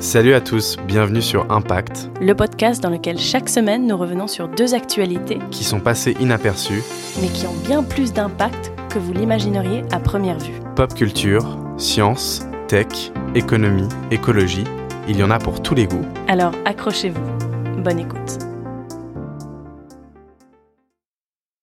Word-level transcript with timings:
Salut 0.00 0.34
à 0.34 0.42
tous, 0.42 0.76
bienvenue 0.86 1.22
sur 1.22 1.50
Impact, 1.50 2.10
le 2.20 2.34
podcast 2.34 2.82
dans 2.82 2.90
lequel 2.90 3.18
chaque 3.18 3.48
semaine 3.48 3.86
nous 3.86 3.96
revenons 3.96 4.26
sur 4.26 4.46
deux 4.46 4.74
actualités. 4.74 5.38
Qui 5.50 5.64
sont 5.64 5.80
passées 5.80 6.14
inaperçues, 6.20 6.82
mais 7.20 7.28
qui 7.28 7.46
ont 7.46 7.54
bien 7.66 7.82
plus 7.82 8.12
d'impact 8.12 8.72
que 8.90 8.98
vous 8.98 9.14
l'imagineriez 9.14 9.84
à 9.92 9.98
première 9.98 10.38
vue. 10.38 10.60
Pop 10.76 10.92
culture, 10.94 11.58
science, 11.78 12.46
tech, 12.68 13.10
économie, 13.34 13.88
écologie, 14.10 14.64
il 15.08 15.16
y 15.16 15.24
en 15.24 15.30
a 15.30 15.38
pour 15.38 15.62
tous 15.62 15.74
les 15.74 15.86
goûts. 15.86 16.06
Alors 16.28 16.52
accrochez-vous, 16.66 17.82
bonne 17.82 17.98
écoute. 17.98 18.38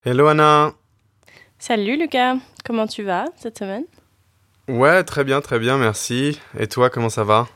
Hello 0.04 0.28
Anna. 0.28 0.72
Salut 1.60 1.98
Lucas, 1.98 2.38
comment 2.66 2.88
tu 2.88 3.04
vas 3.04 3.26
cette 3.36 3.60
semaine? 3.60 3.86
Ouais, 4.68 5.04
très 5.04 5.24
bien, 5.24 5.40
très 5.40 5.60
bien, 5.60 5.78
merci. 5.78 6.40
Et 6.58 6.68
toi, 6.68 6.90
comment 6.90 7.10
ça 7.10 7.24
va? 7.24 7.48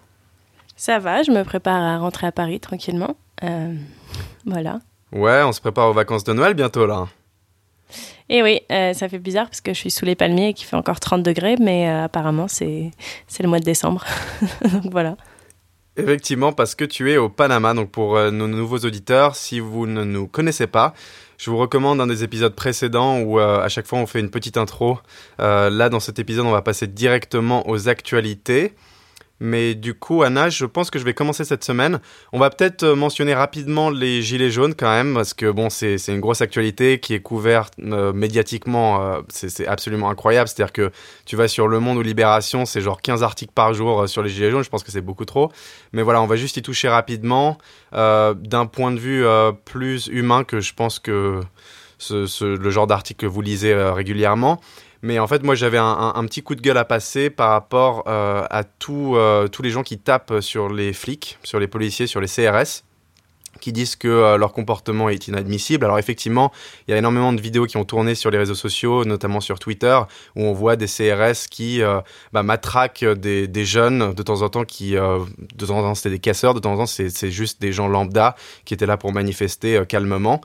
Ça 0.78 1.00
va, 1.00 1.24
je 1.24 1.32
me 1.32 1.44
prépare 1.44 1.82
à 1.82 1.98
rentrer 1.98 2.28
à 2.28 2.32
Paris 2.32 2.60
tranquillement. 2.60 3.18
Euh, 3.44 3.74
voilà. 4.46 4.80
Ouais, 5.12 5.42
on 5.44 5.52
se 5.52 5.60
prépare 5.60 5.90
aux 5.90 5.94
vacances 5.94 6.24
de 6.24 6.34
Noël 6.34 6.54
bientôt 6.54 6.86
là. 6.86 7.08
Et 8.30 8.44
oui, 8.44 8.62
euh, 8.72 8.94
ça 8.94 9.10
fait 9.10 9.18
bizarre 9.18 9.48
parce 9.48 9.62
que 9.62 9.74
je 9.74 9.80
suis 9.80 9.90
sous 9.90 10.06
les 10.06 10.16
palmiers 10.16 10.50
et 10.50 10.54
qu'il 10.54 10.68
fait 10.68 10.76
encore 10.76 11.00
30 11.00 11.24
degrés, 11.24 11.56
mais 11.60 11.90
euh, 11.90 12.04
apparemment 12.04 12.48
c'est 12.48 12.92
le 13.40 13.48
mois 13.48 13.60
de 13.60 13.66
décembre. 13.66 14.06
Donc 14.72 14.92
voilà. 14.92 15.18
Effectivement, 15.96 16.54
parce 16.54 16.76
que 16.76 16.86
tu 16.86 17.12
es 17.12 17.18
au 17.18 17.28
Panama. 17.28 17.74
Donc 17.74 17.90
pour 17.90 18.20
nos 18.32 18.48
nouveaux 18.48 18.78
auditeurs, 18.78 19.36
si 19.36 19.60
vous 19.60 19.88
ne 19.88 20.04
nous 20.04 20.28
connaissez 20.28 20.68
pas, 20.68 20.94
je 21.38 21.52
vous 21.52 21.58
recommande 21.58 22.02
un 22.02 22.08
des 22.08 22.24
épisodes 22.24 22.54
précédents 22.56 23.20
où 23.20 23.40
euh, 23.40 23.62
à 23.62 23.70
chaque 23.70 23.86
fois 23.86 24.00
on 24.00 24.08
fait 24.08 24.20
une 24.20 24.32
petite 24.32 24.58
intro. 24.58 25.00
Euh, 25.40 25.70
là, 25.70 25.90
dans 25.90 26.00
cet 26.00 26.18
épisode, 26.18 26.46
on 26.48 26.52
va 26.52 26.64
passer 26.64 26.88
directement 26.88 27.68
aux 27.70 27.90
actualités. 27.90 28.74
Mais 29.40 29.76
du 29.76 29.94
coup, 29.94 30.24
Anna, 30.24 30.50
je 30.50 30.66
pense 30.66 30.90
que 30.90 30.98
je 30.98 31.04
vais 31.04 31.14
commencer 31.14 31.46
cette 31.46 31.64
semaine. 31.64 32.00
On 32.34 32.40
va 32.40 32.50
peut-être 32.50 32.84
euh, 32.84 32.96
mentionner 32.96 33.36
rapidement 33.36 33.92
les 33.92 34.24
gilets 34.24 34.50
jaunes 34.50 34.74
quand 34.74 34.90
même, 34.90 35.14
parce 35.14 35.34
que 35.36 35.52
bon, 35.52 35.70
c'est 35.70 35.98
une 36.08 36.20
grosse 36.20 36.42
actualité 36.42 37.00
qui 37.00 37.14
est 37.14 37.20
couverte 37.20 37.74
euh, 37.80 38.14
médiatiquement. 38.14 39.02
Euh, 39.02 39.22
c'est 39.30 39.68
absolument 39.68 40.10
incroyable. 40.10 40.48
C'est-à-dire 40.48 40.74
que 40.74 40.92
tu 41.26 41.36
vas 41.36 41.48
sur 41.48 41.68
Le 41.68 41.80
Monde 41.80 41.98
ou 41.98 42.02
Libération, 42.02 42.66
c'est 42.66 42.82
genre 42.82 43.02
15 43.02 43.22
articles 43.22 43.54
par 43.54 43.74
jour 43.74 44.10
sur 44.10 44.24
les 44.24 44.30
gilets 44.30 44.50
jaunes. 44.50 44.64
Je 44.64 44.70
pense 44.70 44.84
que 44.84 44.92
c'est 44.92 45.02
beaucoup 45.02 45.26
trop. 45.26 45.52
Mais 45.94 46.02
voilà, 46.02 46.22
on 46.22 46.28
va 46.28 46.36
juste 46.36 46.58
y 46.58 46.62
toucher 46.62 46.90
rapidement 46.90 47.58
d'un 47.92 48.66
point 48.66 48.92
de 48.92 49.00
vue 49.00 49.26
plus 49.66 50.08
humain 50.08 50.44
que 50.44 50.60
je 50.60 50.74
pense 50.74 51.00
que 51.00 51.42
le 52.10 52.70
genre 52.70 52.88
d'article 52.88 53.22
que 53.22 53.26
vous 53.26 53.42
lisez 53.42 53.74
régulièrement. 53.74 54.60
Mais 55.02 55.20
en 55.20 55.28
fait, 55.28 55.44
moi, 55.44 55.56
j'avais 55.56 55.78
un, 55.78 56.26
petit 56.26 56.42
coup 56.42 56.56
de 56.56 56.62
gueule 56.62 56.78
à 56.78 56.86
passer 56.86 57.30
par 57.30 57.52
rapport 57.52 58.04
euh, 58.08 58.44
à 58.50 58.64
euh, 58.90 59.48
tous 59.48 59.62
les 59.62 59.70
gens 59.70 59.84
qui 59.84 59.98
tapent 59.98 60.40
sur 60.42 60.70
les 60.70 60.94
flics, 60.94 61.38
sur 61.44 61.60
les 61.60 61.68
policiers, 61.68 62.08
sur 62.08 62.22
les 62.22 62.28
CRS 62.28 62.84
qui 63.60 63.72
disent 63.72 63.96
que 63.96 64.08
euh, 64.08 64.38
leur 64.38 64.54
comportement 64.54 65.10
est 65.10 65.28
inadmissible. 65.28 65.84
Alors 65.84 65.98
effectivement, 65.98 66.52
il 66.88 66.92
y 66.92 66.94
a 66.94 66.98
énormément 66.98 67.34
de 67.34 67.42
vidéos 67.42 67.66
qui 67.66 67.78
ont 67.78 67.86
tourné 67.86 68.14
sur 68.14 68.30
les 68.30 68.38
réseaux 68.38 68.54
sociaux, 68.54 69.04
notamment 69.04 69.40
sur 69.40 69.58
Twitter, 69.58 70.00
où 70.36 70.44
on 70.44 70.54
voit 70.54 70.76
des 70.76 70.86
CRS 70.86 71.48
qui 71.50 71.82
bah, 72.34 72.44
matraquent 72.44 73.04
des, 73.04 73.48
des, 73.48 73.66
jeunes 73.66 74.14
de 74.14 74.22
temps 74.22 74.44
en 74.44 74.50
temps, 74.50 74.64
qui 74.64 74.92
de 74.92 75.66
temps 75.66 75.76
en 75.76 75.82
temps 75.82 75.96
c'était 75.96 76.12
des 76.12 76.20
casseurs, 76.20 76.54
de 76.54 76.60
temps 76.60 76.74
en 76.74 76.78
temps 76.78 76.86
c'est 76.86 77.32
juste 77.32 77.60
des 77.60 77.72
gens 77.72 77.88
lambda 77.88 78.36
qui 78.64 78.76
étaient 78.76 78.86
là 78.86 78.96
pour 78.96 79.12
manifester 79.12 79.82
calmement. 79.90 80.40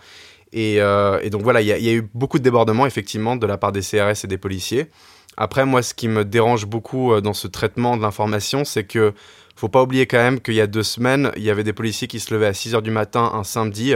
Euh, 0.55 1.21
et, 1.23 1.31
donc 1.31 1.43
voilà, 1.43 1.61
il 1.61 1.67
y, 1.67 1.89
a 1.89 1.93
eu 1.93 2.09
beaucoup 2.15 2.39
de 2.39 2.45
débordements 2.45 2.87
effectivement 2.87 3.37
de 3.37 3.47
la 3.47 3.59
part 3.59 3.73
des 3.73 3.81
CRS 3.81 4.25
et 4.25 4.27
des 4.27 4.39
policiers. 4.39 4.89
Après, 5.37 5.65
moi, 5.65 5.83
ce 5.83 5.95
qui 5.95 6.09
me 6.09 6.25
dérange 6.25 6.67
beaucoup 6.67 7.13
euh, 7.13 7.21
dans 7.21 7.33
ce 7.33 7.49
traitement 7.49 7.97
de 7.97 8.03
l'information, 8.03 8.65
c'est 8.65 8.85
que 8.85 9.15
faut 9.57 9.69
pas 9.69 9.83
oublier 9.83 10.07
quand 10.07 10.19
même 10.19 10.41
qu'il 10.41 10.55
y 10.55 10.61
a 10.61 10.67
deux 10.67 10.83
semaines, 10.83 11.31
il 11.37 11.43
y 11.43 11.51
avait 11.51 11.65
des 11.65 11.73
policiers 11.73 12.09
qui 12.09 12.21
se 12.21 12.33
levaient 12.35 12.47
à 12.47 12.55
6 12.55 12.75
h 12.75 12.83
du 12.83 12.91
matin 12.91 13.31
un 13.35 13.45
samedi 13.45 13.95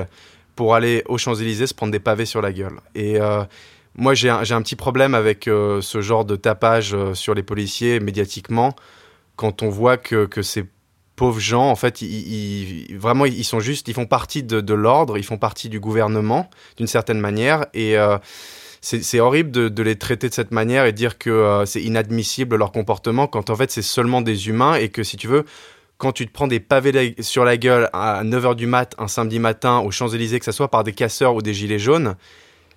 pour 0.55 0.75
aller 0.75 1.03
aux 1.07 1.19
Champs-Élysées 1.19 1.67
se 1.67 1.75
prendre 1.75 1.93
des 1.93 1.99
pavés 1.99 2.27
sur 2.27 2.41
la 2.41 2.53
gueule. 2.53 2.79
Et 2.95 3.21
euh, 3.21 3.43
moi, 3.95 4.15
j'ai 4.15 4.31
un, 4.31 4.63
petit 4.63 4.77
problème 4.77 5.15
avec 5.15 5.45
ce 5.45 6.01
genre 6.01 6.27
de 6.27 6.37
tapage 6.37 6.95
sur 7.15 7.35
les 7.35 7.43
policiers 7.43 7.99
médiatiquement 8.01 8.77
quand 9.37 9.63
on 9.63 9.71
voit 9.71 9.97
que 9.97 10.43
c'est 10.43 10.67
pauvres 11.17 11.41
gens, 11.41 11.69
en 11.69 11.77
fait, 11.77 12.03
ils, 12.03 12.97
vraiment, 12.97 13.25
ils 13.25 13.45
sont 13.45 13.61
juste, 13.61 13.89
ils 13.89 13.95
font 13.95 14.07
partie 14.07 14.43
de, 14.43 14.75
l'ordre, 14.75 15.19
ils 15.19 15.25
font 15.25 15.39
partie 15.39 15.69
du 15.69 15.81
gouvernement, 15.81 16.49
d'une 16.77 16.87
certaine 16.87 17.19
manière, 17.19 17.67
et 17.75 17.99
euh, 17.99 18.19
c'est 18.83 19.19
horrible 19.19 19.51
de, 19.51 19.83
les 19.83 19.97
traiter 19.97 20.29
de 20.29 20.35
cette 20.35 20.53
manière 20.53 20.85
et 20.85 20.93
dire 20.93 21.19
que 21.19 21.31
euh, 21.31 21.67
c'est 21.67 21.83
inadmissible 21.83 22.55
leur 22.55 22.71
comportement, 22.71 23.27
quand 23.27 23.51
en 23.51 23.57
fait, 23.57 23.71
c'est 23.71 23.83
seulement 23.83 24.21
des 24.21 24.49
humains, 24.49 24.75
et 24.75 24.91
que 24.91 25.03
si 25.03 25.17
tu 25.17 25.27
veux, 25.27 25.45
quand 25.99 26.13
tu 26.13 26.27
te 26.27 26.33
prends 26.33 26.47
des 26.47 26.61
pavés 26.61 27.17
sur 27.21 27.45
la 27.45 27.57
gueule 27.57 27.89
à 27.95 28.23
9h 28.23 28.55
du 28.55 28.67
mat, 28.67 28.95
un 28.99 29.09
samedi 29.09 29.39
matin, 29.39 29.79
aux 29.79 29.91
Champs-Élysées, 29.91 30.39
que 30.39 30.45
ce 30.45 30.53
soit 30.53 30.69
par 30.69 30.85
des 30.85 30.93
casseurs 30.93 31.35
ou 31.35 31.43
des 31.43 31.55
gilets 31.55 31.79
jaunes, 31.79 32.17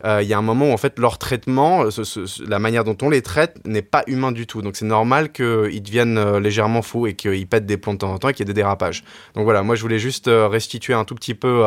il 0.03 0.27
y 0.27 0.33
a 0.33 0.37
un 0.37 0.41
moment 0.41 0.69
où 0.69 0.73
en 0.73 0.77
fait 0.77 0.97
leur 0.99 1.17
traitement, 1.17 1.83
euh, 1.83 2.25
la 2.47 2.59
manière 2.59 2.83
dont 2.83 2.97
on 3.01 3.09
les 3.09 3.21
traite 3.21 3.59
n'est 3.65 3.81
pas 3.81 4.03
humain 4.07 4.31
du 4.31 4.47
tout. 4.47 4.61
Donc 4.61 4.75
c'est 4.75 4.85
normal 4.85 5.31
qu'ils 5.31 5.81
deviennent 5.81 6.17
euh, 6.17 6.39
légèrement 6.39 6.81
fous 6.81 7.07
et 7.07 7.15
qu'ils 7.15 7.47
pètent 7.47 7.65
des 7.65 7.77
plombs 7.77 7.93
de 7.93 7.99
temps 7.99 8.13
en 8.13 8.17
temps 8.17 8.29
et 8.29 8.33
qu'il 8.33 8.45
y 8.45 8.49
ait 8.49 8.53
des 8.53 8.59
dérapages. 8.61 9.03
Donc 9.35 9.43
voilà, 9.43 9.63
moi 9.63 9.75
je 9.75 9.81
voulais 9.81 9.99
juste 9.99 10.29
restituer 10.29 10.93
un 10.93 11.05
tout 11.05 11.15
petit 11.15 11.35
peu 11.35 11.63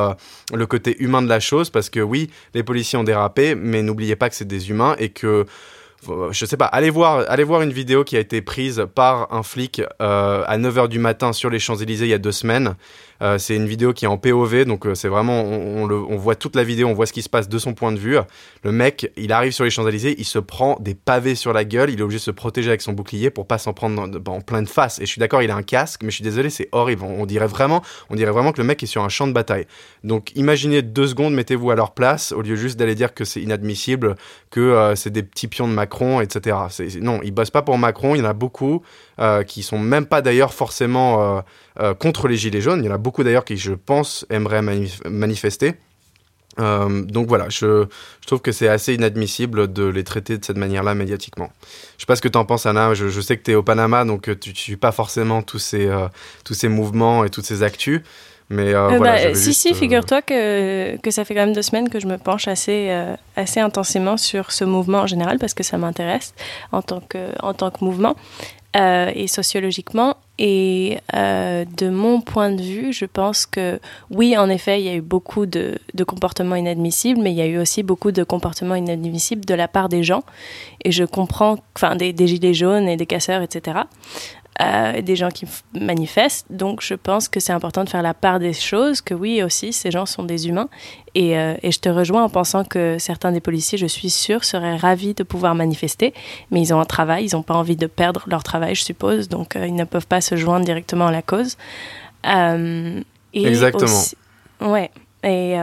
le 0.53 0.67
côté 0.67 0.97
humain 1.03 1.23
de 1.23 1.29
la 1.29 1.41
chose 1.41 1.71
parce 1.71 1.91
que 1.91 2.01
oui, 2.01 2.31
les 2.55 2.63
policiers 2.63 2.99
ont 2.99 3.05
dérapé, 3.05 3.55
mais 3.55 3.83
n'oubliez 3.83 4.17
pas 4.17 4.29
que 4.29 4.35
c'est 4.35 4.47
des 4.47 4.71
humains 4.71 4.97
et 4.99 5.11
que 5.11 5.47
je 6.31 6.47
sais 6.47 6.57
pas, 6.57 6.67
allez 6.67 6.91
voir, 6.91 7.25
allez 7.29 7.45
voir 7.45 7.63
une 7.63 7.73
vidéo 7.73 8.05
qui 8.05 8.17
a 8.17 8.21
été 8.21 8.43
prise 8.43 8.87
par 8.95 9.33
un 9.33 9.43
flic 9.43 9.83
à 9.99 10.59
9h 10.59 10.89
du 10.89 10.99
matin 10.99 11.33
sur 11.33 11.51
les 11.51 11.59
Champs-Élysées 11.59 12.07
il 12.07 12.11
y 12.11 12.15
a 12.15 12.19
deux 12.19 12.33
semaines. 12.33 12.75
Euh, 13.23 13.39
c'est 13.39 13.55
une 13.55 13.67
vidéo 13.67 13.93
qui 13.93 14.05
est 14.05 14.09
en 14.09 14.19
POV, 14.19 14.65
donc 14.65 14.85
euh, 14.85 14.95
c'est 14.95 15.09
vraiment, 15.09 15.43
on, 15.43 16.17
voit 16.17 16.35
toute 16.35 16.57
la 16.57 16.65
vidéo, 16.65 16.89
on 16.89 16.95
voit 16.95 17.07
ce 17.07 17.13
qui 17.13 17.23
se 17.23 17.29
passe 17.29 17.49
de 17.49 17.59
son 17.59 17.73
point 17.73 17.93
de 17.93 17.99
vue. 17.99 18.17
Le 18.65 18.73
mec, 18.73 19.13
il 19.17 19.33
arrive 19.33 19.53
sur 19.53 19.65
les 19.65 19.71
Champs-Élysées, 19.71 20.17
il 20.19 20.25
se 20.25 20.41
prend 20.41 20.77
des 20.81 20.95
pavés 20.95 21.37
sur 21.37 21.53
la 21.53 21.65
gueule, 21.65 21.91
il 21.91 22.01
est 22.01 22.03
obligé 22.03 22.19
de 22.19 22.25
se 22.25 22.31
protéger 22.33 22.69
avec 22.71 22.83
son 22.83 22.93
bouclier 22.93 23.31
pour 23.31 23.47
pas 23.47 23.59
s'en 23.59 23.73
prendre 23.73 24.03
en, 24.27 24.41
pleine 24.41 24.67
face. 24.67 24.99
Et 24.99 25.03
je 25.03 25.11
suis 25.11 25.21
d'accord, 25.21 25.43
il 25.43 25.51
a 25.53 25.57
un 25.57 25.63
casque, 25.63 26.03
mais 26.03 26.11
je 26.11 26.17
suis 26.17 26.25
désolé, 26.25 26.51
c'est 26.51 26.69
horrible. 26.73 27.05
On, 27.05 27.25
dirait 27.27 27.47
vraiment, 27.47 27.83
on 28.11 28.17
dirait 28.17 28.33
vraiment 28.33 28.51
que 28.51 28.61
le 28.61 28.67
mec 28.67 28.83
est 28.83 28.87
sur 28.87 29.05
un 29.05 29.09
champ 29.09 29.29
de 29.29 29.33
bataille. 29.33 29.67
Donc 30.03 30.33
imaginez 30.35 30.83
deux 30.83 31.07
secondes, 31.07 31.35
mettez-vous 31.35 31.71
à 31.71 31.77
leur 31.77 31.93
place, 31.93 32.33
au 32.33 32.43
lieu 32.43 32.57
juste 32.57 32.77
d'aller 32.77 32.97
dire 32.97 33.15
que 33.15 33.25
c'est 33.25 33.41
inadmissible, 33.41 34.17
que 34.51 34.61
euh, 34.61 34.97
c'est 34.97 35.11
des 35.11 35.23
petits 35.23 35.47
pions 35.47 35.69
de 35.69 35.73
Macron, 35.73 35.92
etc. 36.21 36.57
non, 37.01 37.21
ils 37.23 37.33
bossent 37.33 37.51
pas 37.51 37.63
pour 37.63 37.77
Macron, 37.79 38.15
il 38.15 38.19
y 38.19 38.23
en 38.23 38.27
a 38.27 38.33
beaucoup 38.33 38.83
qui 39.47 39.63
sont 39.63 39.79
même 39.79 40.07
pas 40.07 40.21
d'ailleurs 40.21 40.53
forcément 40.53 41.43
euh, 41.81 41.95
contre 41.95 42.29
les 42.29 42.37
Gilets 42.37 42.61
jaunes. 42.61 42.81
Il 42.83 42.87
y 42.87 42.91
en 42.91 42.95
a 42.95 42.99
beaucoup 42.99 43.25
d'ailleurs 43.25 43.45
qui, 43.45 43.57
je 43.57 43.73
pense, 43.73 44.27
aimeraient 44.29 44.63
manifester. 45.07 45.75
Euh, 46.61 47.03
donc 47.05 47.29
voilà, 47.29 47.49
je, 47.49 47.87
trouve 48.27 48.43
que 48.43 48.53
c'est 48.53 48.69
assez 48.69 48.93
inadmissible 48.93 49.73
de 49.73 49.85
les 49.85 50.05
traiter 50.05 50.37
de 50.37 50.45
cette 50.45 50.59
manière-là 50.59 50.95
médiatiquement. 50.95 51.51
Je 51.97 52.03
sais 52.03 52.07
pas 52.07 52.17
ce 52.17 52.21
que 52.21 52.29
tu 52.29 52.37
en 52.37 52.45
penses, 52.45 52.67
Anna. 52.67 52.93
Je, 52.93 53.21
sais 53.23 53.39
que 53.39 53.43
tu 53.43 53.53
es 53.53 53.55
au 53.55 53.63
Panama, 53.63 54.05
donc 54.05 54.29
euh, 54.29 54.37
tu 54.39 54.51
ne 54.51 54.55
suis 54.55 54.77
pas 54.77 54.93
forcément 54.93 55.41
tous 55.41 55.59
ces, 55.59 55.91
tous 56.45 56.55
ces 56.55 56.69
mouvements 56.69 57.25
et 57.25 57.31
toutes 57.31 57.47
ces 57.47 57.63
actus. 57.63 58.03
Mais 58.53 58.73
voilà, 58.73 58.99
bah, 58.99 59.35
si, 59.35 59.55
si, 59.55 59.75
figure-toi 59.75 60.23
que, 60.23 60.97
que 60.99 61.11
ça 61.11 61.25
fait 61.25 61.35
quand 61.35 61.47
même 61.47 61.55
deux 61.55 61.63
semaines 61.63 61.89
que 61.89 62.01
je 62.01 62.07
me 62.07 62.19
penche 62.19 62.49
assez, 62.49 62.91
assez 63.37 63.61
intensément 63.61 64.17
sur 64.17 64.53
ce 64.53 64.65
mouvement 64.65 64.99
en 64.99 65.07
général 65.07 65.39
parce 65.39 65.55
que 65.55 65.63
ça 65.63 65.79
m'intéresse 65.79 66.35
en, 66.71 66.83
tant 66.83 67.01
que, 67.01 67.29
en 67.43 67.55
tant 67.55 67.71
que 67.71 67.85
mouvement. 67.85 68.15
Euh, 68.75 69.11
et 69.15 69.27
sociologiquement. 69.27 70.17
Et 70.39 70.97
euh, 71.15 71.67
de 71.77 71.91
mon 71.91 72.23
point 72.23 72.51
de 72.51 72.63
vue, 72.63 72.91
je 72.95 73.05
pense 73.05 73.45
que 73.45 73.79
oui, 74.11 74.35
en 74.39 74.49
effet, 74.49 74.81
il 74.81 74.87
y 74.87 74.89
a 74.89 74.95
eu 74.95 75.03
beaucoup 75.03 75.45
de, 75.45 75.79
de, 75.93 76.05
comportements 76.05 76.57
inadmissibles, 76.57 77.21
mais 77.21 77.33
il 77.33 77.37
y 77.37 77.43
a 77.43 77.47
eu 77.47 77.59
aussi 77.59 77.83
beaucoup 77.83 78.13
de 78.13 78.25
comportements 78.25 78.75
inadmissibles 78.75 79.45
de 79.45 79.53
la 79.53 79.69
part 79.69 79.91
des 79.91 80.03
gens. 80.03 80.23
Et 80.87 80.91
je 80.91 81.05
comprends, 81.05 81.59
enfin, 81.77 81.97
des, 81.97 82.15
des 82.15 82.27
gilets 82.27 82.55
jaunes 82.55 82.89
et 82.89 82.97
des 82.97 83.05
casseurs, 83.05 83.43
etc. 83.43 83.81
Euh, 84.61 85.01
des 85.01 85.17
gens 85.17 85.31
qui 85.31 85.47
manifestent. 85.73 86.45
Donc 86.51 86.83
je 86.83 86.93
pense 86.93 87.27
que 87.27 87.41
c'est 87.41 87.55
important 87.55 87.85
de 87.85 87.89
faire 87.89 88.03
la 88.03 88.13
part 88.13 88.39
des 88.39 88.53
choses, 88.53 89.01
que 89.01 89.15
oui 89.15 89.43
aussi, 89.43 89.73
ces 89.73 89.91
gens 89.91 90.05
sont 90.05 90.25
des 90.25 90.47
humains. 90.47 90.69
Et, 91.15 91.39
euh, 91.39 91.55
et, 91.63 91.73
je 91.73 91.79
te 91.79 91.89
rejoins 91.89 92.23
en 92.23 92.29
pensant 92.29 92.63
que 92.63 92.99
certains 92.99 93.33
des 93.33 93.41
policiers, 93.41 93.79
je 93.79 93.87
suis 93.87 94.11
sûre, 94.11 94.45
seraient 94.45 94.77
ravis 94.77 95.15
de 95.15 95.23
pouvoir 95.23 95.55
manifester, 95.55 96.13
mais 96.51 96.61
ils 96.61 96.75
ont 96.75 96.81
un 96.81 96.85
travail, 96.85 97.25
ils 97.25 97.35
n'ont 97.35 97.43
pas 97.43 97.55
envie 97.55 97.77
de 97.77 97.87
perdre 97.87 98.25
leur 98.27 98.43
travail, 98.43 98.75
je 98.75 98.85
suppose, 98.85 99.31
donc 99.31 99.57
euh, 99.57 99.67
ils 99.67 99.75
ne 99.75 99.85
peuvent 99.85 100.07
pas 100.07 100.21
se 100.21 100.37
joindre 100.37 100.67
directement 100.67 101.07
à 101.07 101.13
la 101.13 101.23
cause. 101.23 101.57
et 102.25 103.03
Exactement. 103.35 104.03
ouais. 104.61 104.91
Et 105.25 105.57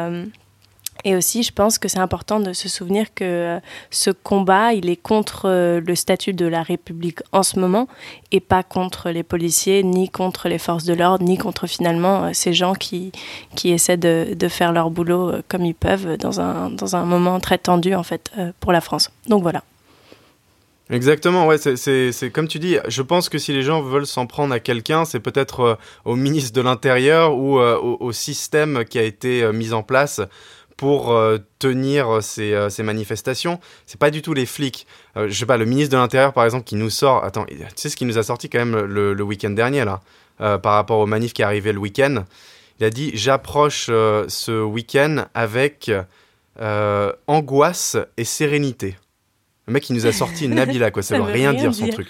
et 1.06 1.16
aussi, 1.16 1.44
je 1.44 1.54
pense 1.54 1.78
que 1.78 1.88
c'est 1.88 2.00
important 2.00 2.42
de 2.42 2.52
se 2.52 2.68
souvenir 2.68 3.14
que 3.14 3.24
euh, 3.24 3.60
ce 3.90 4.10
combat, 4.10 4.74
il 4.74 4.90
est 4.90 5.02
contre 5.02 5.44
euh, 5.46 5.80
le 5.80 5.96
statut 5.96 6.34
de 6.34 6.46
la 6.46 6.62
République 6.62 7.20
en 7.32 7.42
ce 7.42 7.58
moment 7.58 7.88
et 8.32 8.42
pas 8.42 8.64
contre 8.64 9.10
les 9.10 9.24
policiers, 9.24 9.84
ni 9.84 10.10
contre 10.10 10.50
les 10.50 10.58
forces 10.58 10.84
de 10.84 10.94
l'ordre, 10.94 11.24
ni 11.24 11.38
contre 11.38 11.68
finalement 11.68 12.26
euh, 12.26 12.30
ces 12.34 12.52
gens 12.52 12.74
qui, 12.74 13.14
qui 13.56 13.72
essaient 13.72 13.98
de, 13.98 14.36
faire 14.50 14.74
leur 14.74 14.90
boulot 14.90 15.32
comme 15.48 15.64
ils 15.64 15.76
peuvent 15.76 16.18
dans 16.18 16.42
un, 16.42 16.72
dans 16.72 16.96
un 16.96 17.06
moment 17.06 17.40
très 17.40 17.60
tendu 17.60 17.94
en 17.94 18.04
fait 18.04 18.32
pour 18.60 18.72
la 18.72 18.82
France. 18.82 19.12
Donc 19.28 19.44
voilà. 19.44 19.64
Exactement, 20.90 21.46
ouais, 21.46 21.60
c'est 21.60 22.32
comme 22.32 22.48
tu 22.48 22.58
dis, 22.58 22.78
je 22.88 23.04
pense 23.04 23.30
que 23.30 23.38
si 23.38 23.54
les 23.54 23.62
gens 23.62 23.84
veulent 23.84 24.08
s'en 24.08 24.26
prendre 24.26 24.56
à 24.56 24.60
quelqu'un, 24.60 25.06
c'est 25.06 25.20
peut-être 25.20 25.78
au 26.04 26.16
ministre 26.16 26.52
de 26.54 26.62
l'Intérieur 26.62 27.38
ou 27.38 27.60
au, 27.60 28.12
système 28.12 28.84
qui 28.86 28.98
a 28.98 29.04
été 29.04 29.48
mis 29.54 29.72
en 29.72 29.84
place 29.84 30.20
pour 30.80 31.20
tenir 31.60 32.24
ces, 32.24 32.68
ces 32.70 32.84
manifestations. 32.84 33.60
C'est 33.86 34.00
pas 34.00 34.12
du 34.12 34.22
tout 34.22 34.34
les 34.34 34.46
flics. 34.46 34.88
je 35.18 35.34
sais 35.34 35.46
pas, 35.46 35.58
le 35.58 35.66
ministre 35.66 35.92
de 35.92 35.98
l'Intérieur, 35.98 36.32
par 36.32 36.46
exemple, 36.46 36.64
qui 36.64 36.78
nous 36.78 36.90
sort. 36.90 37.22
Attends, 37.26 37.46
tu 37.46 37.58
sais 37.76 37.90
ce 37.90 37.98
qui 37.98 38.06
nous 38.06 38.18
a 38.18 38.24
sorti 38.24 38.50
quand 38.50 38.60
même 38.60 38.86
le, 38.86 39.14
le 39.14 39.24
week-end 39.24 39.50
dernier, 39.50 39.84
là, 39.84 40.00
par 40.38 40.74
rapport 40.76 41.00
aux 41.00 41.06
manifs 41.06 41.34
qui 41.34 41.44
arrivaient 41.44 41.74
le 41.74 41.80
week-end? 41.80 42.24
Il 42.80 42.86
a 42.86 42.90
dit 42.90 43.12
J'approche 43.14 43.88
ce 43.88 44.64
week-end 44.64 45.26
avec 45.34 45.92
angoisse 47.28 47.98
et 48.16 48.24
sérénité. 48.24 48.96
Le 49.70 49.74
mec, 49.74 49.88
il 49.88 49.94
nous 49.94 50.08
a 50.08 50.12
sorti 50.12 50.46
une 50.46 50.56
Nabila, 50.56 50.90
quoi. 50.90 51.04
Ça, 51.04 51.16
veut 51.16 51.24
rien, 51.24 51.54
dire, 51.54 51.76
son 51.76 51.88
truc. 51.90 52.08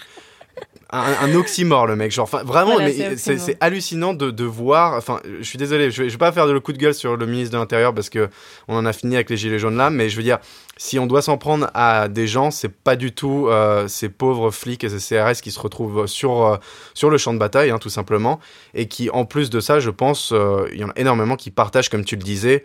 Un, 0.92 1.34
oxymore 1.36 1.86
le 1.86 1.94
mec 1.94 2.10
genre 2.10 2.26
vraiment 2.26 2.76
c'est 3.16 3.56
hallucinant 3.60 4.12
de, 4.12 4.32
de, 4.32 4.44
voir 4.44 4.94
enfin 4.94 5.20
je 5.38 5.44
suis 5.44 5.56
désolé 5.56 5.92
je 5.92 6.02
vais, 6.02 6.08
vais 6.08 6.16
pas 6.16 6.32
faire 6.32 6.48
de 6.48 6.52
le 6.52 6.58
coup 6.58 6.72
de 6.72 6.78
gueule 6.78 6.94
sur 6.94 7.16
le 7.16 7.26
ministre 7.26 7.52
de 7.52 7.58
l'intérieur 7.58 7.94
parce 7.94 8.10
que 8.10 8.28
on 8.66 8.76
en 8.76 8.84
a 8.84 8.92
fini 8.92 9.14
avec 9.14 9.30
les 9.30 9.36
gilets 9.36 9.60
jaunes 9.60 9.76
là 9.76 9.90
mais 9.90 10.08
je 10.08 10.16
veux 10.16 10.24
dire 10.24 10.38
si 10.76 10.98
on 10.98 11.06
doit 11.06 11.22
s'en 11.22 11.38
prendre 11.38 11.70
à 11.74 12.08
des 12.08 12.26
gens 12.26 12.50
c'est 12.50 12.70
pas 12.70 12.96
du 12.96 13.12
tout 13.12 13.46
euh, 13.48 13.86
ces 13.86 14.08
pauvres 14.08 14.50
flics 14.50 14.82
et 14.82 14.88
ces 14.88 15.14
CRS 15.14 15.40
qui 15.40 15.52
se 15.52 15.60
retrouvent 15.60 16.06
sur 16.08 16.44
euh, 16.44 16.56
sur 16.94 17.08
le 17.08 17.18
champ 17.18 17.32
de 17.34 17.38
bataille 17.38 17.70
hein, 17.70 17.78
tout 17.78 17.90
simplement 17.90 18.40
et 18.74 18.88
qui 18.88 19.10
en 19.10 19.24
plus 19.24 19.48
de 19.48 19.60
ça 19.60 19.78
je 19.78 19.90
pense 19.90 20.32
euh, 20.32 20.66
il 20.72 20.80
y 20.80 20.84
en 20.84 20.88
a 20.88 20.94
énormément 20.96 21.36
qui 21.36 21.52
partagent 21.52 21.88
comme 21.88 22.04
tu 22.04 22.16
le 22.16 22.22
disais 22.22 22.64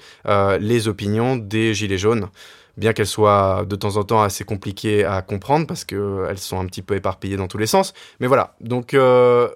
les 0.60 0.88
opinions 0.88 1.36
des 1.36 1.74
gilets 1.74 1.98
jaunes 1.98 2.30
bien 2.78 2.94
qu'elles 2.94 3.08
soient 3.08 3.66
de 3.68 3.76
temps 3.76 3.98
en 3.98 4.04
temps 4.04 4.22
assez 4.22 4.44
compliquées 4.44 5.06
à 5.06 5.22
comprendre 5.22 5.68
parce 5.68 5.86
qu'elles 5.86 6.38
sont 6.38 6.60
un 6.60 6.66
petit 6.66 6.82
peu 6.82 6.96
éparpillées 6.96 7.38
dans 7.38 7.48
tous 7.48 7.58
les 7.58 7.68
sens. 7.68 7.94
Mais 8.20 8.28
voilà, 8.28 8.56
donc 8.62 8.94
euh, 8.94 9.50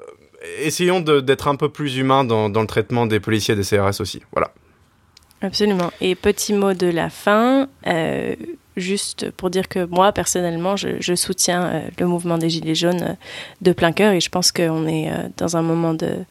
essayons 0.59 0.99
d'être 1.01 1.47
un 1.47 1.55
peu 1.55 1.69
plus 1.69 1.97
humains 1.97 2.23
dans, 2.23 2.49
dans, 2.49 2.61
le 2.61 2.67
traitement 2.67 3.05
des 3.05 3.19
policiers 3.19 3.53
et 3.53 3.57
des 3.57 3.63
CRS 3.63 4.01
aussi. 4.01 4.21
Voilà. 4.31 4.51
Absolument. 5.41 5.91
Et 6.01 6.15
petit 6.15 6.53
mot 6.53 6.73
de 6.73 6.87
la 6.87 7.09
fin, 7.09 7.69
euh, 7.87 8.35
juste 8.79 9.31
pour 9.31 9.49
dire 9.49 9.67
que 9.67 9.85
moi, 9.85 10.11
personnellement, 10.11 10.75
je, 10.75 11.15
soutiens 11.15 11.63
euh, 11.65 11.81
le 11.99 12.07
mouvement 12.07 12.37
des 12.37 12.49
Gilets 12.49 12.75
jaunes 12.75 13.01
euh, 13.01 13.13
de 13.61 13.71
plein 13.71 13.91
cœur 13.91 14.13
et 14.13 14.19
je 14.19 14.29
pense 14.29 14.51
qu'on 14.51 14.87
est 14.87 15.11
dans 15.37 15.57
un 15.57 15.61
moment 15.61 15.93
de, 15.93 16.25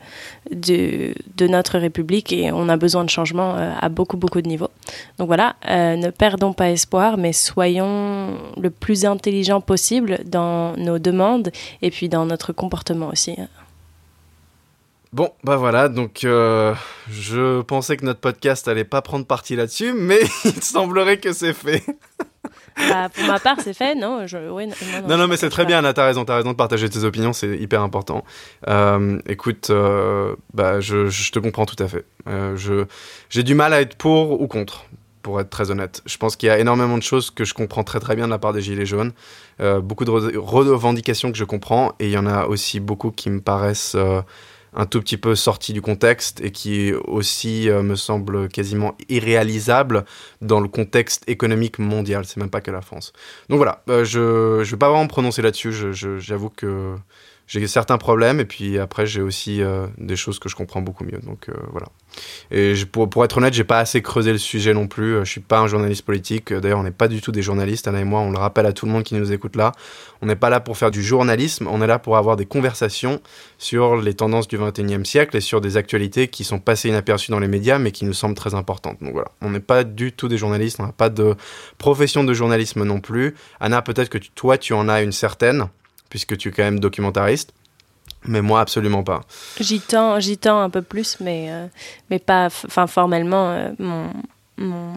de, 0.50 1.46
notre 1.46 1.78
République 1.78 2.32
et 2.32 2.50
on 2.52 2.68
a 2.68 2.76
besoin 2.76 3.04
de 3.04 3.10
changement 3.10 3.54
à 3.54 3.88
beaucoup, 3.88 4.16
beaucoup 4.16 4.40
de 4.42 4.48
niveaux. 4.48 4.70
Donc 5.18 5.26
voilà, 5.26 5.56
ne 5.66 6.10
perdons 6.10 6.52
pas 6.52 6.70
espoir, 6.70 7.16
mais 7.16 7.32
soyons 7.32 8.36
le 8.60 8.70
plus 8.70 9.04
intelligents 9.04 9.60
possible 9.60 10.18
dans 10.24 10.76
nos 10.76 10.98
demandes 10.98 11.50
et 11.82 11.90
puis 11.90 12.08
dans 12.08 12.26
notre 12.26 12.52
comportement 12.52 13.08
aussi. 13.08 13.36
Bon, 15.12 15.32
bah 15.42 15.56
voilà, 15.56 15.88
donc 15.88 16.24
euh, 16.24 16.74
je 17.10 17.62
pensais 17.62 17.96
que 17.96 18.04
notre 18.04 18.20
podcast 18.20 18.68
allait 18.68 18.84
pas 18.84 19.00
prendre 19.00 19.24
parti 19.24 19.56
là-dessus, 19.56 19.94
mais 19.94 20.20
il 20.44 20.62
semblerait 20.62 21.18
que 21.18 21.32
c'est 21.32 21.54
fait. 21.54 21.82
bah, 22.88 23.08
pour 23.08 23.24
ma 23.24 23.38
part, 23.38 23.56
c'est 23.60 23.74
fait, 23.74 23.94
non 23.94 24.26
je... 24.26 24.36
non, 24.38 25.16
non, 25.16 25.28
mais 25.28 25.36
c'est 25.36 25.50
très 25.50 25.64
bien, 25.64 25.78
Anna, 25.78 25.92
t'as 25.92 26.06
raison, 26.06 26.24
t'as 26.24 26.36
raison 26.36 26.52
de 26.52 26.56
partager 26.56 26.88
tes 26.88 27.04
opinions, 27.04 27.32
c'est 27.32 27.56
hyper 27.56 27.82
important. 27.82 28.24
Euh, 28.68 29.18
écoute, 29.26 29.68
euh, 29.70 30.36
bah, 30.54 30.80
je, 30.80 31.08
je, 31.08 31.32
te 31.32 31.38
comprends 31.38 31.66
tout 31.66 31.82
à 31.82 31.88
fait. 31.88 32.04
je 32.26 32.84
J'ai 33.30 33.42
du 33.42 33.54
mal 33.54 33.72
à 33.72 33.80
être 33.80 33.96
pour 33.96 34.40
ou 34.40 34.46
contre, 34.46 34.84
pour 35.22 35.40
être 35.40 35.50
très 35.50 35.70
honnête. 35.70 36.02
Je 36.06 36.16
pense 36.16 36.36
qu'il 36.36 36.48
y 36.48 36.50
a 36.50 36.58
énormément 36.58 36.98
de 36.98 37.02
choses 37.02 37.30
que 37.30 37.44
je 37.44 37.54
comprends 37.54 37.84
très 37.84 38.00
très 38.00 38.16
bien 38.16 38.26
de 38.26 38.30
la 38.30 38.38
part 38.38 38.52
des 38.52 38.60
Gilets 38.60 38.86
jaunes, 38.86 39.12
beaucoup 39.82 40.04
de 40.04 40.36
revendications 40.36 41.32
que 41.32 41.38
je 41.38 41.44
comprends, 41.44 41.94
et 41.98 42.06
il 42.06 42.12
y 42.12 42.18
en 42.18 42.26
a 42.26 42.46
aussi 42.46 42.80
beaucoup 42.80 43.10
qui 43.10 43.30
me 43.30 43.40
paraissent 43.40 43.96
un 44.74 44.86
tout 44.86 45.00
petit 45.00 45.16
peu 45.16 45.34
sorti 45.34 45.72
du 45.72 45.82
contexte 45.82 46.40
et 46.40 46.50
qui 46.50 46.92
aussi 46.92 47.68
euh, 47.68 47.82
me 47.82 47.96
semble 47.96 48.48
quasiment 48.48 48.96
irréalisable 49.08 50.04
dans 50.40 50.60
le 50.60 50.68
contexte 50.68 51.24
économique 51.28 51.78
mondial. 51.78 52.24
C'est 52.24 52.38
même 52.38 52.50
pas 52.50 52.60
que 52.60 52.70
la 52.70 52.80
France. 52.80 53.12
Donc 53.48 53.58
voilà, 53.58 53.82
euh, 53.88 54.04
je 54.04 54.58
ne 54.58 54.64
vais 54.64 54.76
pas 54.76 54.88
vraiment 54.88 55.04
me 55.04 55.08
prononcer 55.08 55.42
là-dessus. 55.42 55.72
J'avoue 55.92 56.50
que 56.50 56.94
j'ai 57.48 57.66
certains 57.66 57.96
problèmes 57.96 58.40
et 58.40 58.44
puis 58.44 58.78
après 58.78 59.06
j'ai 59.06 59.22
aussi 59.22 59.62
euh, 59.62 59.86
des 59.96 60.16
choses 60.16 60.38
que 60.38 60.50
je 60.50 60.54
comprends 60.54 60.82
beaucoup 60.82 61.04
mieux. 61.04 61.18
Donc 61.22 61.48
euh, 61.48 61.54
voilà. 61.72 61.86
Et 62.50 62.74
pour, 62.90 63.08
pour, 63.08 63.24
être 63.24 63.38
honnête, 63.38 63.54
j'ai 63.54 63.64
pas 63.64 63.78
assez 63.78 64.02
creusé 64.02 64.32
le 64.32 64.38
sujet 64.38 64.74
non 64.74 64.86
plus. 64.86 65.14
Euh, 65.14 65.24
je 65.24 65.30
suis 65.30 65.40
pas 65.40 65.58
un 65.58 65.66
journaliste 65.66 66.04
politique. 66.04 66.52
D'ailleurs, 66.52 66.78
on 66.78 66.82
n'est 66.82 66.90
pas 66.90 67.08
du 67.08 67.22
tout 67.22 67.32
des 67.32 67.40
journalistes. 67.40 67.88
Anna 67.88 68.00
et 68.00 68.04
moi, 68.04 68.20
on 68.20 68.30
le 68.30 68.38
rappelle 68.38 68.66
à 68.66 68.72
tout 68.72 68.84
le 68.84 68.92
monde 68.92 69.02
qui 69.02 69.14
nous 69.14 69.32
écoute 69.32 69.56
là. 69.56 69.72
On 70.20 70.26
n'est 70.26 70.36
pas 70.36 70.50
là 70.50 70.60
pour 70.60 70.76
faire 70.76 70.90
du 70.90 71.02
journalisme. 71.02 71.68
On 71.70 71.80
est 71.80 71.86
là 71.86 71.98
pour 71.98 72.18
avoir 72.18 72.36
des 72.36 72.44
conversations 72.44 73.20
sur 73.56 73.96
les 73.96 74.12
tendances 74.12 74.46
du 74.46 74.58
21e 74.58 75.04
siècle 75.04 75.34
et 75.34 75.40
sur 75.40 75.62
des 75.62 75.78
actualités 75.78 76.28
qui 76.28 76.44
sont 76.44 76.58
passées 76.58 76.90
inaperçues 76.90 77.30
dans 77.30 77.40
les 77.40 77.48
médias 77.48 77.78
mais 77.78 77.92
qui 77.92 78.04
nous 78.04 78.12
semblent 78.12 78.34
très 78.34 78.54
importantes. 78.54 78.98
Donc 79.00 79.12
voilà, 79.12 79.30
on 79.40 79.50
n'est 79.50 79.60
pas 79.60 79.84
du 79.84 80.12
tout 80.12 80.28
des 80.28 80.36
journalistes. 80.36 80.80
On 80.80 80.86
n'a 80.86 80.92
pas 80.92 81.08
de 81.08 81.34
profession 81.78 82.24
de 82.24 82.34
journalisme 82.34 82.84
non 82.84 83.00
plus. 83.00 83.34
Anna, 83.58 83.80
peut-être 83.80 84.10
que 84.10 84.18
toi, 84.18 84.58
tu 84.58 84.74
en 84.74 84.88
as 84.90 85.00
une 85.00 85.12
certaine 85.12 85.68
puisque 86.08 86.36
tu 86.36 86.48
es 86.48 86.52
quand 86.52 86.64
même 86.64 86.80
documentariste. 86.80 87.52
Mais 88.24 88.42
moi, 88.42 88.60
absolument 88.60 89.02
pas. 89.02 89.22
J'y 89.60 89.80
tends, 89.80 90.20
j'y 90.20 90.38
tends 90.38 90.60
un 90.60 90.70
peu 90.70 90.82
plus, 90.82 91.18
mais, 91.20 91.48
euh, 91.50 91.66
mais 92.10 92.18
pas, 92.18 92.46
enfin, 92.46 92.86
formellement, 92.86 93.50
euh, 93.50 93.70
mon, 93.78 94.10
mon, 94.56 94.92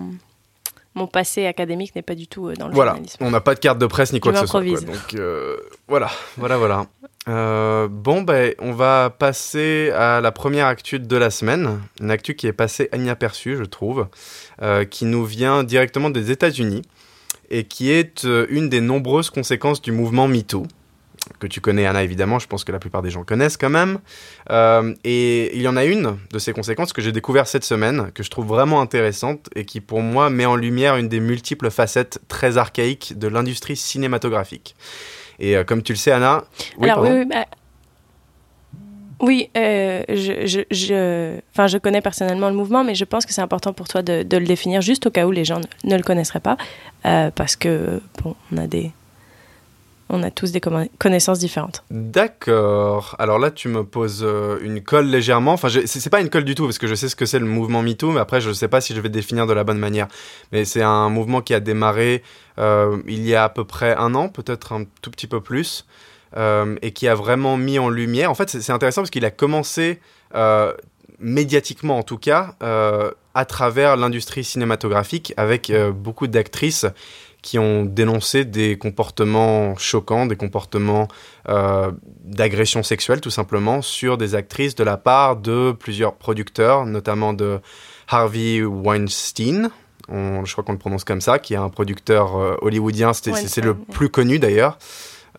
mon, 0.96 1.08
passé 1.08 1.46
académique 1.46 1.96
n'est 1.96 2.02
pas 2.02 2.16
du 2.16 2.28
tout 2.28 2.48
euh, 2.48 2.56
dans 2.56 2.68
le 2.68 2.74
voilà. 2.74 2.92
journalisme. 2.92 3.24
on 3.24 3.30
n'a 3.30 3.42
pas 3.42 3.54
de 3.54 3.60
carte 3.60 3.78
de 3.78 3.86
presse 3.86 4.12
ni 4.12 4.20
quoi 4.20 4.34
que 4.34 4.40
ce 4.40 4.48
soit. 4.48 4.62
Donc 4.64 5.16
voilà, 5.88 6.10
voilà, 6.38 6.58
voilà. 6.58 7.88
bon, 7.88 8.22
ben, 8.24 8.54
on 8.60 8.72
va 8.72 9.14
passer 9.18 9.92
à 9.92 10.20
la 10.20 10.32
première 10.32 10.66
actu 10.66 11.00
de 11.00 11.16
la 11.16 11.30
semaine, 11.30 11.80
une 12.00 12.12
actu 12.12 12.36
qui 12.36 12.48
est 12.48 12.54
passée 12.54 12.90
inaperçue, 12.94 13.56
je 13.56 13.64
trouve, 13.64 14.08
qui 14.90 15.06
nous 15.06 15.26
vient 15.26 15.64
directement 15.64 16.10
des 16.10 16.32
États-Unis 16.32 16.82
et 17.52 17.66
qui 17.66 17.92
est 17.92 18.24
une 18.24 18.70
des 18.70 18.82
nombreuses 18.82 19.30
conséquences 19.30 19.82
du 19.82 19.92
mouvement 19.92 20.28
MeToo 20.28 20.66
que 21.40 21.48
tu 21.48 21.62
connais, 21.62 21.86
Anna, 21.86 22.04
évidemment, 22.04 22.40
je 22.40 22.48
pense 22.48 22.64
que 22.64 22.72
la 22.72 22.80
plupart 22.80 23.02
des 23.02 23.10
gens 23.10 23.24
connaissent 23.24 23.58
quand 23.58 23.70
même. 23.70 24.00
Euh, 24.50 24.94
et 25.04 25.56
il 25.56 25.62
y 25.62 25.68
en 25.68 25.78
a 25.78 25.86
une 25.86 26.18
de 26.32 26.40
ces 26.40 26.54
conséquences 26.54 26.94
que 26.94 27.02
j'ai 27.02 27.12
découvert 27.12 27.48
cette 27.48 27.64
semaine, 27.64 28.12
que 28.14 28.24
je 28.24 28.30
trouve 28.30 28.48
vraiment 28.48 28.82
intéressante 28.82 29.50
et 29.56 29.66
qui, 29.66 29.82
pour 29.82 30.02
moi, 30.02 30.30
met 30.30 30.46
en 30.46 30.56
lumière 30.56 30.98
une 30.98 31.08
des 31.08 31.20
multiples 31.20 31.70
facettes 31.70 32.20
très 32.28 32.58
archaïques 32.58 33.18
de 33.18 33.28
l'industrie 33.28 33.76
cinématographique. 33.76 34.76
Et 35.40 35.56
euh, 35.56 35.64
comme 35.64 35.82
tu 35.82 35.94
le 35.94 35.98
sais, 35.98 36.12
Anna. 36.12 36.44
Oui, 36.78 36.90
Alors, 36.90 37.04
oui, 37.04 37.26
bah, 37.26 37.46
oui 39.20 39.50
euh, 39.56 40.04
je, 40.10 40.46
je, 40.48 40.62
je, 40.72 41.40
enfin, 41.54 41.68
je 41.68 41.78
connais 41.78 42.02
personnellement 42.02 42.50
le 42.50 42.56
mouvement, 42.56 42.84
mais 42.84 42.96
je 42.96 43.06
pense 43.06 43.26
que 43.26 43.34
c'est 43.34 43.42
important 43.42 43.74
pour 43.74 43.88
toi 43.88 44.02
de, 44.02 44.24
le 44.38 44.46
définir 44.46 44.82
juste 44.82 45.06
au 45.08 45.12
cas 45.12 45.26
où 45.26 45.32
les 45.32 45.46
gens 45.46 45.60
ne, 45.60 45.92
ne 45.92 45.98
le 45.98 46.04
connaisseraient 46.04 46.40
pas, 46.40 46.58
parce 47.04 47.56
que, 47.56 48.02
bon, 48.24 48.36
on 48.52 48.58
a 48.58 48.68
des 48.68 48.92
on 50.12 50.24
a 50.24 50.30
tous 50.30 50.52
des 50.52 50.62
connaissances 51.00 51.40
différentes. 51.40 51.84
D'accord. 51.90 53.16
Alors 53.18 53.40
là, 53.40 53.50
tu 53.50 53.70
me 53.70 53.84
poses 53.84 54.24
euh, 54.24 54.60
une 54.62 54.82
colle 54.82 55.08
légèrement. 55.08 55.54
Enfin, 55.54 55.70
c'est 55.70 56.10
pas 56.10 56.20
une 56.20 56.30
colle 56.30 56.44
du 56.44 56.54
tout, 56.54 56.66
parce 56.66 56.78
que 56.78 56.88
je 56.88 56.96
sais 56.96 57.08
ce 57.08 57.16
que 57.16 57.26
c'est 57.26 57.40
le 57.40 57.46
mouvement 57.46 57.82
MeToo, 57.82 58.12
mais 58.12 58.20
après, 58.20 58.42
je 58.42 58.50
ne 58.50 58.54
sais 58.54 58.68
pas 58.68 58.82
si 58.82 58.94
je 58.94 59.00
vais 59.00 59.10
définir 59.10 59.48
de 59.48 59.54
la 59.54 59.64
bonne 59.64 59.80
manière. 59.80 60.08
Mais 60.52 60.66
c'est 60.66 60.84
un 60.84 61.10
mouvement 61.10 61.42
qui 61.42 61.54
a 61.54 61.62
démarré 61.62 62.24
euh, 62.60 62.98
il 63.08 63.26
y 63.26 63.34
a 63.34 63.46
à 63.46 63.50
peu 63.50 63.64
près 63.64 63.96
un 63.96 64.14
an, 64.14 64.28
peut-être 64.28 64.74
un 64.74 64.84
tout 65.02 65.12
petit 65.12 65.28
peu 65.28 65.40
plus, 65.40 65.86
euh, 66.36 66.76
et 66.82 66.92
qui 66.92 67.08
a 67.08 67.16
vraiment 67.16 67.56
mis 67.56 67.80
en 67.80 67.90
lumière. 67.90 68.30
En 68.30 68.36
fait, 68.36 68.50
c'est 68.50 68.72
intéressant 68.74 69.02
parce 69.02 69.12
qu'il 69.12 69.26
a 69.26 69.32
commencé 69.32 70.00
médiatiquement, 71.20 71.98
en 71.98 72.04
tout 72.04 72.18
cas, 72.18 72.56
à 73.34 73.46
travers 73.46 73.96
l'industrie 73.96 74.44
cinématographique, 74.44 75.34
avec 75.38 75.72
beaucoup 75.94 76.28
d'actrices 76.28 76.86
qui 77.42 77.58
ont 77.58 77.86
dénoncé 77.86 78.46
des 78.46 78.78
comportements 78.78 79.76
choquants, 79.78 80.26
des 80.26 80.36
comportements 80.36 81.08
euh, 81.50 81.92
d'agression 82.24 82.84
sexuelle 82.84 83.22
tout 83.22 83.32
simplement 83.32 83.82
sur 83.82 84.18
des 84.18 84.36
actrices 84.36 84.76
de 84.76 84.84
la 84.84 84.98
part 84.98 85.38
de 85.38 85.72
plusieurs 85.72 86.16
producteurs, 86.16 86.86
notamment 86.86 87.34
de 87.34 87.60
Harvey 88.08 88.62
Weinstein, 88.62 89.72
je 90.10 90.52
crois 90.52 90.64
qu'on 90.64 90.74
le 90.74 90.78
prononce 90.78 91.04
comme 91.04 91.22
ça, 91.22 91.40
qui 91.40 91.54
est 91.54 91.58
un 91.58 91.70
producteur 91.70 92.36
euh, 92.38 92.56
hollywoodien, 92.62 93.14
c'est 93.14 93.62
le 93.62 93.76
plus 93.76 94.10
connu 94.10 94.40
d'ailleurs. 94.40 94.78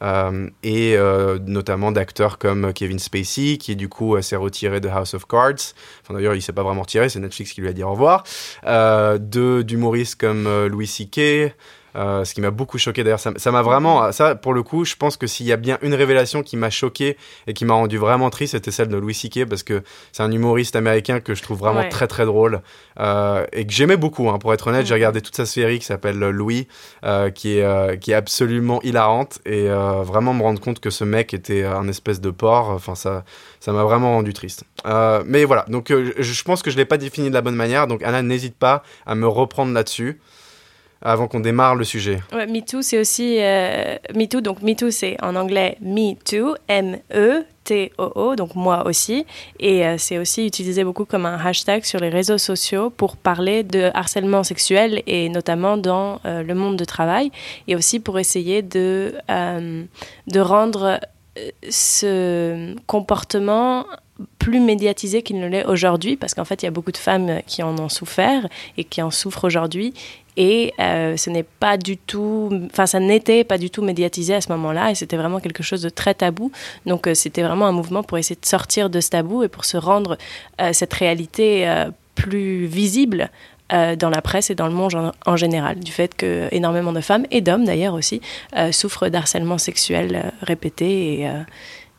Euh, 0.00 0.49
et 0.64 0.97
euh, 0.97 1.38
notamment 1.47 1.92
d'acteurs 1.92 2.38
comme 2.38 2.73
Kevin 2.73 2.99
Spacey, 2.99 3.56
qui 3.56 3.76
du 3.76 3.88
coup 3.88 4.21
s'est 4.21 4.37
retiré 4.37 4.80
de 4.80 4.88
House 4.88 5.14
of 5.14 5.26
Cards. 5.26 5.75
Enfin, 6.02 6.14
d'ailleurs, 6.14 6.35
il 6.35 6.42
s'est 6.42 6.52
pas 6.52 6.64
vraiment 6.64 6.82
retiré, 6.82 7.09
c'est 7.09 7.21
Netflix 7.21 7.52
qui 7.52 7.61
lui 7.61 7.68
a 7.68 7.73
dit 7.73 7.85
au 7.85 7.90
revoir. 7.92 8.25
Euh, 8.66 9.18
d'humoristes 9.18 10.21
comme 10.21 10.49
Louis 10.66 10.88
C.K., 10.88 11.54
Euh, 11.94 12.25
ce 12.25 12.34
qui 12.34 12.40
m'a 12.40 12.50
beaucoup 12.50 12.78
choqué 12.78 13.04
d'ailleurs. 13.04 13.20
Ça 13.20 13.50
m'a 13.50 13.62
vraiment, 13.62 14.12
ça 14.12 14.34
pour 14.34 14.54
le 14.54 14.62
coup, 14.62 14.84
je 14.84 14.96
pense 14.96 15.16
que 15.16 15.26
s'il 15.26 15.46
y 15.46 15.52
a 15.52 15.56
bien 15.56 15.78
une 15.82 15.94
révélation 15.94 16.42
qui 16.42 16.56
m'a 16.56 16.70
choqué 16.70 17.16
et 17.46 17.52
qui 17.52 17.64
m'a 17.64 17.75
rendu 17.75 17.99
vraiment 17.99 18.30
triste, 18.30 18.52
c'était 18.52 18.70
celle 18.70 18.88
de 18.88 18.96
Louis 18.96 19.14
C.K. 19.14 19.44
parce 19.44 19.62
que 19.62 19.82
c'est 20.12 20.22
un 20.22 20.32
humoriste 20.32 20.76
américain 20.76 21.20
que 21.20 21.34
je 21.34 21.42
trouve 21.42 21.58
vraiment 21.58 21.88
très 21.88 22.06
très 22.06 22.25
drôle 22.25 22.62
euh, 22.99 23.44
et 23.52 23.66
que 23.66 23.72
j'aimais 23.72 23.96
beaucoup. 23.96 24.30
Hein, 24.30 24.38
pour 24.38 24.54
être 24.54 24.66
honnête, 24.68 24.87
j'ai 24.87 24.94
regardé 24.94 25.20
toute 25.20 25.37
sa 25.37 25.46
série 25.46 25.78
qui 25.78 25.84
s'appelle 25.84 26.18
Louis, 26.18 26.66
euh, 27.04 27.30
qui 27.30 27.58
est 27.58 28.00
qui 28.00 28.12
est 28.12 28.14
absolument 28.14 28.80
hilarante 28.82 29.40
et 29.44 29.68
vraiment 29.68 30.34
me 30.34 30.42
rendre 30.42 30.61
compte 30.61 30.80
que 30.80 30.90
ce 30.90 31.04
mec 31.04 31.34
était 31.34 31.64
un 31.64 31.88
espèce 31.88 32.20
de 32.20 32.30
porc. 32.30 32.70
Enfin 32.70 32.94
ça, 32.94 33.25
ça 33.61 33.72
m'a 33.72 33.84
vraiment 33.84 34.12
rendu 34.12 34.32
triste. 34.32 34.64
mais 35.26 35.44
voilà, 35.44 35.66
donc 35.68 35.92
je 35.92 36.42
pense 36.42 36.62
que 36.62 36.70
je 36.70 36.76
l'ai 36.76 36.87
pas 36.87 36.96
défini 36.96 37.28
de 37.28 37.34
la 37.34 37.42
bonne 37.42 37.56
manière. 37.56 37.87
Donc 37.87 38.02
Anna, 38.02 38.22
n'hésite 38.22 38.56
pas 38.56 38.82
à 39.04 39.14
me 39.14 39.26
reprendre 39.26 39.72
là-dessus 39.72 40.20
avant 41.02 41.28
qu'on 41.28 41.40
démarre 41.40 41.75
le 41.75 41.85
sujet. 41.85 42.21
Ouais, 42.32 42.47
MeToo, 42.47 42.82
c'est 42.82 42.99
aussi. 42.99 43.38
Euh, 43.40 43.97
MeToo, 44.14 44.40
donc 44.40 44.62
MeToo, 44.62 44.90
c'est 44.90 45.16
en 45.23 45.37
anglais 45.37 45.76
Me 45.80 46.14
Too, 46.14 46.54
M-E-T-O-O, 46.68 48.37
donc 48.37 48.54
moi 48.54 48.87
aussi. 48.87 49.26
Et 49.59 49.87
euh, 49.87 49.97
c'est 49.99 50.18
aussi 50.18 50.47
utilisé 50.47 50.85
beaucoup 50.85 51.04
comme 51.04 51.26
un 51.26 51.38
hashtag 51.44 51.85
sur 51.85 52.00
les 52.00 52.09
réseaux 52.09 52.38
sociaux 52.38 52.90
pour 52.90 53.16
parler 53.16 53.62
de 53.62 53.90
harcèlement 53.94 54.42
sexuel 54.44 55.02
et 55.06 55.28
notamment 55.28 55.76
dans 55.76 56.21
euh, 56.25 56.42
le 56.42 56.54
monde 56.54 56.76
du 56.76 56.87
travail. 56.87 57.30
Et 57.68 57.76
aussi 57.76 58.00
pour 58.00 58.18
essayer 58.18 58.62
de, 58.62 59.14
de 59.28 60.40
rendre 60.40 61.00
ce 61.68 62.75
comportement 62.87 63.87
plus 64.38 64.61
médiatisé 64.61 65.23
qu'il 65.23 65.40
ne 65.40 65.47
l'est 65.47 65.64
aujourd'hui, 65.64 66.16
parce 66.16 66.35
qu'en 66.35 66.45
fait, 66.45 66.62
il 66.62 66.66
y 66.66 66.69
a 66.69 66.71
beaucoup 66.71 66.92
de 66.92 66.99
femmes 66.99 67.40
qui 67.47 67.62
en 67.62 67.78
ont 67.78 67.88
souffert 67.88 68.49
et 68.76 68.85
qui 68.85 69.00
en 69.02 69.11
souffrent 69.11 69.45
aujourd'hui. 69.45 69.95
Et 70.37 70.73
euh, 70.81 71.16
ce 71.16 71.31
n'est 71.31 71.42
pas 71.42 71.76
du 71.76 71.99
tout, 71.99 72.50
enfin, 72.71 72.87
ça 72.87 73.00
n'était 73.00 73.45
pas 73.45 73.59
du 73.59 73.71
tout 73.71 73.83
médiatisé 73.83 74.35
à 74.35 74.40
ce 74.40 74.50
moment-là, 74.52 74.90
et 74.90 74.95
c'était 74.95 75.16
vraiment 75.16 75.40
quelque 75.40 75.62
chose 75.62 75.83
de 75.83 75.90
très 75.90 76.14
tabou. 76.14 76.50
Donc, 76.87 77.07
euh, 77.07 77.14
c'était 77.14 77.42
vraiment 77.42 77.66
un 77.66 77.73
mouvement 77.73 78.02
pour 78.02 78.19
essayer 78.19 78.38
de 78.40 78.47
sortir 78.47 78.88
de 78.88 79.00
ce 79.00 79.11
tabou 79.11 79.42
et 79.42 79.49
pour 79.49 79.64
se 79.64 79.76
rendre 79.76 80.16
euh, 80.61 80.73
cette 80.73 80.95
réalité 80.95 81.69
plus 82.14 82.66
visible 82.66 83.31
dans 83.71 84.11
la 84.11 84.21
presse 84.21 84.50
et 84.50 84.54
dans 84.54 84.66
le 84.66 84.75
monde 84.75 85.12
en, 85.25 85.37
général, 85.37 85.81
du 85.81 85.90
fait 85.90 86.14
que 86.14 86.47
énormément 86.52 86.92
de 86.92 87.00
femmes 87.00 87.25
et 87.31 87.40
d'hommes 87.40 87.64
d'ailleurs 87.64 87.95
aussi 87.95 88.21
souffrent 88.71 89.09
d'harcèlement 89.09 89.57
sexuel 89.57 90.31
répété 90.42 91.26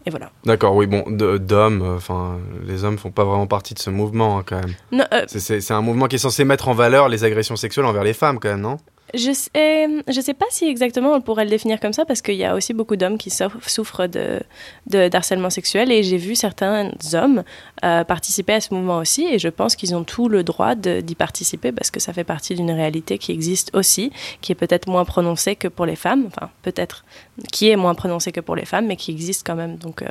et 0.05 0.09
voilà. 0.09 0.31
D'accord, 0.45 0.75
oui, 0.75 0.85
bon, 0.85 1.03
d'hommes, 1.07 1.81
euh, 1.81 1.95
enfin, 1.95 2.37
les 2.65 2.83
hommes 2.83 2.97
font 2.97 3.11
pas 3.11 3.23
vraiment 3.23 3.47
partie 3.47 3.73
de 3.73 3.79
ce 3.79 3.89
mouvement 3.89 4.37
hein, 4.39 4.43
quand 4.45 4.59
même. 4.59 5.05
Euh, 5.13 5.25
c'est 5.27 5.71
un 5.71 5.81
mouvement 5.81 6.07
qui 6.07 6.15
est 6.15 6.19
censé 6.19 6.43
mettre 6.43 6.67
en 6.67 6.73
valeur 6.73 7.07
les 7.09 7.23
agressions 7.23 7.55
sexuelles 7.55 7.85
envers 7.85 8.03
les 8.03 8.13
femmes 8.13 8.39
quand 8.39 8.49
même, 8.49 8.61
non? 8.61 8.77
Je 9.13 9.31
sais, 9.31 9.87
je 10.07 10.21
sais 10.21 10.33
pas 10.33 10.45
si 10.49 10.65
exactement 10.65 11.13
on 11.13 11.21
pourrait 11.21 11.43
le 11.43 11.49
définir 11.49 11.79
comme 11.79 11.93
ça 11.93 12.03
parce 12.03 12.21
qu'il 12.21 12.35
y 12.35 12.45
a 12.45 12.55
aussi 12.55 12.73
beaucoup 12.73 12.95
d'hommes 12.95 13.17
qui 13.17 13.29
souffrent 13.29 14.07
de, 14.07 14.41
de 14.87 15.07
d'harcèlement 15.07 15.51
sexuel 15.51 15.91
et 15.91 16.01
j'ai 16.01 16.17
vu 16.17 16.35
certains 16.35 16.91
hommes 17.13 17.43
euh, 17.83 18.03
participer 18.03 18.53
à 18.53 18.61
ce 18.61 18.73
mouvement 18.73 18.97
aussi 18.97 19.25
et 19.25 19.37
je 19.37 19.49
pense 19.49 19.75
qu'ils 19.75 19.95
ont 19.95 20.03
tout 20.03 20.29
le 20.29 20.43
droit 20.43 20.73
d'y 20.75 21.15
participer 21.15 21.71
parce 21.71 21.91
que 21.91 21.99
ça 21.99 22.11
fait 22.11 22.23
partie 22.23 22.55
d'une 22.55 22.71
réalité 22.71 23.19
qui 23.19 23.31
existe 23.31 23.69
aussi, 23.75 24.11
qui 24.41 24.51
est 24.51 24.55
peut-être 24.55 24.87
moins 24.87 25.05
prononcée 25.05 25.55
que 25.55 25.67
pour 25.67 25.85
les 25.85 25.95
femmes, 25.95 26.25
enfin 26.27 26.49
peut-être 26.63 27.05
qui 27.51 27.69
est 27.69 27.75
moins 27.75 27.93
prononcée 27.93 28.31
que 28.31 28.41
pour 28.41 28.55
les 28.55 28.65
femmes 28.65 28.87
mais 28.87 28.95
qui 28.95 29.11
existe 29.11 29.45
quand 29.45 29.55
même 29.55 29.77
donc, 29.77 30.01
euh, 30.01 30.07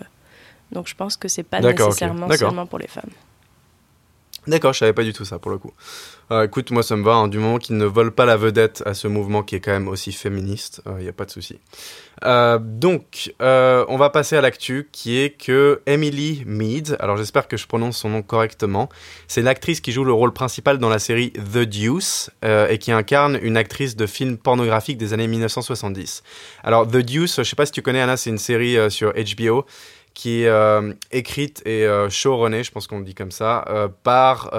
donc 0.71 0.87
je 0.87 0.95
pense 0.95 1.17
que 1.17 1.27
c'est 1.27 1.43
pas 1.43 1.61
nécessairement 1.61 2.31
seulement 2.31 2.67
pour 2.67 2.79
les 2.79 2.89
femmes. 2.89 3.11
D'accord, 4.49 4.73
je 4.73 4.81
savais 4.81 4.93
pas 4.93 5.05
du 5.05 5.13
tout 5.13 5.25
ça 5.25 5.39
pour 5.39 5.53
le 5.53 5.59
coup. 5.59 5.73
Euh, 6.33 6.47
écoute, 6.47 6.73
moi 6.73 6.83
ça 6.83 6.97
me 6.97 7.05
va, 7.05 7.13
hein, 7.13 7.29
du 7.29 7.39
moment 7.39 7.59
qu'ils 7.59 7.77
ne 7.77 7.85
volent 7.85 8.11
pas 8.11 8.25
la 8.25 8.37
vedette 8.37 8.83
à 8.87 8.95
ce 8.95 9.07
mouvement 9.07 9.45
qui 9.45 9.55
est 9.55 9.61
quand 9.61 9.71
même 9.71 9.87
aussi 9.87 10.11
féministe, 10.11 10.83
il 10.87 10.93
euh, 10.93 11.03
n'y 11.03 11.09
a 11.09 11.13
pas 11.13 11.27
de 11.27 11.31
souci. 11.31 11.61
Euh, 12.25 12.59
donc, 12.61 13.33
on 13.41 13.97
va 13.97 14.11
passer 14.11 14.37
à 14.37 14.41
l'actu 14.41 14.89
qui 14.91 15.19
est 15.19 15.31
que 15.31 15.81
Emily 15.87 16.43
Mead, 16.45 16.97
alors 16.99 17.17
j'espère 17.17 17.47
que 17.47 17.57
je 17.57 17.69
prononce 17.69 17.99
son 17.99 18.09
nom 18.09 18.23
correctement, 18.23 18.89
c'est 19.29 19.43
l'actrice 19.43 19.81
qui 19.81 19.93
joue 19.93 20.05
le 20.05 20.13
rôle 20.13 20.33
principal 20.33 20.79
dans 20.79 20.89
la 20.89 20.99
série 20.99 21.33
The 21.33 21.59
Deuce 21.59 22.31
et 22.43 22.79
qui 22.79 22.91
incarne 22.91 23.39
une 23.43 23.57
actrice 23.57 23.95
de 23.95 24.07
film 24.07 24.39
pornographique 24.39 24.99
des 24.99 25.13
années 25.13 25.29
1970. 25.29 26.23
Alors 26.65 26.89
The 26.89 26.97
Deuce, 26.97 27.37
je 27.39 27.43
sais 27.43 27.57
pas 27.57 27.67
si 27.67 27.73
tu 27.73 27.83
connais 27.83 28.01
Anna, 28.01 28.17
c'est 28.17 28.31
une 28.31 28.39
série 28.39 28.91
sur 28.91 29.13
HBO 29.13 29.67
qui 30.15 30.43
est 30.43 30.49
euh, 30.49 30.93
écrite 31.11 31.63
et 31.67 31.87
euh, 31.87 32.09
showrunnée, 32.11 32.65
je 32.65 32.71
pense 32.71 32.87
qu'on 32.87 33.01
dit 33.01 33.15
comme 33.15 33.31
ça, 33.31 33.65
euh, 33.69 33.89
par 34.03 34.51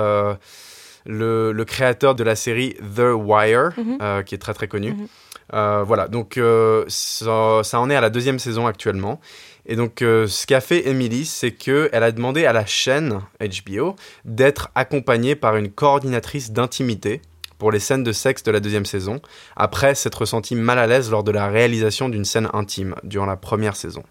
le, 1.06 1.52
le, 1.52 1.66
créateur 1.66 2.16
de 2.16 2.24
la 2.24 2.36
série 2.36 2.76
The 2.96 3.14
Wire, 3.14 3.72
mhm. 3.78 4.24
qui 4.24 4.36
est 4.36 4.40
très 4.40 4.54
très 4.54 4.68
connu. 4.68 4.94
Mhm. 4.94 5.84
voilà, 5.84 6.08
donc 6.08 6.40
ça, 6.88 7.62
ça, 7.64 7.80
en 7.80 7.90
est 7.90 7.96
à 7.96 8.02
la 8.02 8.10
deuxième 8.10 8.40
saison 8.40 8.68
actuellement. 8.68 9.20
Et 9.66 9.76
donc, 9.78 9.98
ce 10.00 10.46
qu'a 10.46 10.60
fait 10.60 10.88
Emily, 10.88 11.26
c'est 11.26 11.52
qu'elle 11.52 12.04
a 12.04 12.12
demandé 12.12 12.46
à 12.46 12.54
la 12.54 12.66
chaîne 12.66 13.22
HBO 13.40 13.96
d'être 14.26 14.70
accompagnée 14.76 15.36
par 15.36 15.56
une 15.56 15.72
coordinatrice 15.72 16.52
d'intimité 16.52 17.22
pour 17.64 17.72
les 17.72 17.80
scènes 17.80 18.04
de 18.04 18.12
sexe 18.12 18.44
de 18.44 18.52
la 18.52 18.60
deuxième 18.60 18.86
saison, 18.86 19.22
après 19.56 19.96
s'être 19.96 20.20
ressentie 20.20 20.54
mal 20.54 20.78
à 20.78 20.86
l'aise 20.86 21.10
lors 21.10 21.24
de 21.24 21.32
la 21.32 21.48
réalisation 21.48 22.10
d'une 22.10 22.26
scène 22.26 22.50
intime 22.52 22.94
durant 23.04 23.26
la 23.26 23.38
première 23.38 23.78
saison. 23.78 24.04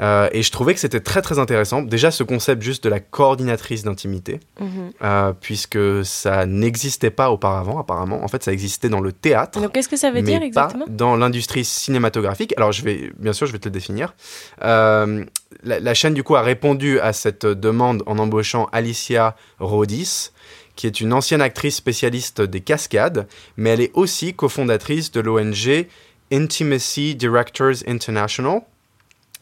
Euh, 0.00 0.28
et 0.32 0.42
je 0.42 0.50
trouvais 0.50 0.74
que 0.74 0.80
c'était 0.80 1.00
très 1.00 1.22
très 1.22 1.38
intéressant. 1.38 1.82
Déjà 1.82 2.10
ce 2.10 2.22
concept 2.22 2.62
juste 2.62 2.84
de 2.84 2.88
la 2.88 3.00
coordinatrice 3.00 3.82
d'intimité, 3.82 4.40
mhm. 4.58 4.92
euh, 5.02 5.32
puisque 5.38 6.04
ça 6.04 6.46
n'existait 6.46 7.10
pas 7.10 7.30
auparavant 7.30 7.78
apparemment. 7.78 8.22
En 8.24 8.28
fait, 8.28 8.42
ça 8.42 8.52
existait 8.52 8.88
dans 8.88 9.00
le 9.00 9.12
théâtre. 9.12 9.60
Donc 9.60 9.72
qu'est-ce 9.72 9.88
que 9.88 9.96
ça 9.96 10.10
veut 10.10 10.22
dire 10.22 10.42
exactement? 10.42 10.86
pas 10.86 10.92
Dans 10.92 11.16
l'industrie 11.16 11.64
cinématographique. 11.64 12.54
Alors 12.56 12.72
je 12.72 12.82
vais, 12.82 13.12
bien 13.18 13.32
sûr, 13.32 13.46
je 13.46 13.52
vais 13.52 13.58
te 13.58 13.68
le 13.68 13.72
définir. 13.72 14.14
Euh, 14.62 15.24
la, 15.62 15.80
la, 15.80 15.94
chaîne 15.94 16.14
du 16.14 16.22
coup 16.22 16.36
a 16.36 16.42
répondu 16.42 16.98
à 17.00 17.12
cette 17.12 17.44
demande 17.44 18.02
en 18.06 18.18
embauchant 18.18 18.68
Alicia 18.72 19.36
Rodis 19.58 20.32
qui 20.76 20.86
est 20.86 21.00
une 21.02 21.12
ancienne 21.12 21.42
actrice 21.42 21.76
spécialiste 21.76 22.40
des 22.40 22.62
cascades, 22.62 23.26
mais 23.58 23.70
elle 23.70 23.82
est 23.82 23.90
aussi 23.92 24.32
cofondatrice 24.32 25.10
de 25.10 25.20
l'ONG 25.20 25.86
Intimacy 26.32 27.14
Directors 27.16 27.86
International, 27.86 28.62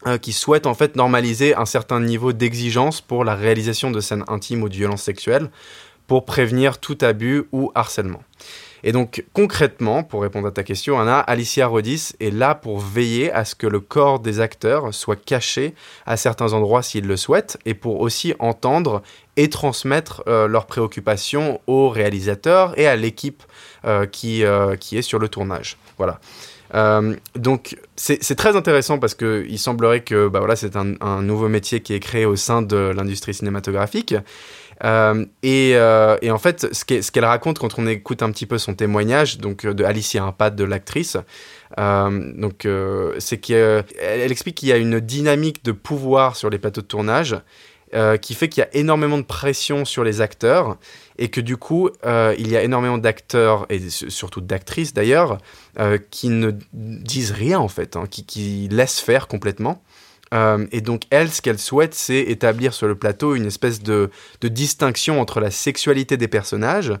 euh, 0.07 0.17
qui 0.17 0.31
souhaite 0.31 0.65
en 0.65 0.73
fait 0.73 0.95
normaliser 0.95 1.55
un 1.55 1.65
certain 1.65 1.99
niveau 1.99 2.31
d'exigence 2.31 3.01
pour 3.01 3.25
la 3.25 3.35
réalisation 3.35 3.91
de 3.91 3.99
scènes 3.99 4.23
intimes 4.29 4.63
ou 4.63 4.69
de 4.69 4.75
violences 4.75 5.03
sexuelles 5.03 5.49
pour 6.07 6.23
prévenir 6.23 6.77
tout 6.77 6.97
abus 7.01 7.43
ou 7.51 7.69
harcèlement. 7.75 8.23
Et 8.81 8.93
donc 8.93 9.25
concrètement, 9.33 10.03
pour 10.03 10.21
répondre 10.21 10.47
à 10.47 10.51
ta 10.51 10.63
question, 10.63 11.01
Anna, 11.01 11.19
Alicia 11.19 11.67
Rodis 11.67 12.13
est 12.21 12.33
là 12.33 12.55
pour 12.55 12.79
veiller 12.79 13.29
à 13.33 13.43
ce 13.43 13.55
que 13.55 13.67
le 13.67 13.81
corps 13.81 14.21
des 14.21 14.39
acteurs 14.39 14.93
soit 14.93 15.21
caché 15.21 15.75
à 16.05 16.15
certains 16.15 16.53
endroits 16.53 16.81
s'ils 16.81 17.05
le 17.05 17.17
souhaitent, 17.17 17.57
et 17.65 17.73
pour 17.73 17.99
aussi 17.99 18.33
entendre 18.39 19.01
et 19.35 19.49
transmettre 19.49 20.23
euh, 20.27 20.47
leurs 20.47 20.65
préoccupations 20.65 21.59
aux 21.67 21.89
réalisateurs 21.89 22.79
et 22.79 22.87
à 22.87 22.95
l'équipe 22.95 23.43
euh, 23.83 24.05
qui, 24.05 24.43
qui 24.79 24.97
est 24.97 25.01
sur 25.01 25.19
le 25.19 25.27
tournage. 25.27 25.77
Voilà. 25.97 26.21
Euh, 26.75 27.15
donc 27.35 27.77
c'est 27.95 28.35
très 28.35 28.55
intéressant 28.55 28.99
parce 28.99 29.15
que 29.15 29.45
il 29.49 29.59
semblerait 29.59 30.01
que 30.01 30.27
bah 30.27 30.39
voilà, 30.39 30.55
c'est 30.55 30.75
un, 30.75 31.21
nouveau 31.21 31.49
métier 31.49 31.81
qui 31.81 31.93
est 31.93 31.99
créé 31.99 32.25
au 32.25 32.35
sein 32.35 32.61
de 32.61 32.91
l'industrie 32.95 33.33
cinématographique. 33.33 34.15
Euh, 34.85 35.25
et, 35.43 35.73
euh, 35.75 36.15
et, 36.21 36.31
en 36.31 36.37
fait, 36.37 36.73
ce 36.73 37.11
qu'elle 37.11 37.25
raconte 37.25 37.59
quand 37.59 37.77
on 37.77 37.85
écoute 37.85 38.23
un 38.23 38.31
petit 38.31 38.45
peu 38.45 38.57
son 38.57 38.75
témoignage, 38.75 39.37
donc 39.37 39.65
de 39.65 39.83
Alicia, 39.83 40.31
pas 40.31 40.49
de 40.49 40.63
l'actrice, 40.63 41.17
donc 41.77 42.67
c'est 43.19 43.37
qu'elle 43.37 43.83
elle 43.99 44.31
explique 44.31 44.55
qu'il 44.55 44.69
y 44.69 44.71
a 44.71 44.77
une 44.77 45.01
dynamique 45.01 45.65
de 45.65 45.73
pouvoir 45.73 46.37
sur 46.37 46.49
les 46.49 46.59
plateaux 46.59 46.81
de 46.81 46.87
tournage 46.87 47.35
euh, 47.95 48.17
qui 48.17 48.35
fait 48.35 48.49
qu'il 48.49 48.61
y 48.61 48.63
a 48.63 48.69
énormément 48.75 49.17
de 49.17 49.23
pression 49.23 49.83
sur 49.83 50.03
les 50.03 50.21
acteurs 50.21 50.77
et 51.17 51.29
que 51.29 51.41
du 51.41 51.57
coup, 51.57 51.89
euh, 52.05 52.35
il 52.37 52.47
y 52.47 52.55
a 52.55 52.61
énormément 52.61 52.99
d'acteurs 52.99 53.65
et 53.69 53.89
surtout 53.89 54.41
d'actrices 54.41 54.93
d'ailleurs 54.93 55.39
euh, 55.79 55.97
qui 56.11 56.29
ne 56.29 56.51
disent 56.71 57.31
rien 57.31 57.57
en 57.57 57.67
fait, 57.67 57.95
hein, 57.95 58.03
qui, 58.07 58.25
qui, 58.25 58.67
laissent 58.69 58.99
faire 58.99 59.27
complètement. 59.27 59.81
et 60.71 60.81
donc 60.81 61.01
elle, 61.09 61.31
ce 61.31 61.41
qu'elle 61.41 61.57
souhaite, 61.57 61.95
c'est 61.95 62.19
établir 62.19 62.75
sur 62.75 62.85
le 62.85 62.93
plateau 62.93 63.33
une 63.33 63.47
espèce 63.47 63.81
de, 63.81 64.11
de, 64.41 64.47
distinction 64.49 65.19
entre 65.19 65.39
la 65.39 65.49
sexualité 65.49 66.15
des 66.15 66.27
personnages 66.27 66.93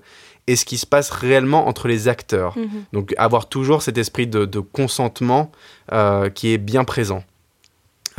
et 0.47 0.55
ce 0.55 0.65
qui 0.65 0.79
se 0.79 0.87
passe 0.87 1.11
réellement 1.11 1.67
entre 1.67 1.87
les 1.87 2.07
acteurs. 2.07 2.57
Mm-hmm. 2.57 2.93
Donc 2.93 3.13
avoir 3.17 3.47
toujours 3.47 3.83
cet 3.83 3.99
esprit 3.99 4.25
de, 4.25 4.45
de 4.45 4.59
consentement 4.59 5.51
qui 6.33 6.51
est 6.51 6.57
bien 6.57 6.83
présent. 6.83 7.23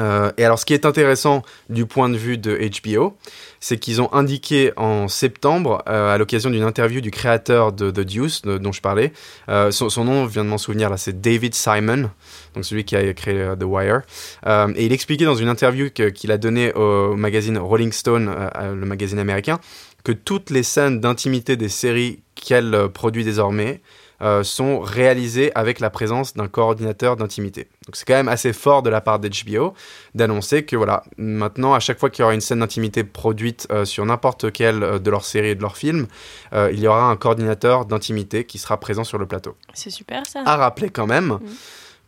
Euh, 0.00 0.32
et 0.38 0.44
alors, 0.44 0.58
ce 0.58 0.64
qui 0.64 0.74
est 0.74 0.86
intéressant 0.86 1.42
du 1.68 1.86
point 1.86 2.08
de 2.08 2.16
vue 2.16 2.38
de 2.38 2.58
HBO, 2.82 3.16
c'est 3.60 3.78
qu'ils 3.78 4.00
ont 4.00 4.12
indiqué 4.12 4.72
en 4.76 5.08
septembre, 5.08 5.82
euh, 5.88 6.14
à 6.14 6.18
l'occasion 6.18 6.50
d'une 6.50 6.62
interview 6.62 7.00
du 7.00 7.10
créateur 7.10 7.72
de 7.72 7.90
The 7.90 8.00
Deuce, 8.00 8.42
dont 8.42 8.72
je 8.72 8.80
parlais, 8.80 9.12
euh, 9.48 9.70
son, 9.70 10.04
nom 10.04 10.24
vient 10.24 10.44
de 10.44 10.48
m'en 10.48 10.58
souvenir 10.58 10.88
là, 10.88 10.96
c'est 10.96 11.20
David 11.20 11.54
Simon, 11.54 12.10
donc 12.54 12.64
celui 12.64 12.84
qui 12.84 12.96
a 12.96 13.12
créé 13.12 13.52
The 13.58 13.64
Wire, 13.64 14.00
et 14.46 14.86
il 14.86 14.92
expliquait 14.92 15.26
dans 15.26 15.34
une 15.34 15.48
interview 15.48 15.90
qu'il 15.90 16.32
a 16.32 16.38
donnée 16.38 16.72
au 16.72 17.16
magazine 17.16 17.58
Rolling 17.58 17.92
Stone, 17.92 18.34
le 18.58 18.86
magazine 18.86 19.18
américain, 19.18 19.60
que 20.04 20.12
toutes 20.12 20.48
les 20.50 20.62
scènes 20.62 21.00
d'intimité 21.00 21.56
des 21.56 21.68
séries 21.68 22.20
qu'elle 22.34 22.88
produit 22.94 23.24
désormais 23.24 23.80
euh, 24.22 24.42
sont 24.42 24.80
réalisés 24.80 25.52
avec 25.54 25.80
la 25.80 25.90
présence 25.90 26.34
d'un 26.34 26.48
coordinateur 26.48 27.16
d'intimité. 27.16 27.68
Donc 27.86 27.96
c'est 27.96 28.04
quand 28.06 28.14
même 28.14 28.28
assez 28.28 28.52
fort 28.52 28.82
de 28.82 28.90
la 28.90 29.00
part 29.00 29.18
d'HBO 29.18 29.74
d'annoncer 30.14 30.64
que 30.64 30.76
voilà, 30.76 31.02
maintenant 31.16 31.74
à 31.74 31.80
chaque 31.80 31.98
fois 31.98 32.10
qu'il 32.10 32.22
y 32.22 32.24
aura 32.24 32.34
une 32.34 32.40
scène 32.40 32.60
d'intimité 32.60 33.04
produite 33.04 33.66
euh, 33.70 33.84
sur 33.84 34.04
n'importe 34.04 34.52
quelle 34.52 34.82
euh, 34.82 34.98
de 34.98 35.10
leurs 35.10 35.24
séries 35.24 35.50
et 35.50 35.54
de 35.54 35.62
leurs 35.62 35.76
films, 35.76 36.06
il 36.52 36.80
y 36.80 36.86
aura 36.86 37.04
un 37.04 37.16
coordinateur 37.16 37.86
d'intimité 37.86 38.44
qui 38.44 38.58
sera 38.58 38.78
présent 38.78 39.04
sur 39.04 39.18
le 39.18 39.26
plateau. 39.26 39.56
C'est 39.72 39.90
super 39.90 40.26
ça. 40.26 40.42
À 40.44 40.56
rappeler 40.56 40.90
quand 40.90 41.06
même. 41.06 41.26
Mm 41.26 41.40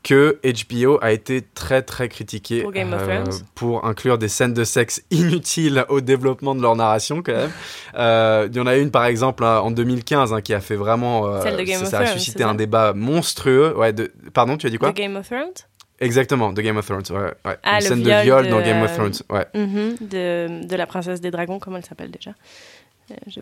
que 0.03 0.41
HBO 0.43 0.99
a 1.01 1.13
été 1.13 1.43
très 1.43 1.83
très 1.83 2.09
critiqué 2.09 2.65
euh, 2.65 3.25
pour, 3.55 3.85
inclure 3.85 4.19
des 4.19 4.29
scènes 4.29 4.55
de 4.55 4.65
sexe 4.65 5.03
inutiles 5.11 5.85
au 5.89 6.01
développement 6.01 6.55
de 6.55 6.63
leur 6.63 6.77
narration 6.77 7.23
quand 7.23 7.33
même. 7.33 7.51
Euh, 7.95 8.49
il 8.51 8.57
y 8.57 8.61
en 8.61 8.67
a 8.67 8.77
une 8.77 8.91
par 8.91 9.05
exemple 9.05 9.45
hein, 9.45 9.61
en 9.61 9.71
2015 9.71 10.33
hein, 10.33 10.41
qui 10.41 10.55
a 10.55 10.61
fait 10.61 10.77
vraiment 10.77 11.27
euh, 11.27 11.43
ça, 11.85 11.99
a 11.99 12.07
suscité 12.07 12.43
un 12.43 12.55
débat 12.55 12.95
monstrueux. 12.95 13.77
Ouais, 13.77 13.93
de... 13.93 14.11
pardon, 14.33 14.57
tu 14.57 14.67
as 14.67 14.71
dit 14.71 14.79
quoi? 14.79 14.93
The 14.93 14.97
Game 14.97 15.17
of 15.17 15.27
Thrones? 15.27 15.53
Exactement, 16.01 16.55
The 16.55 16.61
Game 16.61 16.79
of 16.79 16.87
Thrones. 16.87 17.05
Ouais, 17.11 17.35
ouais. 17.45 17.59
Ah, 17.63 17.77
Une 17.77 17.81
scène 17.83 18.03
de 18.03 18.23
viol 18.23 18.49
dans 18.49 18.63
Game 18.63 18.83
of 18.83 18.95
Thrones. 18.95 19.13
Ouais. 19.29 19.47
Mhm, 19.55 19.97
de, 20.01 20.67
de, 20.67 20.77
la 20.77 20.87
princesse 20.87 21.21
des 21.21 21.31
dragons, 21.31 21.59
comment 21.59 21.77
elle 21.77 21.85
s'appelle 21.85 22.11
déjà 22.11 22.33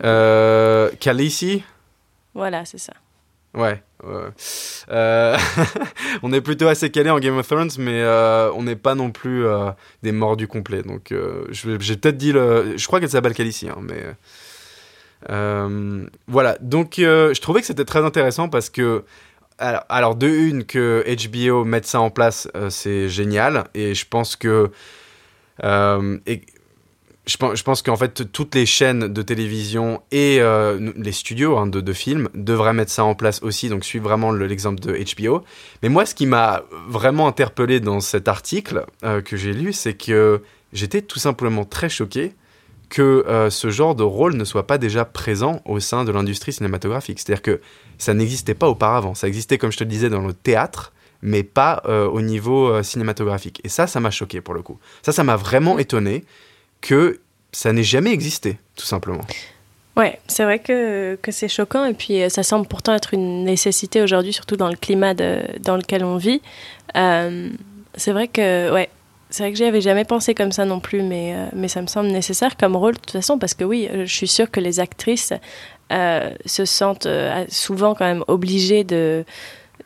euh, 0.03 0.89
Khaleesi? 0.99 1.63
Voilà, 2.33 2.65
c'est 2.65 2.77
ça. 2.77 2.93
Ouais. 3.53 3.83
Euh, 4.89 5.37
on 6.23 6.33
est 6.33 6.41
plutôt 6.41 6.67
assez 6.67 6.89
calé 6.89 7.09
en 7.09 7.19
Game 7.19 7.37
of 7.37 7.47
Thrones, 7.47 7.71
mais 7.77 8.01
euh, 8.01 8.51
on 8.53 8.63
n'est 8.63 8.75
pas 8.75 8.95
non 8.95 9.11
plus 9.11 9.45
euh, 9.45 9.71
des 10.03 10.11
morts 10.11 10.37
du 10.37 10.47
complet. 10.47 10.81
Donc, 10.83 11.13
j'ai 11.49 11.77
peut-être 11.77 12.17
dit 12.17 12.31
le. 12.31 12.77
Je 12.77 12.87
crois 12.87 12.99
qu'elle 12.99 13.09
s'appelle 13.09 13.33
Calici, 13.33 13.69
hein, 13.69 13.77
mais. 13.81 14.15
voilà. 16.27 16.57
Donc, 16.61 16.95
je 16.97 17.39
trouvais 17.41 17.61
que 17.61 17.67
c'était 17.67 17.85
très 17.85 18.03
intéressant 18.03 18.49
parce 18.49 18.69
que. 18.69 19.03
Alors, 19.59 20.15
de 20.15 20.27
une, 20.27 20.63
que 20.63 21.05
HBO 21.05 21.65
mette 21.65 21.85
ça 21.85 22.01
en 22.01 22.09
place, 22.09 22.47
c'est 22.69 23.09
génial. 23.09 23.65
Et 23.75 23.93
je 23.93 24.07
pense 24.07 24.35
que. 24.35 24.71
Je 27.27 27.63
pense, 27.63 27.81
qu'en 27.83 27.97
fait, 27.97 28.31
toutes 28.31 28.55
les 28.55 28.65
chaînes 28.65 29.07
de 29.07 29.21
télévision 29.21 30.01
et 30.11 30.37
euh, 30.39 30.91
les 30.95 31.11
studios 31.11 31.55
hein, 31.57 31.67
de, 31.67 31.79
de, 31.79 31.93
films 31.93 32.29
devraient 32.33 32.73
mettre 32.73 32.91
ça 32.91 33.03
en 33.03 33.13
place 33.13 33.43
aussi, 33.43 33.69
donc 33.69 33.85
suivre 33.85 34.05
vraiment 34.05 34.31
l'exemple 34.31 34.79
de 34.79 34.97
HBO. 35.15 35.43
Mais 35.83 35.89
moi, 35.89 36.07
ce 36.07 36.15
qui 36.15 36.25
m'a 36.25 36.63
vraiment 36.87 37.27
interpellé 37.27 37.79
dans 37.79 37.99
cet 37.99 38.27
article 38.27 38.85
euh, 39.03 39.21
que 39.21 39.37
j'ai 39.37 39.53
lu, 39.53 39.71
c'est 39.71 39.93
que 39.93 40.41
j'étais 40.73 41.03
tout 41.03 41.19
simplement 41.19 41.63
très 41.63 41.89
choqué 41.89 42.33
que 42.89 43.23
euh, 43.27 43.51
ce 43.51 43.69
genre 43.69 43.93
de 43.93 44.03
rôle 44.03 44.35
ne 44.35 44.43
soit 44.43 44.65
pas 44.65 44.79
déjà 44.79 45.05
présent 45.05 45.61
au 45.65 45.79
sein 45.79 46.03
de 46.03 46.11
l'industrie 46.11 46.53
cinématographique. 46.53 47.19
C'est-à-dire 47.19 47.43
que 47.43 47.61
ça 47.99 48.15
n'existait 48.15 48.55
pas 48.55 48.67
auparavant. 48.67 49.13
Ça 49.13 49.27
existait, 49.27 49.59
comme 49.59 49.71
je 49.71 49.77
te 49.77 49.83
le 49.83 49.89
disais, 49.91 50.09
dans 50.09 50.25
le 50.25 50.33
théâtre, 50.33 50.91
mais 51.21 51.43
pas 51.43 51.83
au 51.85 52.19
niveau 52.19 52.81
cinématographique. 52.81 53.61
Et 53.63 53.69
ça, 53.69 53.85
ça 53.85 53.99
m'a 53.99 54.09
choqué 54.09 54.41
pour 54.41 54.55
le 54.55 54.63
coup. 54.63 54.79
Ça, 55.03 55.11
ça 55.11 55.23
m'a 55.23 55.35
vraiment 55.35 55.77
étonné 55.77 56.25
que 56.81 57.19
ça 57.51 57.73
n'ait 57.73 57.83
jamais 57.83 58.11
existé, 58.11 58.57
tout 58.75 58.85
simplement. 58.85 59.23
Ouais, 59.97 60.19
c'est 60.27 60.43
vrai 60.43 60.59
que, 60.59 61.17
que 61.21 61.31
c'est 61.31 61.49
choquant 61.49 61.85
et 61.85 61.93
puis 61.93 62.21
euh, 62.21 62.29
ça 62.29 62.43
semble 62.43 62.65
pourtant 62.65 62.93
être 62.93 63.13
une 63.13 63.43
nécessité 63.43 64.01
aujourd'hui, 64.01 64.31
surtout 64.31 64.55
dans 64.55 64.69
le 64.69 64.75
climat 64.75 65.13
dans 65.13 65.75
lequel 65.75 66.03
on 66.03 66.15
vit. 66.17 66.41
Euh, 66.95 67.49
c'est 67.95 68.13
vrai 68.13 68.29
que, 68.29 68.71
ouais, 68.71 68.89
c'est 69.29 69.43
vrai 69.43 69.51
que 69.51 69.57
j'y 69.57 69.65
avais 69.65 69.81
jamais 69.81 70.05
pensé 70.05 70.33
comme 70.33 70.53
ça 70.53 70.63
non 70.63 70.79
plus, 70.79 71.03
mais, 71.03 71.35
euh, 71.35 71.45
mais 71.53 71.67
ça 71.67 71.81
me 71.81 71.87
semble 71.87 72.09
nécessaire 72.09 72.55
comme 72.55 72.77
rôle 72.77 72.93
de 72.93 72.99
toute 72.99 73.11
façon 73.11 73.37
parce 73.37 73.53
que 73.53 73.65
oui, 73.65 73.89
je 73.93 74.13
suis 74.13 74.27
sûre 74.27 74.49
que 74.49 74.59
les 74.59 74.79
actrices 74.79 75.33
se 76.45 76.63
sentent 76.63 77.07
souvent 77.49 77.93
quand 77.95 78.05
même 78.05 78.23
obligées 78.29 78.85
de 78.85 79.25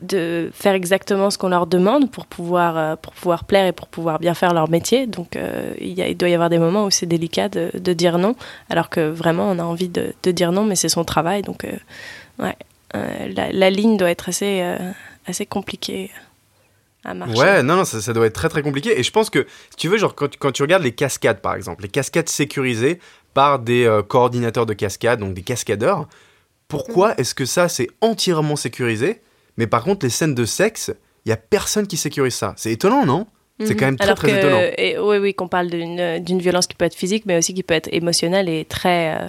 de 0.05 0.49
faire 0.53 0.73
exactement 0.73 1.29
ce 1.29 1.37
qu'on 1.37 1.49
leur 1.49 1.67
demande 1.67 2.11
pour 2.11 2.25
pouvoir, 2.25 2.77
euh, 2.77 2.95
pour 2.95 3.13
pouvoir 3.13 3.43
plaire 3.43 3.65
et 3.65 3.71
pour 3.71 3.87
pouvoir 3.87 4.19
bien 4.19 4.33
faire 4.33 4.53
leur 4.53 4.69
métier. 4.69 5.07
Donc 5.07 5.35
euh, 5.35 5.73
il, 5.79 5.99
il, 5.99 6.17
doit 6.17 6.29
y 6.29 6.33
avoir 6.33 6.49
des 6.49 6.59
moments 6.59 6.85
où 6.85 6.91
c'est 6.91 7.05
délicat 7.05 7.49
de, 7.49 7.71
de, 7.73 7.93
dire 7.93 8.17
non, 8.17 8.35
alors 8.69 8.89
que 8.89 9.09
vraiment 9.09 9.49
on 9.49 9.59
a 9.59 9.63
envie 9.63 9.89
de, 9.89 10.13
de 10.23 10.31
dire 10.31 10.51
non, 10.51 10.63
mais 10.63 10.75
c'est 10.75 10.89
son 10.89 11.03
travail. 11.03 11.41
Donc 11.41 11.65
euh, 11.65 11.71
ouais, 12.39 12.55
la, 12.93 13.51
la, 13.51 13.69
ligne 13.69 13.97
doit 13.97 14.09
être 14.09 14.29
assez, 14.29 14.63
assez 15.27 15.45
compliquée. 15.45 16.11
À 17.03 17.13
marcher. 17.13 17.37
Ouais, 17.37 17.61
non, 17.61 17.75
non 17.77 17.85
ça, 17.85 18.01
ça, 18.01 18.13
doit 18.13 18.25
être 18.25 18.33
très 18.33 18.49
très 18.49 18.63
compliqué. 18.63 18.99
Et 18.99 19.03
je 19.03 19.11
pense 19.11 19.29
que, 19.29 19.45
si 19.69 19.75
tu 19.77 19.89
veux, 19.89 19.97
genre, 19.97 20.15
quand, 20.15 20.37
quand 20.37 20.51
tu 20.51 20.61
regardes 20.61 20.83
les 20.83 20.93
cascades 20.93 21.39
par 21.39 21.55
exemple, 21.55 21.83
les 21.83 21.89
cascades 21.89 22.29
sécurisées 22.29 22.99
par 23.33 23.59
des 23.59 24.01
coordinateurs 24.07 24.65
de 24.65 24.73
cascades, 24.73 25.19
donc 25.19 25.33
des 25.33 25.43
cascadeurs, 25.43 26.07
pourquoi 26.67 27.09
mm. 27.09 27.15
est-ce 27.17 27.35
que 27.35 27.45
ça 27.45 27.67
c'est 27.69 27.87
entièrement 28.01 28.55
sécurisé 28.55 29.21
mais 29.57 29.67
par 29.67 29.83
contre, 29.83 30.05
les 30.05 30.09
scènes 30.09 30.35
de 30.35 30.45
sexe, 30.45 30.93
il 31.25 31.29
y 31.29 31.31
a 31.31 31.37
personne 31.37 31.87
qui 31.87 31.97
sécurise 31.97 32.35
ça. 32.35 32.53
C'est 32.57 32.71
étonnant, 32.71 33.05
non? 33.05 33.27
C'est 33.59 33.69
mhm. 33.69 33.75
quand 33.75 33.85
même 33.85 33.97
très, 33.97 34.15
très 34.15 34.39
étonnant. 34.39 34.61
Et, 34.77 34.97
oui, 34.99 35.17
oui, 35.17 35.33
qu'on 35.33 35.47
parle 35.47 35.69
d'une 35.69 36.39
violence 36.39 36.67
qui 36.67 36.75
peut 36.75 36.85
être 36.85 36.95
physique, 36.95 37.23
mais 37.25 37.37
aussi 37.37 37.53
qui 37.53 37.63
peut 37.63 37.73
être 37.73 37.89
émotionnelle 37.91 38.49
et 38.49 38.65
très, 38.65 39.15
euh, 39.15 39.27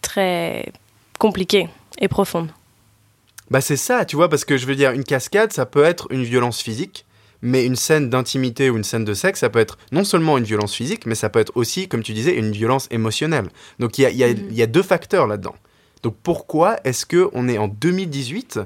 très 0.00 0.72
compliquée 1.18 1.68
et 1.98 2.08
profonde. 2.08 2.50
Bah 3.50 3.60
c'est 3.60 3.76
ça, 3.76 4.04
tu 4.04 4.16
vois, 4.16 4.28
parce 4.28 4.44
que 4.44 4.56
je 4.56 4.66
veux 4.66 4.74
dire, 4.74 4.90
une 4.90 5.04
cascade, 5.04 5.52
ça 5.52 5.66
peut 5.66 5.84
être 5.84 6.08
une 6.10 6.24
violence 6.24 6.60
physique, 6.60 7.04
mais 7.42 7.64
une 7.64 7.76
scène 7.76 8.10
d'intimité 8.10 8.70
ou 8.70 8.76
une 8.76 8.84
scène 8.84 9.04
de 9.04 9.14
sexe, 9.14 9.40
ça 9.40 9.50
peut 9.50 9.60
être 9.60 9.78
non 9.92 10.04
seulement 10.04 10.36
une 10.36 10.44
violence 10.44 10.74
physique, 10.74 11.06
mais 11.06 11.14
ça 11.14 11.28
peut 11.28 11.38
être 11.38 11.52
aussi, 11.54 11.88
comme 11.88 12.02
tu 12.02 12.12
disais, 12.12 12.36
une 12.36 12.50
violence 12.50 12.88
émotionnelle. 12.90 13.48
Donc 13.78 13.98
il 13.98 14.02
y 14.02 14.06
a, 14.06 14.10
y, 14.10 14.24
a, 14.24 14.28
mhm. 14.28 14.48
y 14.50 14.62
a, 14.62 14.66
deux 14.66 14.82
facteurs 14.82 15.26
là-dedans. 15.26 15.54
Donc 16.02 16.16
pourquoi 16.22 16.76
est-ce 16.84 17.06
qu'on 17.06 17.48
est 17.48 17.58
en 17.58 17.68
2018 17.68 18.60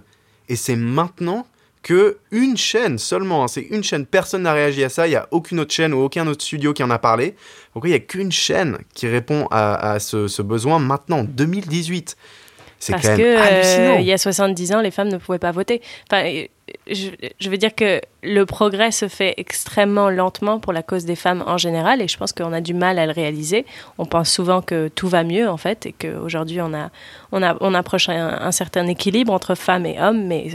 et 0.50 0.56
c'est 0.56 0.76
maintenant 0.76 1.46
que 1.82 2.18
une 2.30 2.58
chaîne 2.58 2.98
seulement, 2.98 3.44
hein, 3.44 3.48
c'est 3.48 3.62
une 3.62 3.82
chaîne, 3.82 4.04
personne 4.04 4.42
n'a 4.42 4.52
réagi 4.52 4.84
à 4.84 4.90
ça, 4.90 5.06
il 5.06 5.10
n'y 5.10 5.16
a 5.16 5.28
aucune 5.30 5.60
autre 5.60 5.72
chaîne 5.72 5.94
ou 5.94 6.02
aucun 6.02 6.26
autre 6.26 6.42
studio 6.42 6.74
qui 6.74 6.82
en 6.82 6.90
a 6.90 6.98
parlé. 6.98 7.36
Pourquoi 7.72 7.88
il 7.88 7.92
n'y 7.92 7.96
a 7.96 8.00
qu'une 8.00 8.32
chaîne 8.32 8.78
qui 8.92 9.06
répond 9.06 9.46
à, 9.50 9.98
ce, 9.98 10.28
ce, 10.28 10.42
besoin 10.42 10.78
maintenant, 10.78 11.24
2018 11.24 12.16
C'est 12.78 12.92
quand 12.92 13.04
même 13.04 13.16
que, 13.16 13.22
euh, 13.22 13.40
hallucinant. 13.40 13.98
il 13.98 14.06
y 14.06 14.12
a 14.12 14.18
70 14.18 14.72
ans, 14.72 14.80
les 14.80 14.90
femmes 14.90 15.08
ne 15.08 15.16
pouvaient 15.16 15.38
pas 15.38 15.52
voter. 15.52 15.80
Enfin, 16.10 16.44
je, 16.90 17.50
veux 17.50 17.56
dire 17.56 17.74
que 17.74 18.00
le 18.22 18.44
progrès 18.44 18.90
se 18.90 19.08
fait 19.08 19.34
extrêmement 19.36 20.10
lentement 20.10 20.58
pour 20.58 20.72
la 20.72 20.82
cause 20.82 21.04
des 21.04 21.16
femmes 21.16 21.42
en 21.46 21.56
général 21.56 22.02
et 22.02 22.08
je 22.08 22.16
pense 22.16 22.32
qu'on 22.32 22.52
a 22.52 22.60
du 22.60 22.74
mal 22.74 22.98
à 22.98 23.06
le 23.06 23.12
réaliser. 23.12 23.64
On 23.98 24.06
pense 24.06 24.30
souvent 24.30 24.62
que 24.62 24.88
tout 24.88 25.08
va 25.08 25.24
mieux 25.24 25.48
en 25.48 25.56
fait 25.56 25.86
et 25.86 25.92
qu'aujourd'hui 25.92 26.60
on, 26.60 26.74
a, 26.74 26.90
on, 27.32 27.42
a, 27.42 27.56
on 27.60 27.74
approche 27.74 28.08
un, 28.08 28.52
certain 28.52 28.86
équilibre 28.86 29.32
entre 29.32 29.54
femmes 29.54 29.86
et 29.86 30.00
hommes, 30.00 30.26
mais 30.26 30.48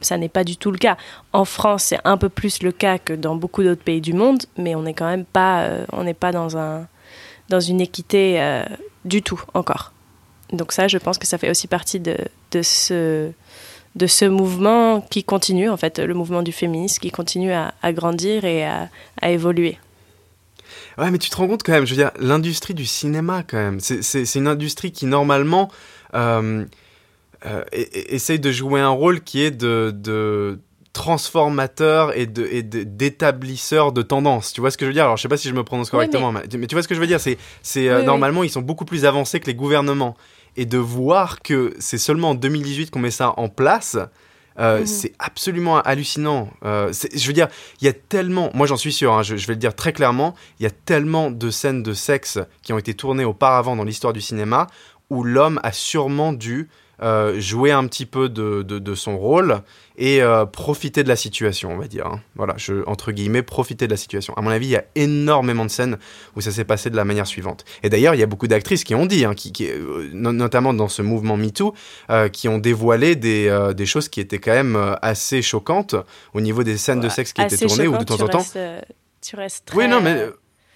ça 0.00 0.16
n'est 0.16 0.28
pas 0.28 0.44
du 0.44 0.56
tout 0.56 0.70
le 0.70 0.78
cas. 0.78 0.96
En 1.32 1.44
France, 1.44 1.84
c'est 1.84 2.00
un 2.04 2.16
peu 2.16 2.28
plus 2.28 2.62
le 2.62 2.72
cas 2.72 2.98
que 2.98 3.12
dans 3.12 3.36
beaucoup 3.36 3.62
d'autres 3.62 3.82
pays 3.82 4.00
du 4.00 4.12
monde, 4.12 4.42
mais 4.56 4.74
on 4.74 4.82
n'est 4.82 4.94
quand 4.94 5.08
même 5.08 5.24
pas, 5.24 5.62
euh, 5.62 5.84
on 5.92 6.10
pas 6.14 6.32
dans, 6.32 6.56
un, 6.56 6.86
dans 7.48 7.60
une 7.60 7.80
équité 7.80 8.40
euh, 8.40 8.64
du 9.04 9.22
tout 9.22 9.40
encore. 9.54 9.92
Donc 10.52 10.72
ça, 10.72 10.88
je 10.88 10.98
pense 10.98 11.18
que 11.18 11.26
ça 11.26 11.38
fait 11.38 11.50
aussi 11.50 11.66
partie 11.68 12.00
de, 12.00 12.16
de 12.50 12.62
ce 12.62 13.30
de 13.96 14.06
ce 14.06 14.24
mouvement 14.24 15.00
qui 15.00 15.24
continue, 15.24 15.68
en 15.68 15.76
fait, 15.76 15.98
le 15.98 16.14
mouvement 16.14 16.42
du 16.42 16.52
féminisme 16.52 17.00
qui 17.00 17.10
continue 17.10 17.52
à, 17.52 17.92
grandir 17.92 18.44
et 18.44 18.64
à, 18.64 18.88
évoluer. 19.22 19.78
Ouais, 20.98 21.10
mais 21.10 21.18
tu 21.18 21.30
te 21.30 21.36
rends 21.36 21.48
compte 21.48 21.62
quand 21.62 21.72
même, 21.72 21.86
je 21.86 21.94
veux 21.94 22.02
dire, 22.02 22.12
l'industrie 22.18 22.74
du 22.74 22.86
cinéma, 22.86 23.42
quand 23.42 23.56
même, 23.56 23.80
c'est 23.80 24.34
une 24.34 24.46
industrie 24.46 24.92
qui, 24.92 25.06
normalement, 25.06 25.70
euh, 26.14 26.64
euh, 27.46 27.64
essaye 27.72 28.38
de 28.38 28.50
jouer 28.50 28.80
un 28.80 28.90
rôle 28.90 29.22
qui 29.22 29.42
est 29.42 29.50
de, 29.50 29.92
de 29.94 30.60
transformateur 30.92 32.16
et 32.16 32.26
d'établisseur 32.26 33.92
de, 33.92 34.02
de 34.02 34.06
tendances. 34.06 34.52
Tu 34.52 34.60
vois 34.60 34.70
ce 34.70 34.76
que 34.76 34.84
je 34.84 34.90
veux 34.90 34.94
dire? 34.94 35.04
Alors, 35.04 35.16
je 35.16 35.22
sais 35.22 35.28
pas 35.28 35.36
si 35.36 35.48
je 35.48 35.54
me 35.54 35.64
prononce 35.64 35.90
correctement, 35.90 36.32
mais... 36.32 36.46
tu 36.48 36.74
vois 36.74 36.82
ce 36.82 36.88
que 36.88 36.94
je 36.94 37.00
veux 37.00 37.06
dire? 37.06 37.20
C'est, 37.20 37.38
c'est 37.62 37.88
euh, 37.88 38.02
normalement, 38.02 38.42
ils 38.42 38.50
sont 38.50 38.60
beaucoup 38.60 38.84
plus 38.84 39.04
avancés 39.04 39.40
que 39.40 39.46
les 39.46 39.54
gouvernements 39.54 40.16
et 40.56 40.66
de 40.66 40.78
voir 40.78 41.40
que 41.42 41.74
c'est 41.78 41.98
seulement 41.98 42.30
en 42.30 42.34
2018 42.34 42.90
qu'on 42.90 42.98
met 42.98 43.10
ça 43.10 43.34
en 43.36 43.48
place. 43.48 43.96
Euh, 44.58 44.80
mhm. 44.80 44.86
C'est 44.86 45.12
absolument 45.18 45.80
hallucinant. 45.80 46.50
Euh, 46.64 46.92
je 47.14 47.26
veux 47.26 47.32
dire, 47.32 47.48
il 47.80 47.86
y 47.86 47.88
a 47.88 47.92
tellement, 47.92 48.50
moi 48.52 48.66
j'en 48.66 48.76
suis 48.76 48.92
sûr, 48.92 49.12
hein, 49.12 49.22
je, 49.22 49.36
je, 49.36 49.46
vais 49.46 49.54
le 49.54 49.58
dire 49.58 49.74
très 49.74 49.92
clairement, 49.92 50.34
il 50.58 50.64
y 50.64 50.66
a 50.66 50.70
tellement 50.70 51.30
de 51.30 51.50
scènes 51.50 51.82
de 51.82 51.94
sexe 51.94 52.38
qui 52.62 52.72
ont 52.72 52.78
été 52.78 52.94
tournées 52.94 53.24
auparavant 53.24 53.76
dans 53.76 53.84
l'histoire 53.84 54.12
du 54.12 54.20
cinéma 54.20 54.66
où 55.08 55.24
l'homme 55.24 55.60
a 55.62 55.72
sûrement 55.72 56.32
dû 56.32 56.68
euh, 57.02 57.40
jouer 57.40 57.72
un 57.72 57.86
petit 57.86 58.04
peu 58.04 58.28
de, 58.28 58.62
de, 58.62 58.94
son 58.94 59.16
rôle 59.16 59.62
et 59.96 60.22
euh, 60.22 60.44
profiter 60.44 61.02
de 61.02 61.08
la 61.08 61.16
situation, 61.16 61.72
on 61.72 61.78
va 61.78 61.86
dire. 61.86 62.06
Hein. 62.06 62.20
Voilà, 62.36 62.54
je, 62.58 62.86
entre 62.86 63.12
guillemets, 63.12 63.42
profiter 63.42 63.86
de 63.86 63.90
la 63.90 63.96
situation. 63.96 64.34
À 64.36 64.42
mon 64.42 64.50
avis, 64.50 64.66
il 64.66 64.70
y 64.70 64.76
a 64.76 64.84
énormément 64.96 65.64
de 65.64 65.70
scènes 65.70 65.96
où 66.36 66.42
ça 66.42 66.50
s'est 66.50 66.64
passé 66.64 66.90
de 66.90 66.96
la 66.96 67.04
manière 67.04 67.26
suivante. 67.26 67.64
Et 67.82 67.88
d'ailleurs, 67.88 68.14
il 68.14 68.20
y 68.20 68.22
a 68.22 68.26
beaucoup 68.26 68.48
d'actrices 68.48 68.84
qui 68.84 68.94
ont 68.94 69.06
dit, 69.06 69.24
hein, 69.24 69.34
qui, 69.34 69.52
euh, 69.62 70.10
notamment 70.12 70.74
dans 70.74 70.88
ce 70.88 71.00
mouvement 71.00 71.36
MeToo, 71.36 71.74
qui 72.32 72.48
ont 72.48 72.58
dévoilé 72.58 73.16
des, 73.16 73.70
des, 73.74 73.86
choses 73.86 74.08
qui 74.08 74.20
étaient 74.20 74.38
quand 74.38 74.52
même 74.52 74.96
assez 75.00 75.42
choquantes 75.42 75.94
au 76.34 76.40
niveau 76.40 76.62
des 76.62 76.76
scènes 76.76 77.00
de 77.00 77.08
sexe 77.08 77.32
qui 77.32 77.40
étaient 77.40 77.56
tournées 77.56 77.88
ou 77.88 77.96
de 77.96 78.04
temps 78.04 78.20
en 78.20 78.28
temps. 78.28 78.46
tu 79.22 79.36
restes 79.36 79.70
Oui, 79.74 79.88
non, 79.88 80.00
mais 80.00 80.26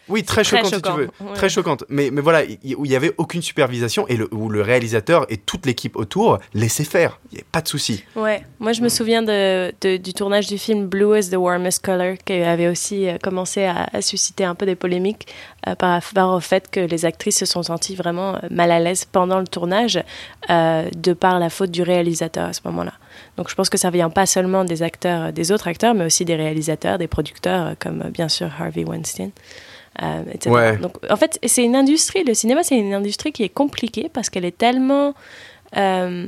Oui, 0.08 0.22
très 0.22 0.44
choquante 0.44 0.74
si 0.74 0.82
tu 0.82 0.90
veux. 0.92 1.08
Très 1.34 1.48
choquante. 1.48 1.84
Mais, 1.88 2.10
mais 2.10 2.20
voilà, 2.20 2.42
où 2.42 2.84
il 2.84 2.88
n'y 2.88 2.96
avait 2.96 3.14
aucune 3.18 3.42
supervision 3.42 4.06
et 4.08 4.16
le, 4.16 4.32
où 4.32 4.48
le 4.48 4.60
réalisateur 4.62 5.26
et 5.30 5.36
toute 5.36 5.66
l'équipe 5.66 5.96
autour 5.96 6.38
laissaient 6.52 6.84
faire. 6.84 7.20
Il 7.30 7.34
n'y 7.34 7.38
avait 7.38 7.46
pas 7.50 7.60
de 7.60 7.68
souci. 7.68 8.04
Ouais, 8.16 8.42
moi 8.58 8.72
je 8.72 8.82
me 8.82 8.88
souviens 8.88 9.22
de, 9.22 9.72
du 9.96 10.14
tournage 10.14 10.46
du 10.46 10.58
film 10.58 10.86
Blue 10.86 11.18
is 11.18 11.30
the 11.30 11.36
Warmest 11.36 11.84
Color 11.84 12.16
qui 12.24 12.34
avait 12.34 12.68
aussi 12.68 13.08
euh, 13.08 13.16
commencé 13.22 13.64
à, 13.64 13.88
susciter 14.00 14.44
un 14.44 14.54
peu 14.54 14.66
des 14.66 14.74
polémiques 14.74 15.26
euh, 15.66 15.74
par 15.74 16.00
rapport 16.00 16.34
au 16.34 16.40
fait 16.40 16.70
que 16.70 16.80
les 16.80 17.04
actrices 17.04 17.38
se 17.38 17.46
sont 17.46 17.62
senties 17.62 17.94
vraiment 17.94 18.34
euh, 18.34 18.38
mal 18.50 18.70
à 18.70 18.80
l'aise 18.80 19.04
pendant 19.04 19.38
le 19.38 19.46
tournage 19.46 20.02
de 20.48 21.12
par 21.14 21.38
la 21.38 21.48
faute 21.48 21.70
du 21.70 21.82
réalisateur 21.82 22.48
à 22.48 22.52
ce 22.52 22.60
moment-là. 22.66 22.92
Donc 23.36 23.48
je 23.48 23.54
pense 23.54 23.70
que 23.70 23.78
ça 23.78 23.90
vient 23.90 24.10
pas 24.10 24.26
seulement 24.26 24.64
des 24.64 24.82
acteurs, 24.82 25.32
des 25.32 25.52
autres 25.52 25.68
acteurs, 25.68 25.94
mais 25.94 26.04
aussi 26.04 26.24
des 26.24 26.36
réalisateurs, 26.36 26.98
des 26.98 27.06
producteurs 27.06 27.76
comme 27.78 28.10
bien 28.10 28.28
sûr 28.28 28.50
Harvey 28.58 28.84
Weinstein. 28.84 29.30
Euh, 30.02 30.76
Donc, 30.80 30.94
en 31.08 31.16
fait, 31.16 31.38
c'est 31.44 31.64
une 31.64 31.76
industrie, 31.76 32.24
le 32.24 32.34
cinéma, 32.34 32.62
c'est 32.62 32.76
une 32.76 32.94
industrie 32.94 33.32
qui 33.32 33.42
est 33.44 33.48
compliquée 33.48 34.10
parce 34.12 34.30
qu'elle 34.30 34.44
est 34.44 34.56
tellement. 34.56 35.14
Euh, 35.76 36.26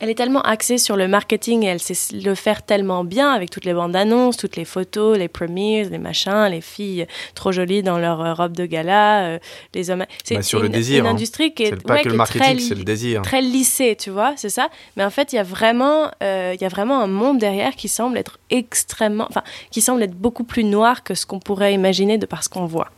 elle 0.00 0.08
est 0.08 0.14
tellement 0.14 0.40
axée 0.40 0.78
sur 0.78 0.96
le 0.96 1.06
marketing 1.08 1.62
et 1.62 1.66
elle 1.66 1.78
sait 1.78 2.16
le 2.16 2.34
faire 2.34 2.62
tellement 2.62 3.04
bien 3.04 3.30
avec 3.30 3.50
toutes 3.50 3.66
les 3.66 3.74
bandes 3.74 3.94
annonces, 3.94 4.38
toutes 4.38 4.56
les 4.56 4.64
photos, 4.64 5.18
les 5.18 5.28
premiers, 5.28 5.84
les 5.84 5.98
machins, 5.98 6.46
les 6.50 6.62
filles 6.62 7.06
trop 7.34 7.52
jolies 7.52 7.82
dans 7.82 7.98
leur 7.98 8.22
euh, 8.22 8.32
robe 8.32 8.56
de 8.56 8.64
gala, 8.64 9.24
euh, 9.24 9.38
les 9.74 9.90
hommes. 9.90 10.06
C'est 10.24 10.36
bah, 10.36 10.42
sur 10.42 10.60
le 10.60 10.70
désir. 10.70 11.00
Une 11.00 11.06
hein. 11.06 11.10
industrie 11.10 11.52
qui 11.52 11.64
est, 11.64 11.86
pas 11.86 12.02
que 12.02 12.08
le 12.08 12.14
marketing, 12.14 12.58
c'est 12.58 12.74
le 12.74 12.84
désir. 12.84 13.20
Très 13.20 13.42
lissée, 13.42 13.94
tu 13.94 14.08
vois, 14.08 14.32
c'est 14.36 14.48
ça. 14.48 14.70
Mais 14.96 15.04
en 15.04 15.10
fait, 15.10 15.34
il 15.34 15.36
y 15.36 15.38
a 15.38 15.42
vraiment, 15.42 16.10
euh, 16.22 16.54
il 16.54 16.62
y 16.62 16.64
a 16.64 16.68
vraiment 16.68 17.00
un 17.00 17.06
monde 17.06 17.38
derrière 17.38 17.76
qui 17.76 17.88
semble 17.88 18.16
être 18.16 18.38
extrêmement, 18.48 19.26
enfin, 19.28 19.42
qui 19.70 19.82
semble 19.82 20.02
être 20.02 20.14
beaucoup 20.14 20.44
plus 20.44 20.64
noir 20.64 21.04
que 21.04 21.14
ce 21.14 21.26
qu'on 21.26 21.40
pourrait 21.40 21.74
imaginer 21.74 22.16
de 22.16 22.24
par 22.24 22.42
ce 22.42 22.48
qu'on 22.48 22.64
voit. 22.64 22.88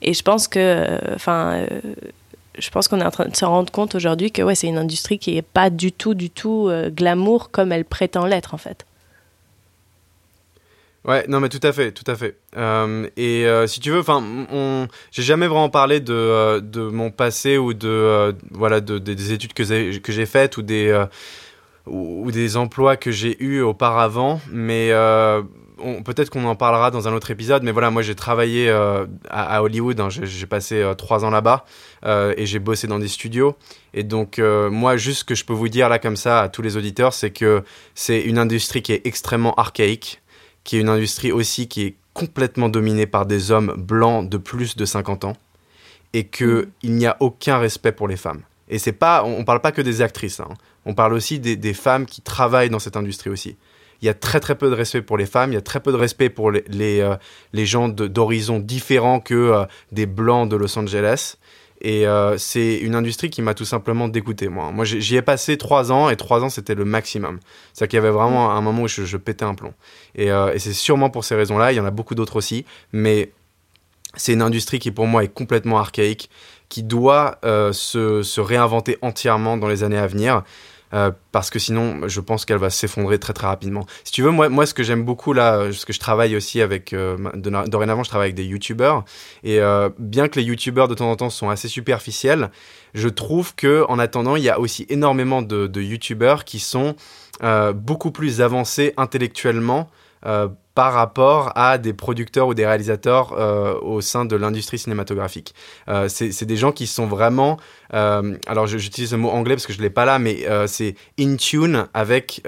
Et 0.00 0.14
je 0.14 0.22
pense 0.22 0.48
que, 0.48 0.98
enfin 1.14 1.66
je 2.58 2.70
pense 2.70 2.88
qu'on 2.88 3.00
est 3.00 3.04
en 3.04 3.10
train 3.10 3.28
de 3.28 3.36
se 3.36 3.44
rendre 3.44 3.70
compte 3.70 3.94
aujourd'hui 3.94 4.30
que 4.30 4.42
ouais, 4.42 4.54
c'est 4.54 4.66
une 4.66 4.78
industrie 4.78 5.18
qui 5.18 5.34
n'est 5.34 5.42
pas 5.42 5.70
du 5.70 5.92
tout, 5.92 6.14
du 6.14 6.30
tout 6.30 6.68
euh, 6.68 6.90
glamour 6.90 7.50
comme 7.50 7.72
elle 7.72 7.84
prétend 7.84 8.26
l'être 8.26 8.54
en 8.54 8.58
fait. 8.58 8.84
Ouais, 11.04 11.24
non, 11.28 11.40
mais 11.40 11.48
tout 11.48 11.60
à 11.62 11.72
fait, 11.72 11.92
tout 11.92 12.08
à 12.10 12.16
fait. 12.16 12.36
Euh, 12.56 13.08
et 13.16 13.46
euh, 13.46 13.66
si 13.66 13.80
tu 13.80 13.90
veux, 13.90 14.00
enfin, 14.00 14.22
j'ai 15.10 15.22
jamais 15.22 15.46
vraiment 15.46 15.70
parlé 15.70 16.00
de, 16.00 16.60
de 16.60 16.82
mon 16.82 17.10
passé 17.10 17.56
ou 17.56 17.72
de 17.72 18.34
voilà 18.50 18.80
de, 18.80 18.98
des 18.98 19.32
études 19.32 19.54
que 19.54 19.64
j'ai 19.64 20.26
faites 20.26 20.56
ou 20.56 20.62
des 20.62 21.06
ou, 21.86 22.30
des 22.30 22.58
emplois 22.58 22.96
que 22.96 23.10
j'ai 23.10 23.42
eus 23.42 23.62
auparavant, 23.62 24.40
mais 24.50 24.92
peut-être 26.04 26.30
qu'on 26.30 26.44
en 26.44 26.56
parlera 26.56 26.90
dans 26.90 27.08
un 27.08 27.12
autre 27.12 27.30
épisode, 27.30 27.62
mais 27.62 27.72
voilà, 27.72 27.90
moi 27.90 28.02
j'ai 28.02 28.14
travaillé 28.14 28.68
euh, 28.68 29.06
à, 29.30 29.62
Hollywood, 29.62 29.98
hein, 30.00 30.08
j'ai 30.10 30.46
passé 30.46 30.76
euh, 30.76 30.94
trois 30.94 31.24
ans 31.24 31.30
là-bas 31.30 31.64
euh, 32.04 32.34
et 32.36 32.46
j'ai 32.46 32.58
bossé 32.58 32.86
dans 32.86 32.98
des 32.98 33.08
studios. 33.08 33.56
Et 33.94 34.02
donc 34.02 34.38
moi, 34.38 34.96
juste 34.96 35.20
ce 35.20 35.24
que 35.24 35.34
je 35.34 35.44
peux 35.44 35.52
vous 35.52 35.68
dire 35.68 35.88
là 35.88 35.98
comme 35.98 36.16
ça 36.16 36.42
à 36.42 36.48
tous 36.48 36.62
les 36.62 36.76
auditeurs, 36.76 37.12
c'est 37.12 37.30
que 37.30 37.62
c'est 37.94 38.20
une 38.20 38.38
industrie 38.38 38.82
qui 38.82 38.92
est 38.92 39.06
extrêmement 39.06 39.54
archaïque, 39.54 40.22
qui 40.64 40.76
est 40.76 40.80
une 40.80 40.88
industrie 40.88 41.32
aussi 41.32 41.68
qui 41.68 41.82
est 41.82 41.96
complètement 42.12 42.68
dominée 42.68 43.06
par 43.06 43.26
des 43.26 43.50
hommes 43.50 43.74
blancs 43.76 44.28
de 44.28 44.36
plus 44.36 44.76
de 44.76 44.84
50 44.84 45.24
ans 45.24 45.36
et 46.12 46.24
qu'il 46.24 46.68
il 46.82 46.92
n'y 46.92 47.06
a 47.06 47.16
aucun 47.20 47.58
respect 47.58 47.92
pour 47.92 48.08
les 48.08 48.16
femmes. 48.16 48.42
Et 48.68 48.78
c'est 48.78 48.92
pas, 48.92 49.24
on, 49.24 49.40
ne 49.40 49.44
parle 49.44 49.60
pas 49.60 49.72
que 49.72 49.80
des 49.80 50.02
actrices, 50.02 50.40
hein. 50.40 50.48
on 50.84 50.94
parle 50.94 51.14
aussi 51.14 51.38
des, 51.38 51.56
des 51.56 51.72
femmes 51.72 52.04
qui 52.04 52.20
travaillent 52.20 52.68
dans 52.68 52.78
cette 52.78 52.96
industrie 52.96 53.30
aussi 53.30 53.56
il 54.00 54.06
y 54.06 54.08
a 54.08 54.14
très 54.14 54.40
très 54.40 54.56
peu 54.56 54.70
de 54.70 54.74
respect 54.74 55.02
pour 55.02 55.18
les 55.18 55.26
femmes, 55.26 55.50
il 55.52 55.54
y 55.54 55.58
a 55.58 55.62
très 55.62 55.80
peu 55.80 55.92
de 55.92 55.96
respect 55.96 56.30
pour 56.30 56.50
les, 56.50 56.64
les, 56.68 57.00
euh, 57.00 57.16
gens 57.52 57.88
d'horizons 57.88 58.60
différents 58.60 59.20
que 59.20 59.34
euh, 59.34 59.64
des 59.92 60.06
blancs 60.06 60.48
de 60.48 60.56
Los 60.56 60.78
Angeles. 60.78 61.36
Et 61.80 62.08
euh, 62.08 62.36
c'est 62.38 62.76
une 62.78 62.96
industrie 62.96 63.30
qui 63.30 63.40
m'a 63.40 63.54
tout 63.54 63.64
simplement 63.64 64.08
dégoûté, 64.08 64.48
moi. 64.48 64.72
Moi, 64.72 64.84
j'y 64.84 65.14
ai 65.14 65.22
passé 65.22 65.56
trois 65.56 65.92
ans, 65.92 66.10
et 66.10 66.16
trois 66.16 66.42
ans, 66.42 66.48
c'était 66.48 66.74
le 66.74 66.84
maximum. 66.84 67.38
C'est-à-dire 67.72 67.90
qu'il 67.90 67.96
y 67.98 68.00
avait 68.00 68.10
vraiment 68.10 68.50
un 68.50 68.60
moment 68.60 68.82
où 68.82 68.88
je, 68.88 69.16
pétais 69.16 69.44
un 69.44 69.54
plomb. 69.54 69.74
Et, 70.16 70.26
et 70.26 70.58
c'est 70.58 70.72
sûrement 70.72 71.08
pour 71.08 71.24
ces 71.24 71.36
raisons-là, 71.36 71.72
il 71.72 71.76
y 71.76 71.80
en 71.80 71.84
a 71.84 71.92
beaucoup 71.92 72.16
d'autres 72.16 72.34
aussi, 72.34 72.64
mais 72.92 73.30
c'est 74.16 74.32
une 74.32 74.42
industrie 74.42 74.80
qui, 74.80 74.90
pour 74.90 75.06
moi, 75.06 75.22
est 75.22 75.32
complètement 75.32 75.78
archaïque, 75.78 76.30
qui 76.68 76.82
doit 76.82 77.38
se, 77.44 78.24
se 78.24 78.40
réinventer 78.40 78.98
entièrement 79.00 79.56
dans 79.56 79.68
les 79.68 79.84
années 79.84 79.98
à 79.98 80.08
venir. 80.08 80.42
Euh, 80.94 81.10
parce 81.32 81.50
que 81.50 81.58
sinon, 81.58 82.08
je 82.08 82.20
pense 82.20 82.44
qu'elle 82.44 82.58
va 82.58 82.70
s'effondrer 82.70 83.18
très 83.18 83.32
très 83.32 83.46
rapidement. 83.46 83.86
Si 84.04 84.12
tu 84.12 84.22
veux, 84.22 84.30
moi, 84.30 84.48
moi 84.48 84.66
ce 84.66 84.74
que 84.74 84.82
j'aime 84.82 85.04
beaucoup 85.04 85.32
là, 85.32 85.64
parce 85.64 85.84
que 85.84 85.92
je 85.92 86.00
travaille 86.00 86.36
aussi 86.36 86.60
avec, 86.60 86.92
euh, 86.92 87.16
dorénavant, 87.34 88.02
je 88.02 88.08
travaille 88.08 88.26
avec 88.26 88.36
des 88.36 88.44
youtubeurs, 88.44 89.04
et 89.44 89.60
euh, 89.60 89.90
bien 89.98 90.28
que 90.28 90.38
les 90.38 90.46
youtubeurs 90.46 90.88
de 90.88 90.94
temps 90.94 91.10
en 91.10 91.16
temps 91.16 91.30
sont 91.30 91.50
assez 91.50 91.68
superficiels, 91.68 92.50
je 92.94 93.08
trouve 93.08 93.54
que 93.54 93.84
en 93.88 93.98
attendant, 93.98 94.36
il 94.36 94.42
y 94.42 94.48
a 94.48 94.58
aussi 94.58 94.86
énormément 94.88 95.42
de, 95.42 95.66
de 95.66 95.80
youtubeurs 95.80 96.44
qui 96.44 96.58
sont 96.58 96.96
beaucoup 97.74 98.10
plus 98.10 98.40
avancés 98.40 98.94
intellectuellement 98.96 99.88
par 100.78 100.92
rapport 100.92 101.50
à 101.56 101.76
des 101.76 101.92
producteurs 101.92 102.46
ou 102.46 102.54
des 102.54 102.64
réalisateurs 102.64 103.32
euh, 103.32 103.74
au 103.80 104.00
sein 104.00 104.24
de 104.24 104.36
l'industrie 104.36 104.78
cinématographique. 104.78 105.52
Euh, 105.88 106.06
c'est 106.06 106.44
des 106.44 106.56
gens 106.56 106.70
qui 106.70 106.86
sont 106.86 107.08
vraiment, 107.08 107.56
euh, 107.94 108.36
alors 108.46 108.68
j'utilise 108.68 109.10
le 109.10 109.18
mot 109.18 109.30
anglais 109.30 109.56
parce 109.56 109.66
que 109.66 109.72
je 109.72 109.78
ne 109.78 109.82
l'ai 109.82 109.90
pas 109.90 110.04
là, 110.04 110.20
mais 110.20 110.46
c'est 110.68 110.94
in 111.18 111.34
tune 111.34 111.88
avec 111.94 112.42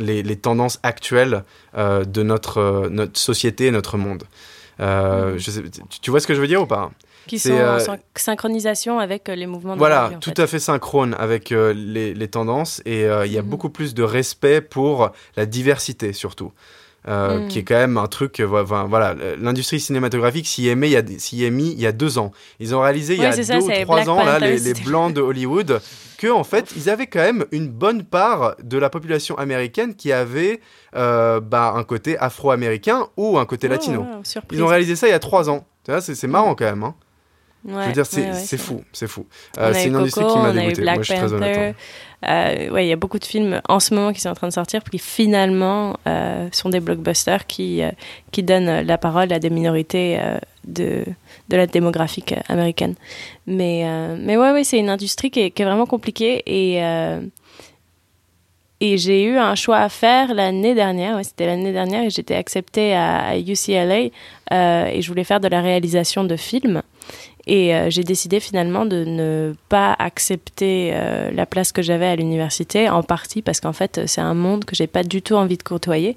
les, 0.00 0.24
les, 0.24 0.36
tendances 0.36 0.80
actuelles 0.82 1.44
de 1.76 2.22
notre, 2.24 2.88
notre 2.90 3.16
société 3.16 3.66
et 3.66 3.70
notre 3.70 3.96
monde. 3.96 4.24
Mm. 4.80 5.36
Je 5.36 5.50
sais, 5.52 5.62
tu 6.00 6.10
vois 6.10 6.18
ce 6.18 6.26
que 6.26 6.34
je 6.34 6.40
veux 6.40 6.48
dire 6.48 6.62
ou 6.62 6.66
pas? 6.66 6.90
Qui 7.28 7.38
sont 7.38 7.52
en 7.52 7.78
synchronisation 8.16 8.98
avec 8.98 9.28
les 9.28 9.46
mouvements 9.46 9.74
de 9.74 9.78
Voilà, 9.78 10.10
tout 10.20 10.34
à 10.36 10.48
fait 10.48 10.58
synchrone 10.58 11.14
avec 11.16 11.50
les, 11.50 12.12
les, 12.12 12.28
tendances 12.28 12.82
et 12.86 13.02
il 13.02 13.32
y 13.32 13.38
a 13.38 13.42
mm. 13.42 13.46
beaucoup 13.46 13.70
plus 13.70 13.94
de 13.94 14.02
respect 14.02 14.60
pour 14.62 15.12
la 15.36 15.46
diversité 15.46 16.12
surtout. 16.12 16.50
Euh, 17.08 17.40
hmm. 17.40 17.48
qui 17.48 17.58
est 17.58 17.64
quand 17.64 17.74
même 17.74 17.98
un 17.98 18.06
truc. 18.06 18.38
Euh, 18.38 18.46
voilà, 18.46 19.16
l'industrie 19.36 19.80
cinématographique 19.80 20.46
s'y 20.46 20.68
est, 20.68 20.76
mis, 20.76 20.94
est 20.94 21.50
mis 21.50 21.72
il 21.72 21.80
y 21.80 21.86
a 21.86 21.90
deux 21.90 22.18
ans. 22.18 22.30
Ils 22.60 22.76
ont 22.76 22.80
réalisé 22.80 23.14
il 23.14 23.22
y 23.22 23.26
a 23.26 23.34
deux 23.34 23.56
ou 23.56 23.70
trois 23.82 24.08
ans 24.08 24.24
là, 24.24 24.38
les, 24.38 24.60
les, 24.60 24.74
blancs 24.74 25.12
de 25.12 25.20
Hollywood 25.20 25.80
que 26.18 26.28
en 26.28 26.44
fait 26.44 26.72
ils 26.76 26.88
avaient 26.88 27.08
quand 27.08 27.18
même 27.18 27.44
une 27.50 27.66
bonne 27.66 28.04
part 28.04 28.54
de 28.62 28.78
la 28.78 28.88
population 28.88 29.36
américaine 29.36 29.96
qui 29.96 30.12
avait 30.12 30.60
euh, 30.94 31.40
bah, 31.40 31.72
un 31.74 31.82
côté 31.82 32.16
afro-américain 32.18 33.08
ou 33.16 33.36
un 33.36 33.46
côté 33.46 33.66
oh, 33.66 33.72
latino. 33.72 34.06
ils 34.52 34.62
ont 34.62 34.68
réalisé 34.68 34.94
ça 34.94 35.08
il 35.08 35.10
y 35.10 35.14
a 35.14 35.18
trois 35.18 35.50
ans. 35.50 35.66
C'est 35.98 36.28
marrant 36.28 36.54
quand 36.54 36.66
même. 36.66 36.84
Hein 36.84 36.94
je 37.66 37.72
veux 37.72 37.92
dire, 37.92 38.06
c'est 38.06 38.58
fou, 38.58 38.82
c'est 38.92 39.06
fou. 39.06 39.26
Euh, 39.58 39.72
c'est 39.74 39.86
une 39.86 39.96
industrie 39.96 40.26
qui 40.26 40.38
m'a 40.38 40.52
dégoûté. 40.52 40.82
Moi, 40.82 40.94
je 40.98 41.02
suis 41.02 41.14
très 41.14 41.32
honnête. 41.32 41.58
Hein. 41.58 41.74
Euh, 42.24 42.70
ouais, 42.70 42.86
il 42.86 42.88
y 42.88 42.92
a 42.92 42.96
beaucoup 42.96 43.18
de 43.18 43.24
films 43.24 43.60
en 43.68 43.80
ce 43.80 43.94
moment 43.94 44.12
qui 44.12 44.20
sont 44.20 44.28
en 44.28 44.34
train 44.34 44.46
de 44.46 44.52
sortir, 44.52 44.84
qui 44.84 44.98
finalement 44.98 45.96
euh, 46.06 46.48
sont 46.52 46.68
des 46.68 46.78
blockbusters 46.78 47.46
qui, 47.46 47.82
qui 48.30 48.42
donnent 48.42 48.82
la 48.82 48.98
parole 48.98 49.32
à 49.32 49.38
des 49.40 49.50
minorités 49.50 50.20
de, 50.64 51.04
de 51.48 51.56
la 51.56 51.66
démographique 51.66 52.34
américaine. 52.48 52.94
Mais, 53.46 53.84
mais 54.20 54.36
ouais, 54.36 54.52
ouais 54.52 54.64
c'est 54.64 54.78
une 54.78 54.90
industrie 54.90 55.30
qui 55.30 55.40
est, 55.40 55.50
qui 55.50 55.62
est, 55.62 55.64
vraiment 55.64 55.86
compliquée 55.86 56.42
et 56.46 56.80
et 58.82 58.98
j'ai 58.98 59.22
eu 59.22 59.38
un 59.38 59.54
choix 59.54 59.78
à 59.78 59.88
faire 59.88 60.34
l'année 60.34 60.74
dernière, 60.74 61.14
ouais, 61.14 61.22
c'était 61.22 61.46
l'année 61.46 61.72
dernière, 61.72 62.02
et 62.02 62.10
j'étais 62.10 62.34
acceptée 62.34 62.94
à, 62.94 63.28
à 63.28 63.36
UCLA 63.36 64.08
euh, 64.52 64.86
et 64.86 65.00
je 65.00 65.08
voulais 65.08 65.22
faire 65.22 65.38
de 65.38 65.46
la 65.46 65.60
réalisation 65.60 66.24
de 66.24 66.34
films. 66.34 66.82
Et 67.46 67.74
euh, 67.74 67.90
j'ai 67.90 68.04
décidé 68.04 68.38
finalement 68.38 68.86
de 68.86 69.04
ne 69.04 69.54
pas 69.68 69.94
accepter 69.98 70.90
euh, 70.92 71.30
la 71.32 71.44
place 71.44 71.72
que 71.72 71.82
j'avais 71.82 72.06
à 72.06 72.14
l'université, 72.14 72.88
en 72.88 73.02
partie 73.02 73.42
parce 73.42 73.60
qu'en 73.60 73.72
fait, 73.72 74.02
c'est 74.06 74.20
un 74.20 74.34
monde 74.34 74.64
que 74.64 74.76
j'ai 74.76 74.86
pas 74.86 75.02
du 75.02 75.22
tout 75.22 75.34
envie 75.34 75.56
de 75.56 75.62
côtoyer. 75.62 76.16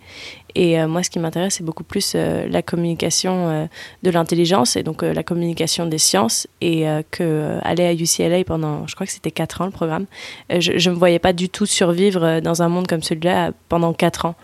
Et 0.54 0.80
euh, 0.80 0.88
moi, 0.88 1.02
ce 1.04 1.10
qui 1.10 1.18
m'intéresse, 1.20 1.56
c'est 1.56 1.64
beaucoup 1.64 1.84
plus 1.84 2.16
la 2.16 2.62
communication 2.62 3.68
de 4.04 4.10
l'intelligence 4.10 4.76
et 4.76 4.84
donc 4.84 5.02
la 5.02 5.24
communication 5.24 5.86
des 5.86 5.98
sciences. 5.98 6.48
Et 6.62 6.86
que 7.12 7.58
aller 7.64 7.84
à 7.84 7.94
UCLA 7.94 8.44
pendant, 8.46 8.88
je 8.88 8.96
crois 8.96 9.06
que 9.06 9.12
c'était 9.12 9.32
4 9.32 9.62
ans 9.62 9.66
le 9.66 9.72
programme, 9.72 10.06
je 10.50 10.72
ne 10.72 10.94
me 10.94 11.00
voyais 11.00 11.20
pas 11.20 11.34
du 11.34 11.50
tout 11.50 11.66
survivre 11.66 12.40
dans 12.40 12.62
un 12.62 12.70
monde 12.70 12.88
comme 12.88 13.04
celui-là 13.04 13.52
pendant 13.68 13.94
4 13.94 14.26
ans. 14.26 14.36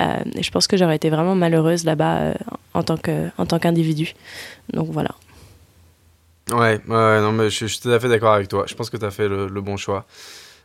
et 0.00 0.42
je 0.42 0.50
pense 0.50 0.66
que 0.66 0.76
j'aurais 0.76 0.96
été 0.96 1.10
vraiment 1.10 1.34
malheureuse 1.34 1.84
là-bas 1.84 2.34
en 2.74 2.82
tant 2.82 3.58
qu'individu. 3.58 4.14
Donc 4.72 4.88
voilà. 4.90 5.10
Ouais, 6.50 6.80
ouais, 6.88 7.20
non, 7.20 7.32
mais 7.32 7.50
je, 7.50 7.66
suis 7.66 7.80
tout 7.80 7.90
à 7.90 8.00
fait 8.00 8.08
d'accord 8.08 8.32
avec 8.32 8.48
toi. 8.48 8.64
Je 8.66 8.74
pense 8.74 8.90
que 8.90 8.96
tu 8.96 9.04
as 9.04 9.10
fait 9.10 9.28
le, 9.28 9.60
bon 9.60 9.76
choix. 9.76 10.06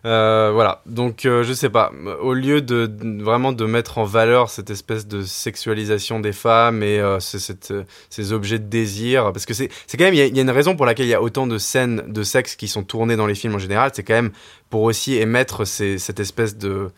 Euh, 0.06 0.52
voilà, 0.54 0.84
donc 0.86 1.26
euh, 1.26 1.44
je 1.44 1.54
sais 1.54 1.72
pas, 1.72 1.92
au 2.22 2.34
lieu 2.34 2.62
de, 2.62 2.90
vraiment 3.22 3.52
de 3.52 3.66
mettre 3.66 3.98
en 3.98 4.06
valeur 4.06 4.50
cette 4.50 4.70
espèce 4.70 5.08
de 5.08 5.24
sexualisation 5.24 6.20
des 6.20 6.34
femmes 6.34 6.84
et 6.84 7.00
euh, 7.00 7.20
ces 7.20 8.32
objets 8.32 8.60
de 8.60 8.66
désir, 8.66 9.34
parce 9.34 9.48
que 9.48 9.56
c'est 9.56 9.70
quand 9.98 10.06
même, 10.06 10.14
il 10.14 10.36
y, 10.36 10.40
a 10.40 10.42
une 10.42 10.52
raison 10.52 10.76
pour 10.76 10.86
laquelle 10.86 11.08
il 11.08 11.10
y 11.10 11.16
a 11.16 11.22
autant 11.22 11.48
de 11.48 11.58
scènes 11.58 12.04
de 12.08 12.24
sexe 12.24 12.56
qui 12.56 12.68
sont 12.68 12.84
tournées 12.84 13.16
dans 13.16 13.26
les 13.26 13.36
films 13.36 13.56
en 13.56 13.60
général, 13.60 13.90
c'est 13.94 14.04
quand 14.04 14.14
même 14.14 14.32
pour 14.70 14.84
aussi 14.84 15.16
émettre 15.16 15.66
cette 15.66 16.20
espèce 16.20 16.58
de, 16.58 16.92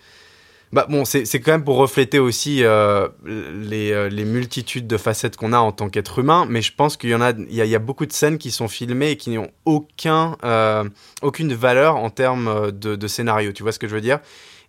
Bah 0.71 0.85
bon, 0.87 1.03
c'est 1.03 1.25
quand 1.39 1.51
même 1.51 1.63
pour 1.63 1.77
refléter 1.77 2.19
aussi 2.19 2.63
euh, 2.63 3.07
les, 3.25 3.91
euh, 3.91 4.07
les, 4.07 4.23
multitudes 4.23 4.85
de 4.85 4.97
facettes 4.97 5.35
qu'on 5.35 5.51
a 5.51 5.57
en 5.57 5.71
tant 5.71 5.89
qu'être 5.89 6.19
humain, 6.19 6.45
mais 6.47 6.61
je 6.61 6.73
pense 6.75 6.95
qu'il 6.95 7.09
y 7.09 7.15
en 7.15 7.21
a, 7.21 7.31
il 7.31 7.51
y, 7.51 7.67
y, 7.67 7.75
a 7.75 7.79
beaucoup 7.79 8.05
de 8.05 8.13
scènes 8.13 8.37
qui 8.37 8.51
sont 8.51 8.67
filmées 8.67 9.11
et 9.11 9.17
qui 9.17 9.31
n'ont 9.31 9.49
aucun, 9.65 10.37
euh, 10.43 10.83
aucune 11.23 11.55
valeur 11.55 11.95
en 11.95 12.11
termes 12.11 12.71
de, 12.71 12.95
de, 12.95 13.07
scénario. 13.07 13.51
Tu 13.51 13.63
vois 13.63 13.71
ce 13.71 13.79
que 13.79 13.87
je 13.87 13.95
veux 13.95 14.01
dire? 14.01 14.19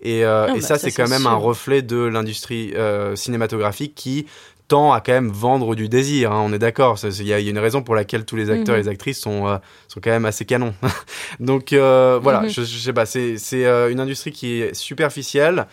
Et, 0.01 0.25
euh, 0.25 0.49
et 0.49 0.61
bah, 0.61 0.61
ça, 0.63 0.79
c'est 0.79 0.91
quand 0.91 1.09
même 1.09 1.27
un 1.27 1.35
reflet 1.35 1.83
de 1.83 1.99
l'industrie 1.99 2.73
cinématographique 3.15 3.95
qui 3.95 4.25
tend 4.71 4.93
à 4.93 5.01
quand 5.01 5.13
même 5.13 5.31
vendre 5.31 5.75
du 5.75 5.89
désir. 5.89 6.33
Hein, 6.33 6.43
on 6.45 6.53
est 6.53 6.59
d'accord. 6.59 6.99
Il 7.03 7.27
y, 7.27 7.33
a 7.33 7.39
une 7.39 7.59
raison 7.59 7.83
pour 7.83 7.95
laquelle 7.95 8.25
tous 8.25 8.37
les 8.37 8.51
acteurs 8.51 8.77
et 8.77 8.79
les 8.79 8.85
mhm. 8.85 8.93
actrices 8.93 9.21
sont, 9.21 9.61
sont 9.89 10.01
quand 10.01 10.11
même 10.11 10.25
assez 10.25 10.45
canons. 10.45 10.75
Donc 11.41 11.73
voilà, 11.73 12.43
mhm. 12.43 12.49
je, 12.49 12.63
je, 12.63 12.79
sais 12.79 12.93
pas, 12.93 13.05
c'est 13.05 13.65
une 13.91 14.01
industrie 14.01 14.33
qui 14.33 14.63
est 14.63 14.75
superficielle. 14.75 15.67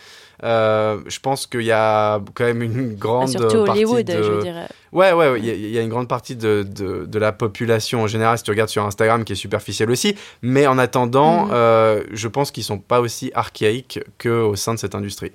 Euh, 0.44 1.00
je 1.06 1.18
pense 1.18 1.46
qu'il 1.46 1.62
y 1.62 1.72
a 1.72 2.20
quand 2.34 2.44
même 2.44 2.62
une 2.62 2.94
grande 2.94 3.30
surtout 3.30 3.64
partie 3.64 3.84
Hollywood, 3.84 4.06
de... 4.06 4.22
je 4.22 4.40
dirais. 4.40 4.68
Ouais, 4.92 5.12
ouais, 5.12 5.38
il 5.40 5.44
y, 5.44 5.70
y, 5.70 5.78
a 5.78 5.82
une 5.82 5.88
grande 5.88 6.08
partie 6.08 6.36
de, 6.36 6.64
de, 6.66 7.04
de, 7.06 7.18
la 7.18 7.32
population 7.32 8.02
en 8.02 8.06
général, 8.06 8.38
si 8.38 8.44
tu 8.44 8.50
regardes 8.50 8.70
sur 8.70 8.84
Instagram, 8.84 9.24
qui 9.24 9.32
est 9.32 9.36
superficielle 9.36 9.90
aussi. 9.90 10.14
Mais 10.40 10.66
en 10.66 10.78
attendant, 10.78 11.46
mhm. 11.46 11.52
euh, 11.52 12.04
je 12.12 12.28
pense 12.28 12.52
qu'ils 12.52 12.64
sont 12.64 12.78
pas 12.78 13.00
aussi 13.00 13.32
archaïques 13.34 13.98
qu'au 14.22 14.54
sein 14.54 14.74
de 14.74 14.78
cette 14.78 14.94
industrie 14.94 15.32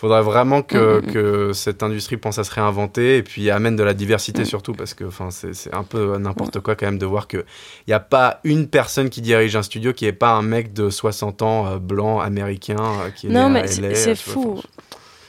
faudrait 0.00 0.22
vraiment 0.22 0.62
que, 0.62 0.76
mm, 0.78 1.02
mm, 1.02 1.08
mm. 1.08 1.12
que, 1.12 1.52
cette 1.52 1.82
industrie 1.82 2.16
pense 2.16 2.38
à 2.38 2.44
se 2.44 2.50
réinventer 2.54 3.18
et 3.18 3.22
puis 3.22 3.50
amène 3.50 3.76
de 3.76 3.82
la 3.82 3.92
diversité 3.92 4.46
surtout 4.46 4.72
parce 4.72 4.94
que 4.94 5.04
c'est 5.30 5.74
un 5.74 5.84
peu 5.84 6.16
n'importe 6.16 6.60
quoi 6.60 6.74
quand 6.74 6.86
même 6.86 6.98
de 6.98 7.04
voir 7.04 7.28
qu'il 7.28 7.44
n'y 7.86 7.92
a 7.92 8.00
pas 8.00 8.40
une 8.44 8.66
personne 8.68 9.10
qui 9.10 9.20
dirige 9.20 9.56
un 9.56 9.62
studio 9.62 9.92
qui 9.92 10.06
n'est 10.06 10.12
pas 10.12 10.30
un 10.30 10.42
mec 10.42 10.72
de 10.72 10.88
60 10.88 11.42
ans 11.42 11.66
euh, 11.66 11.78
blanc 11.78 12.18
américain 12.20 12.78
euh, 12.78 13.10
qui 13.10 13.26
est 13.26 13.30
Non, 13.30 13.50
mais 13.50 13.66
c'est 13.66 14.14
fou. 14.14 14.60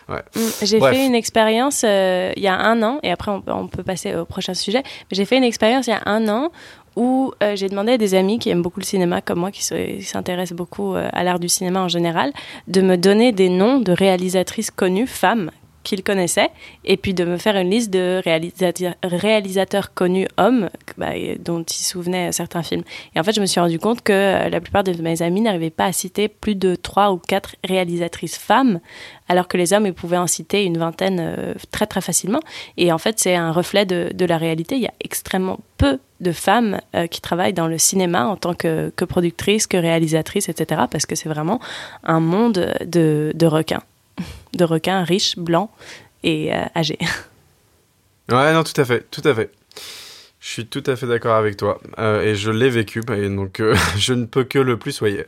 Ouais. 0.07 0.23
J'ai 0.61 0.79
fait 0.79 1.05
une 1.05 1.15
expérience 1.15 1.83
euh, 1.85 2.31
il 2.35 2.43
y 2.43 2.47
a 2.47 2.57
un 2.57 2.81
an, 2.81 2.99
et 3.03 3.11
après 3.11 3.31
on, 3.31 3.43
on 3.47 3.67
peut 3.67 3.83
passer 3.83 4.15
au 4.15 4.25
prochain 4.25 4.53
sujet, 4.53 4.83
mais 4.83 5.15
j'ai 5.15 5.25
fait 5.25 5.37
une 5.37 5.43
expérience 5.43 5.87
il 5.87 5.91
y 5.91 5.93
a 5.93 6.01
un 6.05 6.27
an 6.27 6.51
où 6.95 7.33
euh, 7.41 7.55
j'ai 7.55 7.69
demandé 7.69 7.93
à 7.93 7.97
des 7.97 8.15
amis 8.15 8.39
qui 8.39 8.49
aiment 8.49 8.61
beaucoup 8.61 8.79
le 8.79 8.85
cinéma, 8.85 9.21
comme 9.21 9.39
moi, 9.39 9.51
qui 9.51 9.63
s'intéressent 9.63 10.55
beaucoup 10.55 10.95
euh, 10.95 11.09
à 11.13 11.23
l'art 11.23 11.39
du 11.39 11.49
cinéma 11.49 11.81
en 11.81 11.87
général, 11.87 12.33
de 12.67 12.81
me 12.81 12.97
donner 12.97 13.31
des 13.31 13.49
noms 13.49 13.79
de 13.79 13.91
réalisatrices 13.91 14.71
connues, 14.71 15.07
femmes, 15.07 15.51
qu'ils 15.83 16.03
connaissaient, 16.03 16.49
et 16.85 16.97
puis 16.97 17.13
de 17.13 17.23
me 17.25 17.37
faire 17.37 17.55
une 17.55 17.69
liste 17.69 17.91
de 17.91 18.21
réalisateurs, 19.03 19.93
connus 19.93 20.27
hommes 20.37 20.69
bah, 20.97 21.11
dont 21.39 21.63
ils 21.63 21.83
souvenaient 21.83 22.31
certains 22.31 22.63
films. 22.63 22.83
Et 23.15 23.19
en 23.19 23.23
fait, 23.23 23.33
je 23.33 23.41
me 23.41 23.45
suis 23.45 23.59
rendu 23.59 23.79
compte 23.79 24.01
que 24.01 24.13
euh, 24.13 24.49
la 24.49 24.61
plupart 24.61 24.83
de 24.83 24.93
mes 25.01 25.21
amis 25.21 25.41
n'arrivaient 25.41 25.69
pas 25.69 25.85
à 25.85 25.91
citer 25.91 26.27
plus 26.27 26.55
de 26.55 26.75
trois 26.75 27.11
ou 27.11 27.17
quatre 27.17 27.55
réalisatrices 27.63 28.37
femmes, 28.37 28.79
alors 29.27 29.47
que 29.47 29.57
les 29.57 29.73
hommes 29.73 29.85
ils 29.85 29.93
pouvaient 29.93 30.17
en 30.17 30.27
citer 30.27 30.63
une 30.63 30.77
vingtaine 30.77 31.19
euh, 31.19 31.53
très 31.71 31.87
très 31.87 32.01
facilement. 32.01 32.41
Et 32.77 32.91
en 32.91 32.97
fait, 32.97 33.19
c'est 33.19 33.35
un 33.35 33.51
reflet 33.51 33.85
de, 33.85 34.25
la 34.25 34.37
réalité. 34.37 34.75
Il 34.75 34.81
y 34.81 34.87
a 34.87 34.93
extrêmement 34.99 35.59
peu 35.77 35.99
de 36.19 36.31
femmes 36.31 36.79
euh, 36.95 37.07
qui 37.07 37.21
travaillent 37.21 37.53
dans 37.53 37.67
le 37.67 37.79
cinéma 37.79 38.27
en 38.27 38.35
tant 38.35 38.53
que, 38.53 38.91
que 38.95 39.05
que 39.05 39.77
réalisatrices, 39.77 40.49
etc. 40.49 40.83
Parce 40.89 41.05
que 41.05 41.15
c'est 41.15 41.29
vraiment 41.29 41.59
un 42.03 42.19
monde 42.19 42.73
de, 42.85 43.31
de 43.33 43.45
requins 43.47 43.81
de 44.53 44.63
requins 44.63 45.03
riches, 45.03 45.37
blancs 45.37 45.69
et 46.23 46.53
euh, 46.53 46.63
âgés. 46.75 46.99
Ouais, 48.29 48.53
non, 48.53 48.63
tout 48.63 48.79
à 48.79 48.85
fait, 48.85 49.05
tout 49.11 49.21
à 49.25 49.35
fait. 49.35 49.51
Je 50.39 50.47
suis 50.47 50.65
tout 50.65 50.83
à 50.87 50.95
fait 50.95 51.05
d'accord 51.05 51.35
avec 51.35 51.57
toi. 51.57 51.81
Euh, 51.99 52.21
et 52.21 52.35
je 52.35 52.49
l'ai 52.49 52.69
vécu, 52.69 53.01
et 53.11 53.29
donc 53.29 53.59
euh, 53.59 53.75
je 53.97 54.13
ne 54.13 54.25
peux 54.25 54.45
que 54.45 54.57
le 54.57 54.77
plus 54.77 54.93
soyer. 54.93 55.25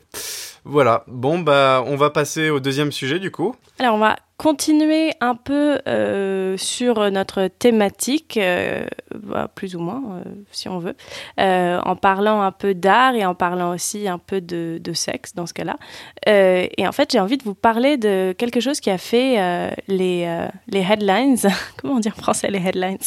Voilà, 0.65 1.03
bon, 1.07 1.39
bah, 1.39 1.83
on 1.85 1.95
va 1.95 2.09
passer 2.09 2.49
au 2.49 2.59
deuxième 2.59 2.91
sujet 2.91 3.19
du 3.19 3.31
coup. 3.31 3.55
Alors, 3.79 3.95
on 3.95 3.99
va 3.99 4.15
continuer 4.37 5.11
un 5.21 5.35
peu 5.35 5.79
euh, 5.87 6.57
sur 6.57 7.09
notre 7.11 7.47
thématique, 7.47 8.37
euh, 8.37 8.85
bah, 9.15 9.49
plus 9.53 9.75
ou 9.75 9.79
moins, 9.79 10.01
euh, 10.17 10.29
si 10.51 10.67
on 10.67 10.79
veut, 10.79 10.95
en 11.37 11.95
parlant 11.95 12.41
un 12.41 12.51
peu 12.51 12.73
d'art 12.73 13.15
et 13.15 13.25
en 13.25 13.35
parlant 13.35 13.73
aussi 13.73 14.07
un 14.07 14.17
peu 14.17 14.41
de, 14.41 14.79
de 14.81 14.93
sexe 14.93 15.33
dans 15.33 15.45
ce 15.45 15.53
cas-là. 15.53 15.77
et 16.25 16.87
en 16.87 16.91
fait, 16.91 17.11
j'ai 17.11 17.19
envie 17.19 17.37
de 17.37 17.43
vous 17.43 17.55
parler 17.55 17.97
de 17.97 18.35
quelque 18.37 18.59
chose 18.59 18.79
qui 18.79 18.89
a 18.89 18.97
fait 18.97 19.73
les, 19.87 20.47
les 20.67 20.81
headlines. 20.81 21.37
Comment 21.77 21.95
on 21.95 21.99
dit 21.99 22.09
en 22.09 22.21
français 22.21 22.49
les 22.49 22.65
headlines? 22.65 22.97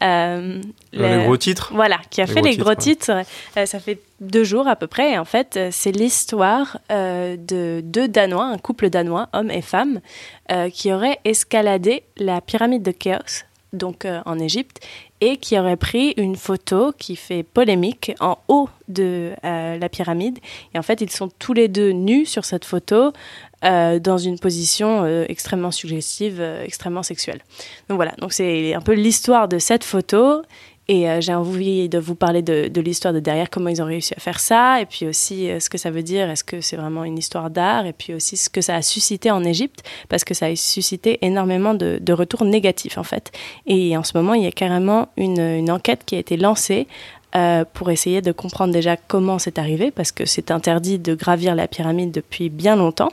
Les, 0.00 1.24
gros 1.24 1.36
titres 1.36 1.72
Voilà, 1.74 2.00
qui 2.10 2.20
a 2.20 2.26
fait 2.26 2.42
les 2.42 2.56
gros 2.56 2.74
titres. 2.74 3.22
ça 3.54 3.80
fait 3.80 3.98
deux 4.20 4.44
jours 4.44 4.68
à 4.68 4.76
peu 4.76 4.86
près. 4.86 5.12
Et 5.12 5.18
en 5.18 5.24
fait, 5.24 5.58
c'est 5.70 5.92
l'histoire 5.92 6.78
de 6.90 7.80
deux 7.82 8.08
Danois, 8.08 8.46
un 8.46 8.58
couple 8.58 8.90
danois, 8.90 9.28
homme 9.32 9.50
et 9.50 9.62
femme, 9.62 10.00
euh, 10.50 10.70
qui 10.70 10.92
aurait 10.92 11.18
escaladé 11.24 12.04
la 12.16 12.40
pyramide 12.40 12.82
de 12.82 12.92
Khéops, 12.92 13.44
donc 13.72 14.04
euh, 14.04 14.20
en 14.26 14.38
Égypte, 14.38 14.80
et 15.20 15.36
qui 15.36 15.58
aurait 15.58 15.76
pris 15.76 16.14
une 16.16 16.36
photo 16.36 16.92
qui 16.96 17.16
fait 17.16 17.42
polémique 17.42 18.12
en 18.20 18.38
haut 18.48 18.68
de 18.88 19.32
euh, 19.44 19.78
la 19.78 19.88
pyramide. 19.88 20.38
Et 20.74 20.78
en 20.78 20.82
fait, 20.82 21.00
ils 21.00 21.10
sont 21.10 21.30
tous 21.38 21.52
les 21.52 21.68
deux 21.68 21.90
nus 21.90 22.26
sur 22.26 22.44
cette 22.44 22.64
photo. 22.64 23.12
dans 23.62 24.18
une 24.18 24.38
position 24.38 25.04
extrêmement 25.28 25.72
suggestive, 25.72 26.40
extrêmement 26.40 27.02
sexuelle. 27.02 27.40
Donc 27.88 27.96
voilà, 27.96 28.12
donc 28.18 28.32
c'est 28.32 28.74
un 28.74 28.80
peu 28.80 28.92
l'histoire 28.92 29.48
de 29.48 29.58
cette 29.58 29.82
photo 29.82 30.42
et 30.88 31.10
euh, 31.10 31.20
j'ai 31.20 31.34
envie 31.34 31.88
de 31.88 31.98
vous 31.98 32.14
parler 32.14 32.42
de, 32.42 32.68
de 32.68 32.80
l'histoire 32.80 33.12
de 33.12 33.20
derrière, 33.20 33.50
comment 33.50 33.68
ils 33.68 33.82
ont 33.82 33.86
réussi 33.86 34.14
à 34.16 34.20
faire 34.20 34.38
ça, 34.38 34.80
et 34.80 34.86
puis 34.86 35.06
aussi 35.06 35.50
euh, 35.50 35.58
ce 35.58 35.68
que 35.68 35.78
ça 35.78 35.90
veut 35.90 36.02
dire, 36.02 36.30
est-ce 36.30 36.44
que 36.44 36.60
c'est 36.60 36.76
vraiment 36.76 37.04
une 37.04 37.18
histoire 37.18 37.50
d'art, 37.50 37.86
et 37.86 37.92
puis 37.92 38.14
aussi 38.14 38.36
ce 38.36 38.48
que 38.48 38.60
ça 38.60 38.76
a 38.76 38.82
suscité 38.82 39.30
en 39.30 39.42
Égypte, 39.42 39.82
parce 40.08 40.24
que 40.24 40.34
ça 40.34 40.46
a 40.46 40.56
suscité 40.56 41.18
énormément 41.22 41.74
de, 41.74 41.98
de, 42.00 42.12
retours 42.12 42.44
négatifs 42.44 42.98
en 42.98 43.02
fait. 43.02 43.32
Et 43.66 43.96
en 43.96 44.04
ce 44.04 44.16
moment, 44.16 44.34
il 44.34 44.44
y 44.44 44.46
a 44.46 44.52
carrément 44.52 45.08
une, 45.16 45.40
une 45.40 45.70
enquête 45.70 46.04
qui 46.06 46.14
a 46.14 46.18
été 46.18 46.36
lancée 46.36 46.86
euh, 47.34 47.64
pour 47.74 47.90
essayer 47.90 48.22
de 48.22 48.32
comprendre 48.32 48.72
déjà 48.72 48.96
comment 48.96 49.38
c'est 49.38 49.58
arrivé, 49.58 49.90
parce 49.90 50.12
que 50.12 50.24
c'est 50.24 50.50
interdit 50.50 50.98
de 50.98 51.14
gravir 51.14 51.54
la 51.54 51.66
pyramide 51.66 52.12
depuis 52.12 52.48
bien 52.48 52.76
longtemps 52.76 53.10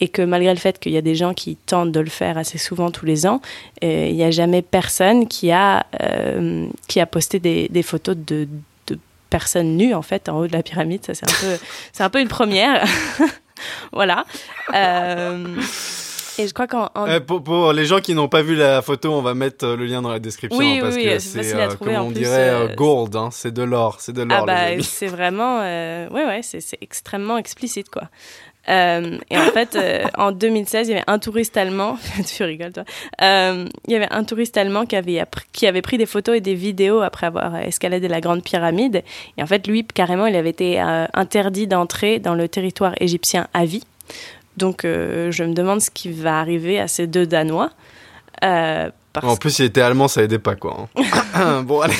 et 0.00 0.08
que 0.08 0.22
malgré 0.22 0.52
le 0.52 0.60
fait 0.60 0.78
qu'il 0.78 0.92
y 0.92 0.96
a 0.96 1.02
des 1.02 1.14
gens 1.14 1.34
qui 1.34 1.56
tentent 1.56 1.92
de 1.92 2.00
le 2.00 2.10
faire 2.10 2.38
assez 2.38 2.58
souvent 2.58 2.90
tous 2.90 3.06
les 3.06 3.26
ans, 3.26 3.40
euh, 3.82 4.06
il 4.08 4.16
n'y 4.16 4.24
a 4.24 4.30
jamais 4.30 4.62
personne 4.62 5.26
qui 5.26 5.50
a, 5.50 5.86
euh, 6.02 6.66
qui 6.88 7.00
a 7.00 7.06
posté 7.06 7.38
des, 7.38 7.68
des 7.68 7.82
photos 7.82 8.16
de, 8.16 8.48
de, 8.86 8.98
personnes 9.30 9.76
nues 9.76 9.94
en 9.94 10.02
fait 10.02 10.28
en 10.28 10.38
haut 10.38 10.46
de 10.46 10.52
la 10.52 10.62
pyramide. 10.62 11.04
Ça 11.04 11.14
c'est 11.14 11.24
un 11.24 11.48
peu, 11.48 11.58
c'est 11.92 12.02
un 12.02 12.10
peu 12.10 12.20
une 12.20 12.28
première. 12.28 12.86
voilà. 13.92 14.24
Euh, 14.74 15.56
et 16.38 16.46
je 16.46 16.52
crois 16.52 16.66
qu'en 16.66 16.90
pour, 17.26 17.42
pour, 17.42 17.72
les 17.72 17.86
gens 17.86 18.00
qui 18.00 18.12
n'ont 18.12 18.28
pas 18.28 18.42
vu 18.42 18.54
la 18.54 18.82
photo, 18.82 19.10
on 19.10 19.22
va 19.22 19.32
mettre 19.32 19.66
le 19.68 19.86
lien 19.86 20.02
dans 20.02 20.10
la 20.10 20.18
description 20.18 20.58
oui, 20.58 20.76
hein, 20.76 20.80
parce 20.82 20.94
oui, 20.94 21.04
que 21.04 21.18
c'est 21.18 21.78
comme 21.78 21.88
on 21.88 22.10
dirait 22.10 22.74
gold, 22.76 23.16
hein, 23.16 23.30
c'est 23.32 23.52
de 23.52 23.62
l'or, 23.62 23.96
c'est 24.00 24.12
de 24.12 24.22
l'or. 24.22 24.40
Ah 24.42 24.44
bah 24.44 24.82
c'est 24.82 25.06
vraiment, 25.06 25.60
ouais 25.60 26.08
ouais, 26.10 26.40
c'est 26.42 26.60
extrêmement 26.82 27.38
explicite 27.38 27.88
quoi. 27.88 28.10
Euh, 28.68 29.18
et 29.30 29.38
en 29.38 29.50
fait, 29.52 29.76
euh, 29.76 30.04
en 30.16 30.32
2016, 30.32 30.88
il 30.88 30.90
y 30.92 30.94
avait 30.94 31.04
un 31.06 31.18
touriste 31.18 31.56
allemand, 31.56 31.98
tu 32.26 32.42
rigoles 32.42 32.72
toi, 32.72 32.84
euh, 33.22 33.66
il 33.86 33.92
y 33.92 33.96
avait 33.96 34.10
un 34.10 34.24
touriste 34.24 34.56
allemand 34.56 34.86
qui 34.86 34.96
avait, 34.96 35.22
qui 35.52 35.66
avait 35.66 35.82
pris 35.82 35.98
des 35.98 36.06
photos 36.06 36.36
et 36.36 36.40
des 36.40 36.54
vidéos 36.54 37.00
après 37.00 37.26
avoir 37.26 37.56
escaladé 37.56 38.08
la 38.08 38.20
Grande 38.20 38.42
Pyramide. 38.42 39.02
Et 39.36 39.42
en 39.42 39.46
fait, 39.46 39.66
lui, 39.66 39.84
carrément, 39.84 40.26
il 40.26 40.36
avait 40.36 40.50
été 40.50 40.80
interdit 40.80 41.66
d'entrer 41.66 42.18
dans 42.18 42.34
le 42.34 42.48
territoire 42.48 42.94
égyptien 43.00 43.46
à 43.54 43.64
vie. 43.64 43.84
Donc, 44.56 44.82
je 44.84 45.42
me 45.42 45.52
demande 45.52 45.80
ce 45.80 45.90
qui 45.90 46.10
va 46.10 46.40
arriver 46.40 46.80
à 46.80 46.88
ces 46.88 47.06
deux 47.06 47.26
Danois. 47.26 47.70
En 48.42 49.36
plus, 49.36 49.58
il 49.58 49.66
était 49.66 49.80
allemand, 49.80 50.08
ça 50.08 50.22
aidait 50.22 50.38
pas, 50.38 50.56
quoi. 50.56 50.88
Hein. 50.96 51.62
bon, 51.66 51.80
allez. 51.80 51.94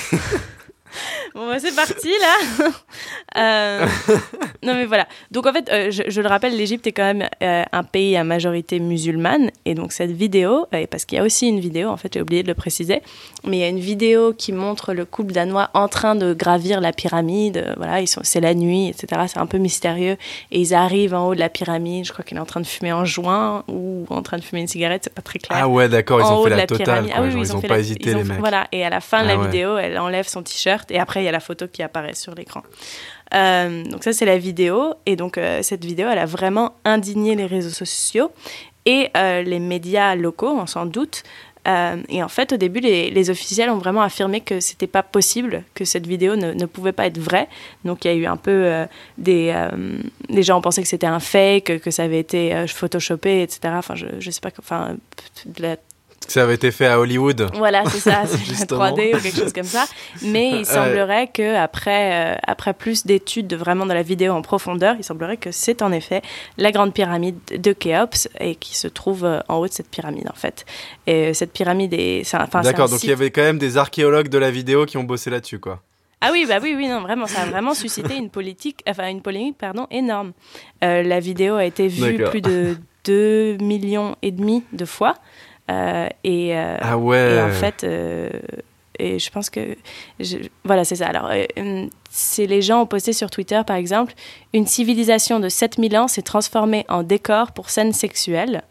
Bon, 1.37 1.49
bah, 1.49 1.59
c'est 1.59 1.75
parti 1.77 2.09
là. 2.19 2.71
euh, 3.37 3.87
non, 4.63 4.73
mais 4.73 4.87
voilà. 4.87 5.07
Donc, 5.31 5.47
en 5.47 5.53
fait, 5.53 5.69
euh, 5.71 5.91
je, 5.91 6.05
je, 6.09 6.23
le 6.23 6.29
rappelle, 6.29 6.57
l'Égypte 6.57 6.87
est 6.87 6.93
quand 6.93 7.05
même 7.05 7.29
euh, 7.43 7.63
un 7.71 7.83
pays 7.85 8.17
à 8.17 8.25
majorité 8.25 8.81
musulmane. 8.81 9.51
Et 9.67 9.75
donc, 9.75 9.93
cette 9.93 10.13
vidéo, 10.13 10.67
parce 10.91 11.05
qu'il 11.05 11.19
y 11.19 11.21
a 11.21 11.25
aussi 11.25 11.49
une 11.49 11.61
vidéo, 11.61 11.91
en 11.91 11.99
fait, 11.99 12.15
j'ai 12.15 12.23
oublié 12.23 12.43
de 12.43 12.49
le 12.49 12.55
préciser, 12.55 13.03
mais 13.45 13.59
il 13.59 13.61
y 13.61 13.65
a 13.65 13.69
une 13.69 13.81
vidéo 13.81 14.33
qui 14.33 14.53
montre 14.53 14.95
le 14.95 15.05
couple 15.05 15.35
danois 15.35 15.69
en 15.75 15.89
train 15.89 16.15
de 16.15 16.33
gravir 16.33 16.81
la 16.81 16.95
pyramide. 16.95 17.75
voilà, 17.77 18.01
ils 18.01 18.07
sont, 18.07 18.23
c'est 18.25 18.41
la 18.41 18.55
nuit, 18.55 18.89
etc. 18.89 19.25
C'est 19.27 19.39
un 19.39 19.47
peu 19.47 19.59
mystérieux. 19.59 20.17
Et 20.53 20.61
ils 20.61 20.73
arrivent 20.73 21.13
en 21.13 21.29
haut 21.29 21.35
de 21.35 21.41
la 21.41 21.51
pyramide. 21.51 22.07
Je 22.07 22.13
crois 22.15 22.25
qu'il 22.25 22.39
est 22.39 22.41
en 22.41 22.47
train 22.47 22.63
de 22.63 22.67
fumer 22.67 22.91
un 22.91 23.05
joint 23.05 23.63
ou 23.69 24.07
en 24.09 24.23
train 24.23 24.39
de 24.39 24.43
fumer 24.43 24.63
une 24.63 24.69
cigarette. 24.69 25.03
C'est 25.05 25.15
pas 25.15 25.21
très 25.21 25.39
clair. 25.39 25.59
Ah 25.63 25.69
ouais, 25.69 25.91
d'accord. 25.91 26.19
Ils 26.21 26.33
ont 26.33 26.45
fait 26.45 26.51
la, 26.51 26.57
la 26.57 26.67
totale. 26.67 27.11
Ah, 27.15 27.21
oui, 27.21 27.29
ils, 27.37 27.55
ont, 27.55 27.61
pas 27.61 27.79
hésité, 27.79 28.15
les 28.15 28.25
mecs. 28.25 28.39
Voilà. 28.39 28.69
Et 28.73 28.87
à 28.87 28.89
la 28.89 29.03
fin 29.03 29.23
de 29.23 29.29
la 29.29 29.35
ah 29.35 29.45
vidéo, 29.45 29.77
elle 29.77 29.99
enlève 29.99 30.27
son 30.27 30.43
t-shirt. 30.43 30.91
Et 30.91 30.99
après, 30.99 31.26
y 31.27 31.29
a 31.29 31.33
la 31.33 31.41
photo 31.41 31.69
qui 31.69 31.83
apparaît 31.83 32.15
sur 32.15 32.35
l'écran. 32.35 32.63
Euh, 33.35 33.85
donc 33.85 34.05
ça, 34.05 34.13
c'est 34.13 34.25
la 34.25 34.39
vidéo. 34.39 34.95
Et 35.07 35.17
donc, 35.17 35.39
euh, 35.39 35.63
cette 35.63 35.85
vidéo, 35.85 36.09
elle 36.11 36.19
a 36.19 36.27
vraiment 36.27 36.75
indigné 36.85 37.35
les 37.35 37.47
réseaux 37.47 37.71
sociaux 37.71 38.31
et 38.85 39.11
euh, 39.17 39.43
les 39.43 39.59
médias 39.59 40.15
locaux, 40.15 40.51
on 40.51 40.67
s'en 40.67 40.87
doute, 40.87 41.23
et 42.09 42.23
en 42.23 42.29
fait, 42.29 42.53
au 42.53 42.57
début, 42.59 42.79
les, 42.79 43.29
officiels 43.29 43.71
ont 43.71 43.79
vraiment 43.79 44.03
affirmé 44.03 44.41
que 44.41 44.61
c'était 44.61 44.87
pas 44.87 45.03
possible, 45.03 45.65
que 45.75 45.85
cette 45.85 46.07
vidéo 46.07 46.37
ne, 46.37 46.53
ne, 46.53 46.65
pouvait 46.65 46.93
pas 46.93 47.07
être 47.07 47.19
vraie. 47.19 47.49
Donc 47.85 48.05
il 48.05 48.09
y 48.09 48.11
a 48.13 48.15
eu 48.15 48.25
un 48.25 48.37
peu 48.37 48.87
des, 49.19 49.53
les 50.29 50.43
gens 50.45 50.59
ont 50.59 50.61
pensé 50.61 50.81
que 50.81 50.87
c'était 50.87 51.09
un 51.09 51.19
fake, 51.19 51.81
que 51.81 51.91
ça 51.91 52.05
avait 52.05 52.21
été 52.21 52.69
photoshopé, 52.69 53.43
etc. 53.43 53.75
Enfin, 53.79 53.97
je, 53.97 54.07
je 54.21 54.31
sais 54.31 54.41
pas, 54.41 54.51
enfin, 54.61 54.95
de 55.45 55.63
la 55.63 55.77
ça 56.29 56.43
avait 56.43 56.55
été 56.55 56.71
fait 56.71 56.87
à 56.87 56.99
Hollywood. 56.99 57.51
Voilà, 57.55 57.85
c'est 57.87 58.01
ça, 58.01 58.23
c'est 58.27 58.71
3D 58.71 59.17
ou 59.17 59.21
quelque 59.21 59.37
chose 59.37 59.53
comme 59.53 59.65
ça. 59.65 59.87
Mais 60.23 60.61
il 60.61 60.67
semblerait 60.67 61.29
que 61.29 61.55
après, 61.57 62.35
euh, 62.35 62.39
après 62.47 62.75
plus 62.75 63.07
d'études 63.07 63.55
vraiment 63.55 63.87
de 63.87 63.93
la 63.93 64.03
vidéo 64.03 64.33
en 64.33 64.43
profondeur, 64.43 64.97
il 64.99 65.05
semblerait 65.05 65.37
que 65.37 65.53
c'est 65.53 65.83
en 65.83 65.93
effet 65.93 66.23
la 66.59 66.73
grande 66.73 66.93
pyramide 66.93 67.39
de 67.51 67.73
Khéops 67.73 68.29
et 68.41 68.57
qui 68.57 68.77
se 68.77 68.89
trouve 68.89 69.25
euh, 69.25 69.41
en 69.49 69.57
haut 69.57 69.69
de 69.69 69.73
cette 69.73 69.89
pyramide 69.89 70.29
en 70.29 70.37
fait. 70.37 70.67
Et 71.07 71.35
cette 71.35 71.53
pyramide 71.53 71.95
est. 71.95 72.23
D'accord, 72.63 72.89
donc 72.89 73.03
il 73.05 73.11
y 73.11 73.13
avait 73.13 73.31
quand 73.31 73.43
même 73.43 73.59
des 73.59 73.77
archéologues 73.77 74.29
de 74.29 74.39
la 74.39 74.51
vidéo 74.51 74.85
qui 74.85 74.97
ont 74.97 75.05
bossé 75.05 75.31
là-dessus, 75.31 75.59
quoi. 75.59 75.83
Ah 76.21 76.31
oui, 76.33 76.47
bah 76.49 76.59
oui, 76.63 76.75
oui, 76.77 76.89
non, 76.89 77.03
vraiment, 77.03 77.27
ça 77.27 77.43
a 77.43 77.47
vraiment 77.47 77.75
suscité 77.75 78.17
une 78.17 78.31
politique, 78.31 78.83
enfin 78.89 79.09
une 79.09 79.21
polémique, 79.21 79.59
pardon, 79.59 79.87
énorme. 79.91 80.33
Euh, 80.83 81.03
la 81.03 81.21
vidéo 81.21 81.57
a 81.57 81.65
été 81.65 81.89
vue 81.89 82.25
plus 82.25 82.41
de 82.41 82.77
2 83.05 83.59
millions 83.59 84.17
et 84.23 84.31
demi 84.31 84.65
de 84.73 84.85
fois. 84.85 85.15
Euh, 85.71 86.09
et, 86.25 86.57
euh, 86.57 86.77
ah 86.81 86.97
ouais. 86.97 87.35
et 87.35 87.41
en 87.41 87.51
fait, 87.51 87.83
euh, 87.85 88.31
et 88.99 89.19
je 89.19 89.31
pense 89.31 89.51
que 89.51 89.77
voilà 90.65 90.85
c'est 90.85 90.97
ça. 90.97 91.07
Alors 91.09 91.31
c'est 92.09 92.47
les 92.47 92.63
gens 92.63 92.83
ont 92.83 92.87
posté 92.87 93.13
sur 93.13 93.31
Twitter 93.31 93.61
par 93.67 93.77
exemple 93.77 94.15
une 94.55 94.67
civilisation 94.67 95.41
de 95.41 95.49
7000 95.49 95.99
ans 95.99 96.09
s'est 96.09 96.23
transformée 96.23 96.87
en 96.89 97.03
décor 97.03 97.53
pour 97.53 97.69
scènes 97.71 97.93
sexuelles. 97.93 98.63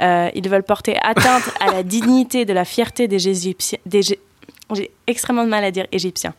Ils 0.00 0.48
veulent 0.48 0.64
porter 0.64 0.96
atteinte 1.02 1.50
à 1.60 1.72
la 1.72 1.82
dignité 1.84 2.44
de 2.44 2.52
la 2.52 2.64
fierté 2.64 3.08
des 3.08 3.28
Égyptiens 3.28 3.78
j'ai 4.74 4.90
extrêmement 5.06 5.44
de 5.44 5.48
mal 5.48 5.64
à 5.64 5.70
dire 5.70 5.86
égyptiens 5.92 6.34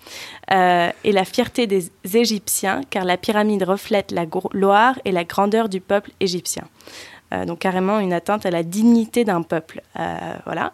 et 0.52 1.12
la 1.12 1.26
fierté 1.26 1.66
des 1.66 1.90
Égyptiens 2.14 2.82
car 2.90 3.06
la 3.06 3.18
pyramide 3.18 3.64
reflète 3.64 4.12
la 4.12 4.26
gloire 4.26 5.00
et 5.06 5.12
la 5.12 5.24
grandeur 5.24 5.68
du 5.70 5.82
peuple 5.82 6.12
égyptien 6.20 6.64
donc 7.46 7.60
carrément 7.60 8.00
une 8.00 8.14
atteinte 8.14 8.46
à 8.46 8.52
la 8.52 8.64
dignité 8.64 9.24
d'un 9.24 9.42
peuple. 9.42 9.82
Euh, 10.00 10.16
voilà. 10.46 10.74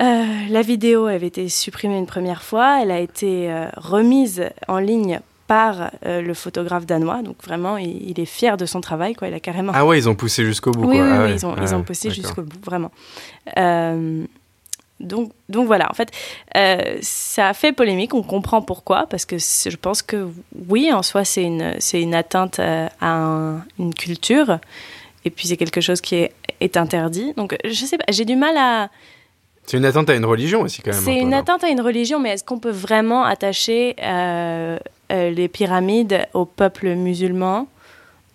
Euh, 0.00 0.24
la 0.50 0.62
vidéo 0.62 1.06
avait 1.06 1.26
été 1.26 1.48
supprimée 1.48 1.98
une 1.98 2.06
première 2.06 2.42
fois, 2.42 2.82
elle 2.82 2.90
a 2.90 2.98
été 2.98 3.50
remise 3.76 4.44
en 4.68 4.78
ligne 4.78 5.20
par 5.46 5.92
le 6.04 6.34
photographe 6.34 6.86
danois. 6.86 7.22
Donc 7.22 7.36
vraiment, 7.44 7.76
il, 7.78 8.18
est 8.18 8.26
fier 8.26 8.56
de 8.56 8.66
son 8.66 8.80
travail. 8.80 9.14
Quoi. 9.14 9.28
Il 9.28 9.34
a 9.34 9.40
carrément... 9.40 9.72
Ah 9.74 9.86
ouais, 9.86 9.96
ils 9.96 10.08
ont 10.08 10.16
poussé 10.16 10.44
jusqu'au 10.44 10.72
bout. 10.72 10.88
Oui, 10.88 10.98
quoi. 10.98 11.06
oui, 11.06 11.12
ah 11.12 11.30
ils, 11.30 11.46
ont, 11.46 11.54
ils 11.62 11.74
ont 11.74 11.82
poussé 11.82 12.10
jusqu'au 12.10 12.42
bout, 12.42 12.58
vraiment. 12.64 12.90
donc, 14.98 15.30
donc 15.48 15.66
voilà, 15.66 15.88
en 15.88 15.94
fait, 15.94 16.10
ça 17.00 17.48
a 17.48 17.54
fait 17.54 17.72
polémique, 17.72 18.12
on 18.12 18.22
comprend 18.22 18.60
pourquoi, 18.60 19.06
parce 19.06 19.24
que 19.24 19.38
je 19.38 19.76
pense 19.76 20.02
que 20.02 20.28
oui, 20.68 20.92
en 20.92 21.02
soi, 21.02 21.24
c'est 21.24 21.44
une, 21.44 21.76
une 21.94 22.14
atteinte 22.14 22.58
à 22.58 23.60
une 23.78 23.94
culture 23.94 24.58
et 25.26 25.30
puis 25.30 25.48
c'est 25.48 25.56
quelque 25.56 25.80
chose 25.80 26.00
qui 26.00 26.14
est, 26.14 26.32
est, 26.60 26.76
interdit. 26.76 27.34
Donc 27.36 27.56
je 27.64 27.84
sais 27.84 27.98
pas, 27.98 28.04
j'ai 28.08 28.24
du 28.24 28.36
mal 28.36 28.56
à. 28.56 28.88
C'est 29.66 29.76
une 29.76 29.84
atteinte 29.84 30.08
à 30.08 30.14
une 30.14 30.24
religion 30.24 30.62
aussi 30.62 30.80
quand 30.80 30.92
même. 30.92 31.02
C'est 31.02 31.18
une 31.18 31.34
atteinte 31.34 31.64
à 31.64 31.68
une 31.68 31.80
religion, 31.80 32.20
mais 32.20 32.30
est-ce 32.30 32.44
qu'on 32.44 32.60
peut 32.60 32.70
vraiment 32.70 33.24
attacher 33.24 33.96
euh, 34.00 34.78
euh, 35.10 35.30
les 35.30 35.48
pyramides 35.48 36.28
au 36.32 36.44
peuple 36.44 36.94
musulman? 36.94 37.66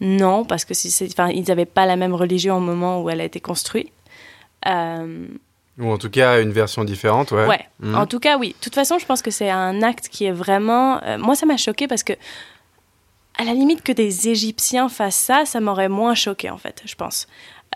Non, 0.02 0.44
parce 0.44 0.66
que 0.66 0.74
si 0.74 0.94
enfin, 1.10 1.30
ils 1.30 1.48
n'avaient 1.48 1.66
pas 1.66 1.86
la 1.86 1.96
même 1.96 2.14
religion 2.14 2.58
au 2.58 2.60
moment 2.60 3.02
où 3.02 3.10
elle 3.10 3.22
a 3.22 3.24
été 3.24 3.40
construite. 3.40 3.92
Euh, 4.68 5.28
Ou 5.80 5.90
en 5.90 5.98
tout 5.98 6.10
cas 6.10 6.42
une 6.42 6.52
version 6.52 6.84
différente, 6.84 7.32
ouais. 7.32 7.48
Ouais, 7.48 7.66
mhm. 7.80 7.96
en 7.96 8.06
tout 8.06 8.20
cas 8.20 8.38
oui. 8.38 8.50
De 8.50 8.64
toute 8.64 8.76
façon, 8.76 9.00
je 9.00 9.06
pense 9.06 9.22
que 9.22 9.32
c'est 9.32 9.50
un 9.50 9.82
acte 9.82 10.10
qui 10.10 10.26
est 10.26 10.32
vraiment... 10.34 11.00
moi, 11.20 11.36
ça 11.36 11.46
m'a 11.46 11.56
choqué 11.56 11.88
parce 11.88 12.04
que 12.04 12.14
à 13.38 13.44
la 13.44 13.54
limite 13.54 13.82
que 13.82 13.92
des 13.92 14.30
Égyptiens 14.30 14.90
fassent 14.90 15.16
ça, 15.16 15.46
ça 15.46 15.60
m'aurait 15.60 15.90
moins 15.90 16.16
choqué 16.16 16.50
en 16.50 16.58
fait, 16.58 16.82
je 16.86 16.96
pense. 16.96 17.28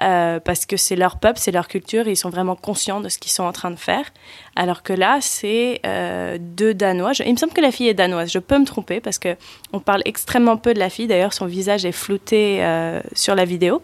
Euh, 0.02 0.41
parce 0.41 0.65
que 0.65 0.76
c'est 0.76 0.98
leur 0.98 1.18
peuple, 1.20 1.39
c'est 1.39 1.54
leur 1.54 1.70
culture, 1.70 2.06
ils 2.06 2.18
sont 2.18 2.30
vraiment 2.30 2.58
conscients 2.58 3.00
de 3.00 3.08
ce 3.08 3.18
qu'ils 3.18 3.32
sont 3.32 3.44
en 3.44 3.54
train 3.54 3.72
de 3.72 3.78
faire. 3.78 4.12
Alors 4.58 4.84
que 4.84 4.91
là, 4.91 5.20
c'est 5.22 5.80
euh, 5.86 6.38
deux 6.38 6.74
Danois. 6.74 7.13
il 7.26 7.32
me 7.32 7.38
semble 7.38 7.54
que 7.54 7.62
la 7.62 7.72
fille 7.72 7.88
est 7.88 7.94
danoise. 7.94 8.30
Je 8.30 8.39
peux 8.39 8.60
me 8.60 8.65
tromper 8.65 9.00
parce 9.00 9.20
que 9.20 9.38
on 9.72 9.80
parle 9.80 10.02
extrêmement 10.04 10.58
peu 10.58 10.74
de 10.74 10.80
la 10.80 10.89
fille. 10.89 11.08
D'ailleurs, 11.08 11.32
son 11.32 11.46
visage 11.46 11.86
est 11.86 11.94
flouté 11.94 12.58
euh, 12.62 13.00
sur 13.13 13.36
la 13.36 13.46
vidéo. 13.46 13.82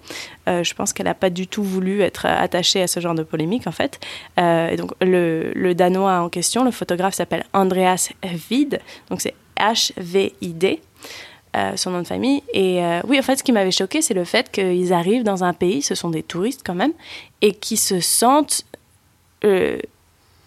je 0.48 0.74
pense 0.74 0.92
qu'elle 0.92 1.06
n'a 1.06 1.14
pas 1.14 1.30
du 1.30 1.48
tout 1.48 1.64
voulu 1.64 2.02
être 2.02 2.26
attachée 2.26 2.82
à 2.82 2.88
ce 2.88 3.00
genre 3.00 3.16
de 3.16 3.24
polémique, 3.24 3.68
en 3.68 3.72
fait. 3.72 4.02
et 4.38 4.76
donc, 4.76 4.92
le, 5.00 5.54
le, 5.56 5.74
Danois 5.76 6.20
en 6.20 6.28
question, 6.28 6.66
le 6.66 6.72
photographe 6.72 7.14
s'appelle 7.14 7.46
Andreas 7.54 8.10
Vid. 8.24 8.82
Donc, 9.10 9.22
c'est 9.22 9.36
H-V-I-D. 9.58 10.82
Euh, 11.58 11.76
son 11.76 11.92
nom 11.92 12.02
de 12.02 12.08
famille. 12.08 12.44
Et 12.54 12.82
euh, 12.82 13.02
oui, 13.06 13.20
en 13.20 13.22
fait, 13.22 13.36
ce 13.36 13.44
qui 13.44 13.52
m'avait 13.52 13.72
choqué, 13.72 14.02
c'est 14.02 14.14
le 14.14 14.24
fait 14.24 14.50
qu'ils 14.50 14.94
arrivent 14.94 15.24
dans 15.24 15.44
un 15.44 15.52
pays, 15.52 15.82
ce 15.82 15.96
sont 15.96 16.10
des 16.10 16.24
touristes 16.24 16.62
quand 16.66 16.76
même, 16.76 16.94
et 17.42 17.52
qui 17.52 17.76
se 17.76 18.00
sentent 18.00 18.64
euh, 19.44 19.78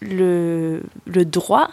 le, 0.01 0.81
le, 1.05 1.25
droit 1.25 1.67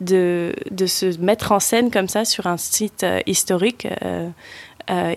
de, 0.00 0.54
de, 0.70 0.86
se 0.86 1.20
mettre 1.20 1.52
en 1.52 1.60
scène 1.60 1.90
comme 1.90 2.08
ça 2.08 2.24
sur 2.24 2.46
un 2.46 2.56
site 2.56 3.04
historique. 3.26 3.86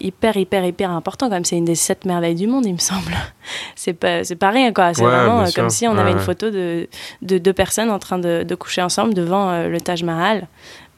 hyper 0.02 0.36
hyper 0.36 0.66
hyper 0.66 0.92
important. 0.92 1.30
Même 1.30 1.46
c'est 1.46 1.56
une 1.56 1.64
des 1.64 1.76
sept 1.76 2.04
merveilles 2.04 2.36
du 2.36 2.48
monde 2.48 2.66
il 2.66 2.74
me 2.74 2.78
semble. 2.78 3.14
C'est 3.76 3.94
pas 3.94 4.24
c'est 4.26 4.36
pas 4.36 4.50
rien 4.50 4.74
quoi. 4.74 4.94
C'est 4.94 5.04
vraiment 5.04 5.46
comme 5.56 5.70
si 5.70 5.88
on 5.88 5.98
avait 5.98 6.12
une 6.12 6.20
photo 6.20 6.50
de, 6.52 6.90
de 7.22 7.38
deux 7.38 7.54
personnes 7.54 7.90
en 7.90 8.00
train 8.00 8.20
de, 8.20 8.44
de 8.44 8.56
coucher 8.56 8.82
ensemble 8.82 9.14
devant 9.14 9.66
le 9.66 9.80
Taj 9.80 10.04
Mahal. 10.04 10.48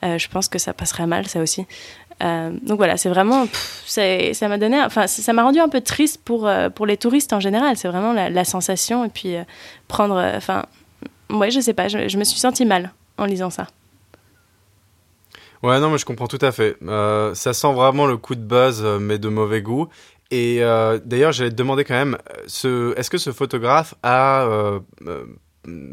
Je 0.03 0.27
pense 0.27 0.47
que 0.47 0.57
ça 0.59 0.73
passerait 0.73 1.07
mal 1.07 1.27
ça 1.27 1.39
aussi 1.39 1.65
euh, 2.23 2.51
donc 2.63 2.77
voilà, 2.77 2.97
c'est 2.97 3.09
vraiment, 3.09 3.47
ça 3.85 4.47
m'a 4.47 4.57
donné, 4.57 4.81
enfin, 4.81 5.07
ça 5.07 5.33
m'a 5.33 5.43
rendu 5.43 5.59
un 5.59 5.69
peu 5.69 5.81
triste 5.81 6.21
pour, 6.23 6.47
euh, 6.47 6.69
pour 6.69 6.85
les 6.85 6.97
touristes 6.97 7.33
en 7.33 7.39
général. 7.39 7.77
C'est 7.77 7.87
vraiment 7.87 8.13
la, 8.13 8.45
sensation 8.45 9.05
et 9.05 9.09
puis 9.09 9.35
euh, 9.35 9.43
prendre, 9.87 10.15
enfin, 10.35 10.65
ouais, 11.29 11.51
je 11.51 11.59
sais 11.59 11.73
pas, 11.73 11.87
je, 11.87 12.17
me 12.17 12.23
suis 12.23 12.39
senti 12.39 12.65
mal 12.65 12.91
en 13.17 13.25
lisant 13.25 13.49
ça. 13.49 13.67
Ouais, 15.63 15.79
non, 15.79 15.89
mais 15.89 15.97
je 15.97 16.05
comprends 16.05 16.27
tout 16.27 16.39
à 16.41 16.51
fait. 16.51 16.77
ça 17.33 17.53
sent 17.53 17.73
vraiment 17.73 18.05
le 18.05 18.17
coup 18.17 18.35
de 18.35 18.41
buzz, 18.41 18.83
mais 18.99 19.17
de 19.17 19.29
mauvais 19.29 19.61
goût. 19.61 19.87
Et 20.29 20.59
d'ailleurs, 21.05 21.31
j'allais 21.31 21.49
te 21.51 21.55
demander 21.55 21.83
quand 21.83 21.95
même, 21.95 22.17
ce, 22.47 22.97
est-ce 22.97 23.09
que 23.09 23.17
ce 23.17 23.31
photographe 23.31 23.95
a 24.03 24.47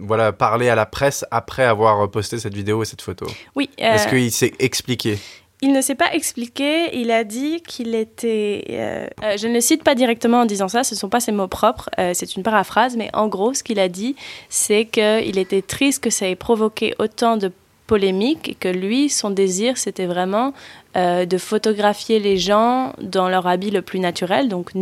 voilà, 0.00 0.32
parlé 0.32 0.68
à 0.68 0.76
la 0.76 0.86
presse 0.86 1.24
après 1.32 1.64
avoir 1.64 2.08
posté 2.08 2.38
cette 2.38 2.54
vidéo 2.54 2.82
et 2.82 2.86
cette 2.86 3.02
photo? 3.02 3.26
Oui. 3.56 3.70
Est-ce 3.78 4.06
qu'il 4.06 4.30
s'est 4.30 4.52
expliqué? 4.58 5.18
Il 5.62 5.72
ne 5.72 5.80
s'est 5.80 5.94
pas 5.94 6.12
expliqué, 6.12 6.96
il 6.98 7.10
a 7.10 7.24
dit 7.24 7.62
qu'il 7.62 7.94
était... 7.94 8.64
Euh, 8.70 9.06
euh, 9.22 9.36
je 9.38 9.46
ne 9.46 9.54
le 9.54 9.60
cite 9.60 9.82
pas 9.82 9.94
directement 9.94 10.40
en 10.40 10.44
disant 10.44 10.68
ça, 10.68 10.84
ce 10.84 10.94
ne 10.94 10.98
sont 10.98 11.08
pas 11.08 11.20
ses 11.20 11.32
mots 11.32 11.48
propres, 11.48 11.88
euh, 11.98 12.10
c'est 12.12 12.36
une 12.36 12.42
paraphrase, 12.42 12.96
mais 12.96 13.08
en 13.14 13.28
gros, 13.28 13.54
ce 13.54 13.62
qu'il 13.62 13.78
a 13.78 13.88
dit, 13.88 14.14
c'est 14.48 14.84
qu'il 14.84 15.38
était 15.38 15.62
triste 15.62 16.02
que 16.02 16.10
ça 16.10 16.28
ait 16.28 16.36
provoqué 16.36 16.94
autant 16.98 17.36
de 17.36 17.50
polémiques 17.86 18.48
et 18.50 18.54
que 18.54 18.68
lui, 18.68 19.08
son 19.08 19.30
désir, 19.30 19.76
c'était 19.78 20.06
vraiment 20.06 20.52
de 20.96 21.38
photographier 21.38 22.20
les 22.20 22.36
gens 22.36 22.92
dans 23.02 23.28
leur 23.28 23.48
habit 23.48 23.72
le 23.72 23.82
plus 23.82 23.98
naturel, 23.98 24.48
donc 24.48 24.74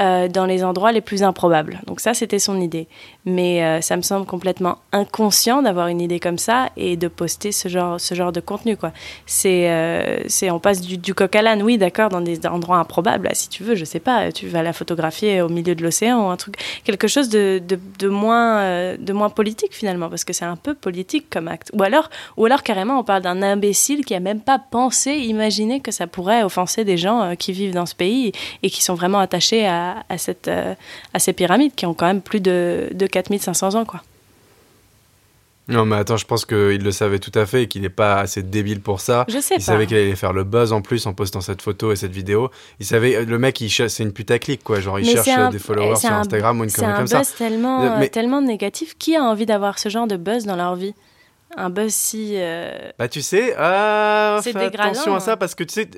euh, 0.00 0.26
dans 0.26 0.44
les 0.44 0.64
endroits 0.64 0.90
les 0.90 1.00
plus 1.00 1.22
improbables. 1.22 1.80
Donc 1.86 2.00
ça, 2.00 2.14
c'était 2.14 2.40
son 2.40 2.60
idée. 2.60 2.88
Mais 3.24 3.64
euh, 3.64 3.80
ça 3.80 3.96
me 3.96 4.02
semble 4.02 4.26
complètement 4.26 4.78
inconscient 4.92 5.62
d'avoir 5.62 5.88
une 5.88 6.00
idée 6.00 6.20
comme 6.20 6.38
ça 6.38 6.70
et 6.76 6.96
de 6.96 7.08
poster 7.08 7.52
ce 7.52 7.68
genre, 7.68 8.00
ce 8.00 8.14
genre 8.14 8.32
de 8.32 8.40
contenu. 8.40 8.76
Quoi. 8.76 8.92
C'est, 9.26 9.70
euh, 9.70 10.22
c'est, 10.26 10.50
on 10.50 10.58
passe 10.58 10.80
du, 10.80 10.98
du 10.98 11.14
coq 11.14 11.34
à 11.34 11.42
l'âne, 11.42 11.62
oui, 11.62 11.78
d'accord, 11.78 12.08
dans 12.08 12.20
des 12.20 12.46
endroits 12.46 12.78
improbables. 12.78 13.28
si 13.32 13.48
tu 13.48 13.62
veux, 13.62 13.74
je 13.74 13.84
sais 13.84 14.00
pas, 14.00 14.32
tu 14.32 14.48
vas 14.48 14.62
la 14.62 14.72
photographier 14.72 15.40
au 15.40 15.48
milieu 15.48 15.74
de 15.74 15.82
l'océan 15.82 16.30
un 16.30 16.36
truc, 16.36 16.56
quelque 16.84 17.08
chose 17.08 17.28
de, 17.28 17.62
de, 17.66 18.08
moins, 18.08 18.94
de 18.96 19.12
moins 19.12 19.30
politique 19.30 19.74
finalement, 19.74 20.08
parce 20.08 20.24
que 20.24 20.32
c'est 20.32 20.44
un 20.44 20.56
peu 20.56 20.74
politique 20.74 21.30
comme 21.30 21.48
acte. 21.48 21.70
Ou 21.74 21.82
alors, 21.82 22.10
ou 22.36 22.44
alors 22.44 22.62
carrément, 22.62 22.98
on 22.98 23.04
parle 23.04 23.22
d'un 23.22 23.42
imbécile 23.42 24.04
qui 24.04 24.14
a 24.14 24.20
même 24.20 24.40
pas 24.40 24.58
pensé, 24.58 25.12
imaginé 25.12 25.80
que 25.80 25.90
ça 25.90 26.06
pourrait 26.06 26.42
offenser 26.42 26.84
des 26.84 26.96
gens 26.96 27.34
qui 27.36 27.52
vivent 27.52 27.74
dans 27.74 27.86
ce 27.86 27.94
pays 27.94 28.32
et 28.62 28.70
qui 28.70 28.82
sont 28.82 28.94
vraiment 28.94 29.18
attachés 29.18 29.66
à 29.66 29.94
à, 30.08 30.18
cette, 30.18 30.48
euh, 30.48 30.74
à 31.12 31.18
ces 31.18 31.32
pyramides 31.32 31.74
qui 31.74 31.86
ont 31.86 31.94
quand 31.94 32.06
même 32.06 32.20
plus 32.20 32.40
de, 32.40 32.88
de 32.92 33.06
4500 33.14 33.74
ans. 33.74 33.84
Quoi. 33.84 34.02
Non, 35.68 35.86
mais 35.86 35.96
attends, 35.96 36.18
je 36.18 36.26
pense 36.26 36.44
qu'il 36.44 36.82
le 36.82 36.92
savait 36.92 37.18
tout 37.18 37.32
à 37.34 37.46
fait 37.46 37.62
et 37.62 37.68
qu'il 37.68 37.80
n'est 37.82 37.88
pas 37.88 38.16
assez 38.16 38.42
débile 38.42 38.82
pour 38.82 39.00
ça. 39.00 39.24
Je 39.28 39.38
sais 39.38 39.54
il 39.56 39.62
savait 39.62 39.86
qu'il 39.86 39.96
allait 39.96 40.14
faire 40.14 40.34
le 40.34 40.44
buzz 40.44 40.74
en 40.74 40.82
plus 40.82 41.06
en 41.06 41.14
postant 41.14 41.40
cette 41.40 41.62
photo 41.62 41.90
et 41.90 41.96
cette 41.96 42.12
vidéo. 42.12 42.50
Il 42.80 42.86
savait, 42.86 43.24
le 43.24 43.38
mec, 43.38 43.60
il 43.62 43.70
c'est 43.70 44.02
une 44.02 44.12
putaclic, 44.12 44.62
quoi. 44.62 44.80
Genre, 44.80 44.98
il 44.98 45.06
cherche 45.06 45.52
des 45.52 45.58
followers 45.58 45.96
sur 45.96 46.12
Instagram 46.12 46.60
ou 46.60 46.64
une 46.64 46.72
connerie 46.72 46.96
comme 46.96 47.06
ça. 47.06 47.24
C'est 47.24 47.44
un 47.44 47.48
buzz 47.48 47.50
tellement, 47.50 47.82
euh, 47.82 48.06
tellement 48.08 48.42
négatif. 48.42 48.98
Qui 48.98 49.16
a 49.16 49.22
envie 49.22 49.46
d'avoir 49.46 49.78
ce 49.78 49.88
genre 49.88 50.06
de 50.06 50.16
buzz 50.16 50.44
dans 50.44 50.56
leur 50.56 50.76
vie? 50.76 50.94
Un 51.56 51.70
buzz 51.70 51.94
si. 51.94 52.32
Euh, 52.34 52.90
bah, 52.98 53.08
tu 53.08 53.22
sais, 53.22 53.56
euh, 53.56 54.42
fais 54.42 54.56
attention 54.56 55.14
à 55.14 55.20
ça 55.20 55.32
hein. 55.32 55.36
parce 55.38 55.54
que 55.54 55.64
tu 55.64 55.72
sais. 55.72 55.88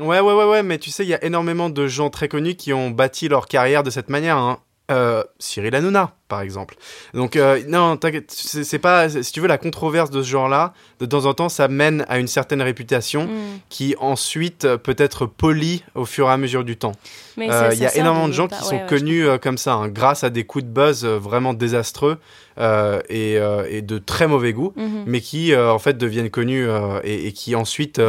Ouais, 0.00 0.18
ouais, 0.18 0.34
ouais, 0.34 0.44
ouais, 0.44 0.62
mais 0.64 0.78
tu 0.78 0.90
sais, 0.90 1.04
il 1.04 1.08
y 1.08 1.14
a 1.14 1.24
énormément 1.24 1.70
de 1.70 1.86
gens 1.86 2.10
très 2.10 2.26
connus 2.26 2.56
qui 2.56 2.72
ont 2.72 2.90
bâti 2.90 3.28
leur 3.28 3.46
carrière 3.46 3.84
de 3.84 3.90
cette 3.90 4.08
manière. 4.08 4.38
Hein. 4.38 4.58
Euh, 4.90 5.24
Cyril 5.38 5.74
Hanouna, 5.74 6.12
par 6.28 6.42
exemple. 6.42 6.76
Donc, 7.14 7.36
euh, 7.36 7.62
non, 7.68 7.98
c'est 8.28 8.78
pas. 8.78 9.08
Si 9.08 9.32
tu 9.32 9.40
veux, 9.40 9.48
la 9.48 9.56
controverse 9.56 10.10
de 10.10 10.22
ce 10.22 10.28
genre-là, 10.28 10.74
de 11.00 11.06
temps 11.06 11.24
en 11.24 11.32
temps, 11.32 11.48
ça 11.48 11.68
mène 11.68 12.04
à 12.08 12.18
une 12.18 12.26
certaine 12.26 12.60
réputation 12.60 13.24
mm. 13.24 13.60
qui 13.70 13.94
ensuite 13.98 14.76
peut 14.76 14.96
être 14.98 15.24
polie 15.24 15.84
au 15.94 16.04
fur 16.04 16.28
et 16.28 16.32
à 16.32 16.36
mesure 16.36 16.64
du 16.64 16.76
temps. 16.76 16.92
Euh, 17.38 17.70
il 17.72 17.78
y 17.78 17.86
a 17.86 17.96
énormément 17.96 18.28
de 18.28 18.34
gens 18.34 18.46
qui 18.46 18.62
sont 18.62 18.80
connus 18.86 19.26
comme 19.40 19.56
ça, 19.56 19.72
hein, 19.72 19.88
grâce 19.88 20.22
à 20.22 20.28
des 20.28 20.44
coups 20.44 20.64
de 20.64 20.70
buzz 20.70 21.06
vraiment 21.06 21.54
désastreux 21.54 22.18
et, 22.58 23.38
et, 23.70 23.82
de 23.82 23.98
très 23.98 24.26
mauvais 24.26 24.52
goût, 24.52 24.74
mm-hmm. 24.76 25.04
mais 25.06 25.20
qui 25.22 25.56
en 25.56 25.78
fait 25.78 25.96
deviennent 25.96 26.30
connus 26.30 26.68
et, 27.04 27.26
et, 27.26 27.32
qui 27.32 27.54
ensuite 27.54 28.00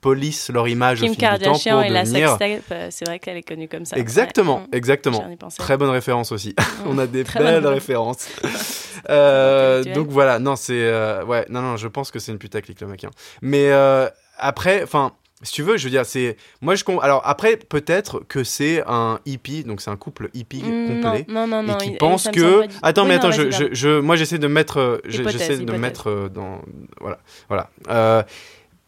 polissent 0.00 0.50
leur 0.50 0.68
image 0.68 1.00
Kim 1.00 1.10
au 1.10 1.12
fil 1.12 1.20
Kardashian 1.20 1.52
du 1.52 1.62
temps 1.62 1.70
pour 1.70 1.82
et 1.82 2.04
devenir... 2.04 2.36
la 2.38 2.46
euh, 2.46 2.88
c'est 2.90 3.04
vrai 3.04 3.18
qu'elle 3.18 3.36
est 3.36 3.42
connue 3.42 3.68
comme 3.68 3.84
ça. 3.84 3.96
Exactement, 3.96 4.64
exactement. 4.72 5.24
Très 5.56 5.76
bonne 5.76 5.90
référence 5.90 6.32
aussi. 6.32 6.54
On 6.86 6.98
a 6.98 7.06
des 7.06 7.24
belles 7.34 7.66
références. 7.66 8.28
euh, 9.10 9.82
donc 9.94 10.08
voilà, 10.08 10.38
non, 10.38 10.56
c'est 10.56 10.74
euh, 10.74 11.24
ouais, 11.24 11.46
non, 11.48 11.62
non, 11.62 11.76
je 11.76 11.88
pense 11.88 12.10
que 12.10 12.18
c'est 12.18 12.32
une 12.32 12.38
putaclic 12.38 12.80
le 12.80 12.86
mec. 12.86 13.04
Hein. 13.04 13.10
Mais 13.42 13.70
euh, 13.70 14.08
après, 14.38 14.82
enfin. 14.82 15.12
Si 15.40 15.52
tu 15.52 15.62
veux, 15.62 15.76
je 15.76 15.84
veux 15.84 15.90
dire, 15.90 16.04
c'est. 16.04 16.36
Moi, 16.62 16.74
je. 16.74 16.82
Alors, 17.00 17.22
après, 17.24 17.56
peut-être 17.56 18.24
que 18.28 18.42
c'est 18.42 18.82
un 18.88 19.20
hippie, 19.24 19.62
donc 19.62 19.80
c'est 19.80 19.88
un 19.88 19.96
couple 19.96 20.30
hippie 20.34 20.64
mm, 20.64 21.00
complet. 21.00 21.26
Non, 21.28 21.46
non, 21.46 21.62
non. 21.62 21.78
Et 21.78 21.92
qui 21.92 21.96
pense 21.96 22.26
que. 22.26 22.64
Attends, 22.82 23.04
mais 23.04 23.14
attends, 23.14 23.30
je, 23.30 23.48
je, 23.52 23.66
je, 23.70 24.00
moi, 24.00 24.16
j'essaie 24.16 24.38
de 24.38 24.48
mettre. 24.48 25.00
J'essaie 25.04 25.58
de 25.58 25.72
mettre 25.74 26.28
dans. 26.28 26.60
Voilà. 27.00 27.20
Voilà. 27.46 27.70
Euh, 27.88 28.24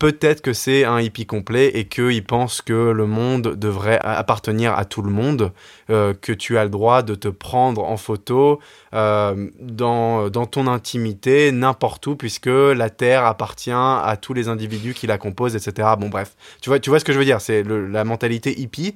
peut-être 0.00 0.40
que 0.40 0.54
c'est 0.54 0.84
un 0.84 0.98
hippie 0.98 1.26
complet 1.26 1.68
et 1.74 1.86
qu'il 1.86 2.24
pense 2.24 2.62
que 2.62 2.90
le 2.90 3.06
monde 3.06 3.54
devrait 3.54 4.00
appartenir 4.02 4.76
à 4.76 4.86
tout 4.86 5.02
le 5.02 5.10
monde, 5.10 5.52
euh, 5.90 6.14
que 6.14 6.32
tu 6.32 6.56
as 6.56 6.64
le 6.64 6.70
droit 6.70 7.02
de 7.02 7.14
te 7.14 7.28
prendre 7.28 7.84
en 7.84 7.98
photo 7.98 8.60
euh, 8.94 9.50
dans, 9.60 10.30
dans 10.30 10.46
ton 10.46 10.66
intimité, 10.66 11.52
n'importe 11.52 12.06
où, 12.06 12.16
puisque 12.16 12.46
la 12.46 12.88
Terre 12.88 13.26
appartient 13.26 13.70
à 13.70 14.16
tous 14.20 14.32
les 14.32 14.48
individus 14.48 14.94
qui 14.94 15.06
la 15.06 15.18
composent, 15.18 15.54
etc. 15.54 15.90
Bon, 15.98 16.08
bref, 16.08 16.34
tu 16.62 16.70
vois, 16.70 16.80
tu 16.80 16.88
vois 16.88 16.98
ce 16.98 17.04
que 17.04 17.12
je 17.12 17.18
veux 17.18 17.26
dire, 17.26 17.42
c'est 17.42 17.62
la 17.62 18.04
mentalité 18.04 18.58
hippie. 18.58 18.94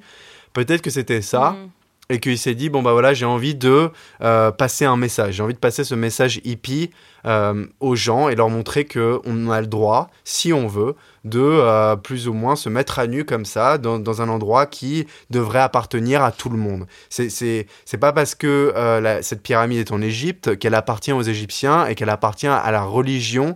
Peut-être 0.53 0.81
que 0.81 0.89
c'était 0.89 1.21
ça. 1.21 1.51
Mm 1.51 1.69
et 2.09 2.19
qu'il 2.19 2.37
s'est 2.37 2.55
dit 2.55 2.69
bon 2.69 2.81
bah 2.81 2.91
voilà 2.91 3.13
j'ai 3.13 3.25
envie 3.25 3.55
de 3.55 3.89
euh, 4.21 4.51
passer 4.51 4.85
un 4.85 4.97
message. 4.97 5.35
J'ai 5.35 5.43
envie 5.43 5.53
de 5.53 5.59
passer 5.59 5.83
ce 5.83 5.95
message 5.95 6.39
hippie 6.43 6.91
euh, 7.25 7.65
aux 7.79 7.95
gens 7.95 8.29
et 8.29 8.35
leur 8.35 8.49
montrer 8.49 8.85
que 8.85 9.19
on 9.25 9.49
a 9.49 9.61
le 9.61 9.67
droit 9.67 10.09
si 10.23 10.53
on 10.53 10.67
veut 10.67 10.95
de 11.23 11.39
euh, 11.41 11.95
plus 11.95 12.27
ou 12.27 12.33
moins 12.33 12.55
se 12.55 12.69
mettre 12.69 12.99
à 12.99 13.07
nu 13.07 13.25
comme 13.25 13.45
ça 13.45 13.79
dans, 13.79 13.97
dans, 13.97 14.21
un 14.21 14.29
endroit 14.29 14.67
qui 14.67 15.07
devrait 15.31 15.59
appartenir 15.59 16.23
à 16.23 16.31
tout 16.31 16.49
le 16.49 16.57
monde. 16.57 16.85
C'est 17.09 17.29
c'est 17.29 17.97
pas 17.97 18.13
parce 18.13 18.35
que 18.35 18.73
cette 19.21 19.41
pyramide 19.41 19.79
est 19.79 19.91
en 19.91 20.01
Égypte 20.01 20.57
qu'elle 20.57 20.75
appartient 20.75 21.11
aux 21.11 21.23
Égyptiens 21.23 21.87
et 21.87 21.95
qu'elle 21.95 22.09
appartient 22.09 22.47
à 22.47 22.71
la 22.71 22.83
religion 22.83 23.55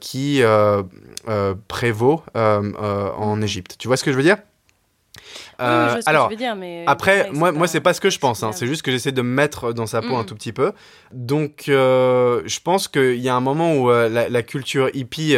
qui 0.00 0.42
prévaut 1.68 2.22
en 2.34 3.42
Égypte. 3.42 3.76
Tu 3.78 3.88
vois 3.88 3.96
ce 3.96 4.04
que 4.04 4.12
je 4.12 4.16
veux 4.16 4.22
dire? 4.22 4.36
Euh, 5.62 6.00
alors, 6.06 6.30
après, 6.86 7.30
moi, 7.32 7.52
moi, 7.52 7.66
c'est 7.66 7.80
pas 7.80 7.94
ce 7.94 8.00
que 8.00 8.10
je 8.10 8.18
pense. 8.18 8.42
Hein. 8.42 8.52
C'est 8.52 8.66
juste 8.66 8.82
que 8.82 8.90
j'essaie 8.90 9.12
de 9.12 9.22
me 9.22 9.34
mettre 9.34 9.72
dans 9.72 9.86
sa 9.86 10.00
peau 10.02 10.16
un 10.16 10.22
mm. 10.22 10.26
tout 10.26 10.34
petit 10.34 10.52
peu. 10.52 10.72
Donc, 11.12 11.64
euh, 11.68 12.42
je 12.46 12.60
pense 12.60 12.88
qu'il 12.88 13.20
y 13.20 13.28
a 13.28 13.34
un 13.34 13.40
moment 13.40 13.74
où 13.74 13.90
euh, 13.90 14.08
la, 14.08 14.42
culture 14.42 14.90
hippie, 14.94 15.36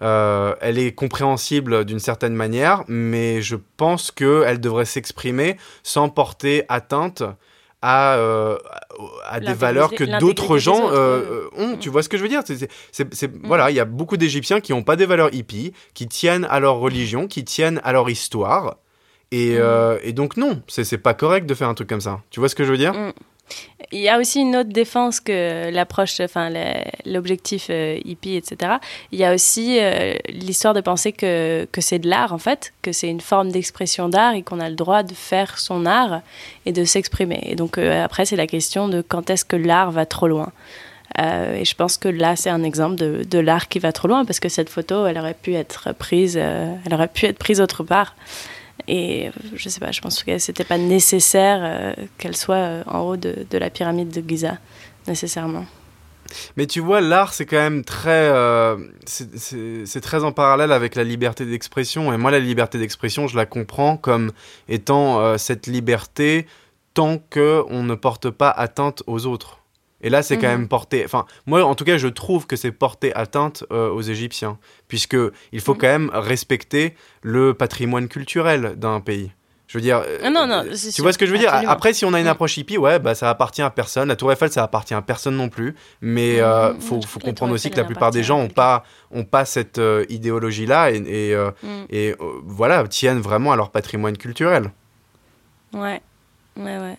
elle 0.00 0.78
est 0.78 0.92
compréhensible 0.94 1.84
d'une 1.84 1.98
certaine 1.98 2.34
manière, 2.34 2.84
mais 2.88 3.40
je 3.42 3.56
pense 3.76 4.10
qu'elle 4.10 4.60
devrait 4.60 4.84
s'exprimer 4.84 5.56
sans 5.82 6.08
porter 6.08 6.64
atteinte 6.68 7.22
à, 7.80 8.18
à 9.26 9.40
des 9.40 9.52
valeurs 9.52 9.90
que 9.90 10.18
d'autres 10.18 10.58
gens 10.58 10.90
ont. 11.56 11.76
Tu 11.78 11.88
vois 11.88 12.02
ce 12.02 12.08
que 12.08 12.18
je 12.18 12.22
veux 12.22 12.28
dire? 12.28 12.42
C'est, 12.44 13.26
mm. 13.26 13.40
Voilà, 13.44 13.70
il 13.70 13.76
y 13.76 13.80
a 13.80 13.86
beaucoup 13.86 14.16
d'Égyptiens 14.18 14.60
qui 14.60 14.72
n'ont 14.72 14.82
pas 14.82 14.96
des 14.96 15.06
valeurs 15.06 15.32
hippies, 15.32 15.72
qui 15.94 16.06
tiennent 16.06 16.46
à 16.50 16.60
leur 16.60 16.76
religion, 16.76 17.26
qui 17.28 17.44
tiennent 17.44 17.80
à 17.82 17.92
leur 17.92 18.10
histoire. 18.10 18.76
Et, 19.34 19.54
mm. 19.54 19.58
euh, 19.58 19.98
et 20.02 20.12
donc 20.12 20.36
non, 20.36 20.62
c'est 20.68 20.98
pas 20.98 21.14
correct 21.14 21.46
de 21.46 21.54
faire 21.54 21.68
un 21.68 21.74
truc 21.74 21.88
comme 21.88 22.00
ça. 22.00 22.20
Tu 22.30 22.38
vois 22.38 22.48
ce 22.48 22.54
que 22.54 22.64
je 22.64 22.70
veux 22.70 22.78
dire? 22.78 22.94
Mm. 22.94 23.12
Il 23.92 24.00
y 24.00 24.08
a 24.08 24.18
aussi 24.18 24.40
une 24.40 24.56
autre 24.56 24.70
défense 24.70 25.20
que 25.20 25.70
l'approche, 25.70 26.18
enfin 26.20 26.50
l'objectif 27.04 27.66
euh, 27.68 27.98
hippie, 28.04 28.36
etc. 28.36 28.74
Il 29.12 29.18
y 29.18 29.24
a 29.24 29.34
aussi 29.34 29.78
euh, 29.78 30.14
l'histoire 30.28 30.72
de 30.72 30.80
penser 30.80 31.12
que, 31.12 31.66
que 31.70 31.80
c'est 31.82 31.98
de 31.98 32.08
l'art, 32.08 32.32
en 32.32 32.38
fait, 32.38 32.72
que 32.80 32.92
c'est 32.92 33.08
une 33.08 33.20
forme 33.20 33.50
d'expression 33.50 34.08
d'art 34.08 34.34
et 34.34 34.42
qu'on 34.42 34.60
a 34.60 34.70
le 34.70 34.76
droit 34.76 35.02
de 35.02 35.12
faire 35.12 35.58
son 35.58 35.84
art 35.84 36.22
et 36.64 36.72
de 36.72 36.84
s'exprimer. 36.84 37.40
Et 37.44 37.54
donc 37.54 37.76
après, 37.76 38.24
c'est 38.24 38.36
la 38.36 38.46
question 38.46 38.88
de 38.88 39.02
quand 39.02 39.28
est-ce 39.30 39.44
que 39.44 39.56
l'art 39.56 39.90
va 39.90 40.06
trop 40.06 40.26
loin. 40.26 40.50
et 41.18 41.64
je 41.64 41.74
pense 41.74 41.98
que 41.98 42.08
là, 42.08 42.36
c'est 42.36 42.50
un 42.50 42.62
exemple 42.62 42.96
de, 42.96 43.24
de 43.24 43.38
l'art 43.38 43.68
qui 43.68 43.78
va 43.78 43.92
trop 43.92 44.08
loin 44.08 44.24
parce 44.24 44.40
que 44.40 44.48
cette 44.48 44.70
photo, 44.70 45.06
elle 45.06 45.18
aurait 45.18 45.36
pu 45.40 45.54
être 45.54 45.92
prise, 45.92 46.36
elle 46.38 46.94
aurait 46.94 47.08
pu 47.08 47.26
être 47.26 47.38
prise 47.38 47.60
autre 47.60 47.84
part. 47.84 48.14
Et 48.88 49.30
je 49.54 49.68
sais 49.68 49.80
pas, 49.80 49.92
je 49.92 50.00
pense 50.00 50.22
que 50.22 50.38
c'était 50.38 50.64
pas 50.64 50.78
nécessaire 50.78 51.60
euh, 51.62 51.94
qu'elle 52.18 52.36
soit 52.36 52.56
euh, 52.56 52.82
en 52.86 53.00
haut 53.00 53.16
de, 53.16 53.46
la 53.52 53.70
pyramide 53.70 54.10
de 54.10 54.28
Giza, 54.28 54.58
nécessairement. 55.08 55.64
Mais 56.56 56.66
tu 56.66 56.80
vois, 56.80 57.00
l'art, 57.00 57.32
c'est 57.32 57.46
quand 57.46 57.56
même 57.56 57.84
très. 57.84 58.10
Euh, 58.10 58.76
c'est 59.06 60.00
très 60.00 60.24
en 60.24 60.32
parallèle 60.32 60.72
avec 60.72 60.96
la 60.96 61.04
liberté 61.04 61.44
d'expression. 61.46 62.12
Et 62.12 62.16
moi, 62.16 62.30
la 62.30 62.40
liberté 62.40 62.78
d'expression, 62.78 63.28
je 63.28 63.36
la 63.36 63.46
comprends 63.46 63.96
comme 63.96 64.32
étant 64.68 65.38
cette 65.38 65.66
liberté 65.66 66.46
tant 66.94 67.18
qu'on 67.18 67.82
ne 67.82 67.94
porte 67.94 68.30
pas 68.30 68.50
atteinte 68.50 69.02
aux 69.06 69.26
autres. 69.26 69.63
Et 70.04 70.10
là, 70.10 70.22
c'est 70.22 70.36
quand 70.36 70.48
mhm. 70.48 70.58
même 70.58 70.68
porté. 70.68 71.02
Enfin, 71.04 71.24
moi, 71.46 71.64
en 71.64 71.74
tout 71.74 71.84
cas, 71.84 71.96
je 71.96 72.08
trouve 72.08 72.46
que 72.46 72.56
c'est 72.56 72.70
porté 72.70 73.12
atteinte 73.14 73.64
euh, 73.72 73.88
aux 73.88 74.02
Égyptiens, 74.02 74.58
puisque 74.86 75.16
il 75.50 75.60
faut 75.60 75.72
mhm. 75.72 75.80
quand 75.80 75.86
même 75.86 76.10
respecter 76.12 76.94
le 77.22 77.54
patrimoine 77.54 78.06
culturel 78.06 78.74
d'un 78.76 79.00
pays. 79.00 79.32
Je 79.66 79.78
veux 79.78 79.82
dire, 79.82 80.02
ah 80.22 80.28
non, 80.28 80.46
non, 80.46 80.62
euh, 80.66 80.74
tu 80.94 81.00
vois 81.00 81.14
ce 81.14 81.18
que 81.18 81.24
je 81.24 81.32
veux 81.32 81.38
dire? 81.38 81.52
Après, 81.52 81.94
si 81.94 82.04
on 82.04 82.12
a 82.12 82.20
une 82.20 82.26
approche 82.26 82.58
hippie, 82.58 82.76
ouais, 82.76 82.98
bah 82.98 83.14
ça 83.14 83.30
appartient 83.30 83.62
à 83.62 83.70
personne. 83.70 84.08
La 84.08 84.14
Tour 84.14 84.30
Eiffel, 84.30 84.52
ça 84.52 84.62
appartient 84.62 84.92
à 84.92 85.00
personne 85.00 85.36
non 85.36 85.48
plus. 85.48 85.74
Mais 86.02 86.34
il 86.34 86.40
euh, 86.40 86.78
faut, 86.78 87.00
faut 87.00 87.18
comprendre 87.18 87.54
aussi 87.54 87.70
que 87.70 87.76
la 87.78 87.84
plupart 87.84 88.10
des 88.10 88.22
gens 88.22 88.38
n'ont 88.38 88.48
pas, 88.48 88.84
ont 89.10 89.24
pas 89.24 89.46
cette 89.46 89.80
idéologie-là 90.10 90.90
et, 90.90 90.96
et, 90.98 91.36
et 91.88 92.14
voilà 92.44 92.86
tiennent 92.86 93.20
vraiment 93.20 93.52
à 93.52 93.56
leur 93.56 93.70
patrimoine 93.70 94.18
culturel. 94.18 94.70
Ouais, 95.72 96.02
ouais, 96.56 96.78
ouais. 96.78 96.98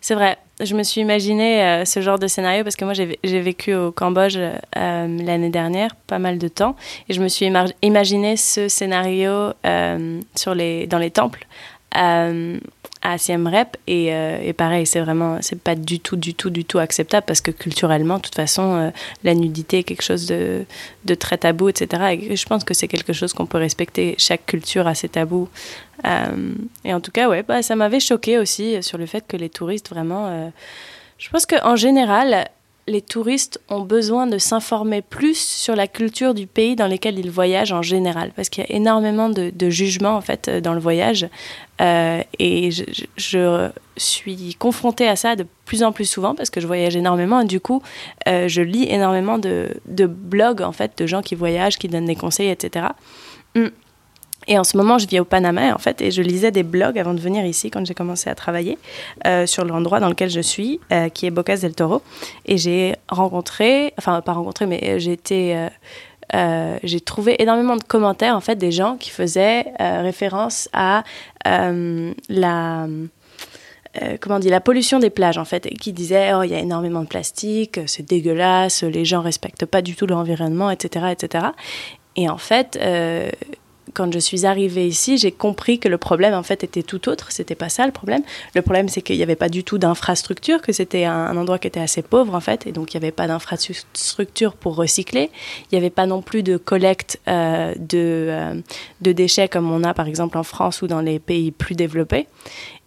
C'est 0.00 0.14
vrai. 0.14 0.38
Je 0.60 0.74
me 0.74 0.82
suis 0.82 1.02
imaginé 1.02 1.62
euh, 1.62 1.84
ce 1.84 2.00
genre 2.00 2.18
de 2.18 2.26
scénario 2.26 2.64
parce 2.64 2.76
que 2.76 2.84
moi 2.84 2.94
j'ai 2.94 3.40
vécu 3.40 3.74
au 3.74 3.92
Cambodge 3.92 4.38
euh, 4.38 4.58
l'année 4.74 5.50
dernière, 5.50 5.94
pas 6.06 6.18
mal 6.18 6.38
de 6.38 6.48
temps, 6.48 6.76
et 7.08 7.12
je 7.12 7.20
me 7.20 7.28
suis 7.28 7.50
imaginé 7.82 8.36
ce 8.38 8.68
scénario 8.68 9.52
euh, 9.66 10.20
sur 10.34 10.54
les, 10.54 10.86
dans 10.86 10.98
les 10.98 11.10
temples 11.10 11.46
à 11.92 13.16
Siem 13.16 13.46
Rep 13.46 13.78
et, 13.86 14.52
pareil 14.54 14.84
c'est 14.84 15.00
vraiment 15.00 15.38
c'est 15.40 15.58
pas 15.58 15.74
du 15.74 15.98
tout 15.98 16.16
du 16.16 16.34
tout 16.34 16.50
du 16.50 16.66
tout 16.66 16.78
acceptable 16.78 17.24
parce 17.26 17.40
que 17.40 17.50
culturellement 17.50 18.16
de 18.16 18.22
toute 18.22 18.34
façon 18.34 18.92
la 19.24 19.34
nudité 19.34 19.78
est 19.78 19.82
quelque 19.82 20.02
chose 20.02 20.26
de, 20.26 20.66
de 21.06 21.14
très 21.14 21.38
tabou 21.38 21.70
etc 21.70 22.18
et 22.20 22.36
je 22.36 22.46
pense 22.46 22.64
que 22.64 22.74
c'est 22.74 22.88
quelque 22.88 23.14
chose 23.14 23.32
qu'on 23.32 23.46
peut 23.46 23.56
respecter. 23.56 24.14
Chaque 24.18 24.44
culture 24.44 24.86
a 24.86 24.94
ses 24.94 25.08
tabous 25.08 25.48
et 26.04 26.94
en 26.94 27.00
tout 27.00 27.10
cas, 27.10 27.28
ouais, 27.28 27.42
bah, 27.42 27.62
ça 27.62 27.76
m'avait 27.76 28.00
choqué 28.00 28.38
aussi 28.38 28.82
sur 28.82 28.98
le 28.98 29.06
fait 29.06 29.24
que 29.26 29.36
les 29.36 29.48
touristes 29.48 29.90
vraiment. 29.90 30.26
Euh, 30.26 30.48
je 31.18 31.30
pense 31.30 31.46
qu'en 31.46 31.76
général, 31.76 32.46
les 32.88 33.02
touristes 33.02 33.60
ont 33.68 33.80
besoin 33.80 34.26
de 34.26 34.38
s'informer 34.38 35.02
plus 35.02 35.38
sur 35.38 35.74
la 35.74 35.88
culture 35.88 36.34
du 36.34 36.46
pays 36.46 36.76
dans 36.76 36.86
lequel 36.86 37.18
ils 37.18 37.30
voyagent 37.30 37.72
en 37.72 37.82
général, 37.82 38.30
parce 38.36 38.48
qu'il 38.48 38.64
y 38.64 38.72
a 38.72 38.76
énormément 38.76 39.28
de, 39.28 39.70
jugements 39.70 40.16
en 40.16 40.20
fait 40.20 40.48
dans 40.48 40.72
le 40.72 40.78
voyage, 40.78 41.28
euh, 41.80 42.22
et 42.38 42.70
je, 42.70 43.70
suis 43.98 44.54
confrontée 44.58 45.08
à 45.08 45.16
ça 45.16 45.36
de 45.36 45.46
plus 45.64 45.82
en 45.82 45.90
plus 45.90 46.04
souvent 46.04 46.34
parce 46.34 46.50
que 46.50 46.60
je 46.60 46.66
voyage 46.66 46.96
énormément 46.96 47.44
du 47.44 47.60
coup 47.60 47.82
euh, 48.28 48.46
je 48.46 48.60
lis 48.60 48.86
énormément 48.90 49.38
de, 49.38 49.70
blogs 49.86 50.60
en 50.60 50.72
fait 50.72 50.98
de 50.98 51.06
gens 51.06 51.22
qui 51.22 51.34
voyagent, 51.34 51.78
qui 51.78 51.88
donnent 51.88 52.04
des 52.04 52.14
conseils, 52.14 52.50
etc. 52.50 52.88
Et 54.48 54.58
en 54.58 54.64
ce 54.64 54.76
moment, 54.76 54.98
je 54.98 55.06
vis 55.06 55.20
au 55.20 55.24
Panama, 55.24 55.74
en 55.74 55.78
fait, 55.78 56.00
et 56.00 56.10
je 56.10 56.22
lisais 56.22 56.50
des 56.50 56.62
blogs 56.62 56.98
avant 56.98 57.14
de 57.14 57.20
venir 57.20 57.44
ici, 57.44 57.70
quand 57.70 57.84
j'ai 57.84 57.94
commencé 57.94 58.30
à 58.30 58.34
travailler, 58.34 58.78
euh, 59.26 59.46
sur 59.46 59.64
l'endroit 59.64 59.98
dans 59.98 60.08
lequel 60.08 60.30
je 60.30 60.40
suis, 60.40 60.80
euh, 60.92 61.08
qui 61.08 61.26
est 61.26 61.30
Bocas 61.30 61.58
del 61.58 61.74
Toro. 61.74 62.02
Et 62.46 62.56
j'ai 62.56 62.94
rencontré, 63.08 63.92
enfin, 63.98 64.20
pas 64.20 64.32
rencontré, 64.32 64.66
mais 64.66 65.00
j'ai 65.00 65.12
été... 65.12 65.68
Euh, 66.34 66.78
j'ai 66.82 67.00
trouvé 67.00 67.40
énormément 67.40 67.76
de 67.76 67.84
commentaires, 67.84 68.34
en 68.34 68.40
fait, 68.40 68.56
des 68.56 68.72
gens 68.72 68.96
qui 68.96 69.10
faisaient 69.10 69.64
référence 69.78 70.68
à 70.72 71.04
la... 71.44 72.86
comment 74.20 74.36
on 74.36 74.48
la 74.48 74.60
pollution 74.60 74.98
des 74.98 75.10
plages, 75.10 75.38
en 75.38 75.44
fait, 75.44 75.66
et 75.66 75.74
qui 75.74 75.92
disaient, 75.92 76.34
oh, 76.34 76.42
il 76.42 76.50
y 76.50 76.54
a 76.54 76.58
énormément 76.58 77.02
de 77.02 77.06
plastique, 77.06 77.78
c'est 77.86 78.04
dégueulasse, 78.04 78.82
les 78.82 79.04
gens 79.04 79.22
respectent 79.22 79.66
pas 79.66 79.82
du 79.82 79.94
tout 79.94 80.06
l'environnement, 80.06 80.68
etc., 80.70 81.06
etc. 81.12 81.46
Et 82.16 82.28
en 82.28 82.38
fait, 82.38 82.76
quand 83.94 84.12
je 84.12 84.18
suis 84.18 84.46
arrivée 84.46 84.86
ici, 84.86 85.18
j'ai 85.18 85.32
compris 85.32 85.78
que 85.78 85.88
le 85.88 85.98
problème, 85.98 86.34
en 86.34 86.42
fait, 86.42 86.64
était 86.64 86.82
tout 86.82 87.08
autre. 87.08 87.32
C'était 87.32 87.54
pas 87.54 87.68
ça 87.68 87.86
le 87.86 87.92
problème. 87.92 88.22
Le 88.54 88.62
problème, 88.62 88.88
c'est 88.88 89.02
qu'il 89.02 89.16
n'y 89.16 89.22
avait 89.22 89.36
pas 89.36 89.48
du 89.48 89.64
tout 89.64 89.78
d'infrastructure, 89.78 90.60
que 90.60 90.72
c'était 90.72 91.04
un, 91.04 91.36
endroit 91.36 91.58
qui 91.58 91.68
était 91.68 91.80
assez 91.80 92.02
pauvre, 92.02 92.34
en 92.34 92.40
fait, 92.40 92.66
et 92.66 92.72
donc 92.72 92.92
il 92.92 92.98
n'y 92.98 93.04
avait 93.04 93.12
pas 93.12 93.26
d'infrastructure 93.26 94.54
pour 94.54 94.76
recycler. 94.76 95.30
Il 95.70 95.74
n'y 95.74 95.78
avait 95.78 95.90
pas 95.90 96.06
non 96.06 96.22
plus 96.22 96.42
de 96.42 96.56
collecte 96.56 97.20
euh, 97.28 97.74
de, 97.76 98.26
euh, 98.30 98.54
de 99.00 99.12
déchets 99.12 99.48
comme 99.48 99.70
on 99.70 99.84
a, 99.84 99.94
par 99.94 100.08
exemple, 100.08 100.38
en 100.38 100.42
France 100.42 100.82
ou 100.82 100.86
dans 100.86 101.00
les 101.00 101.18
pays 101.18 101.50
plus 101.50 101.74
développés. 101.74 102.26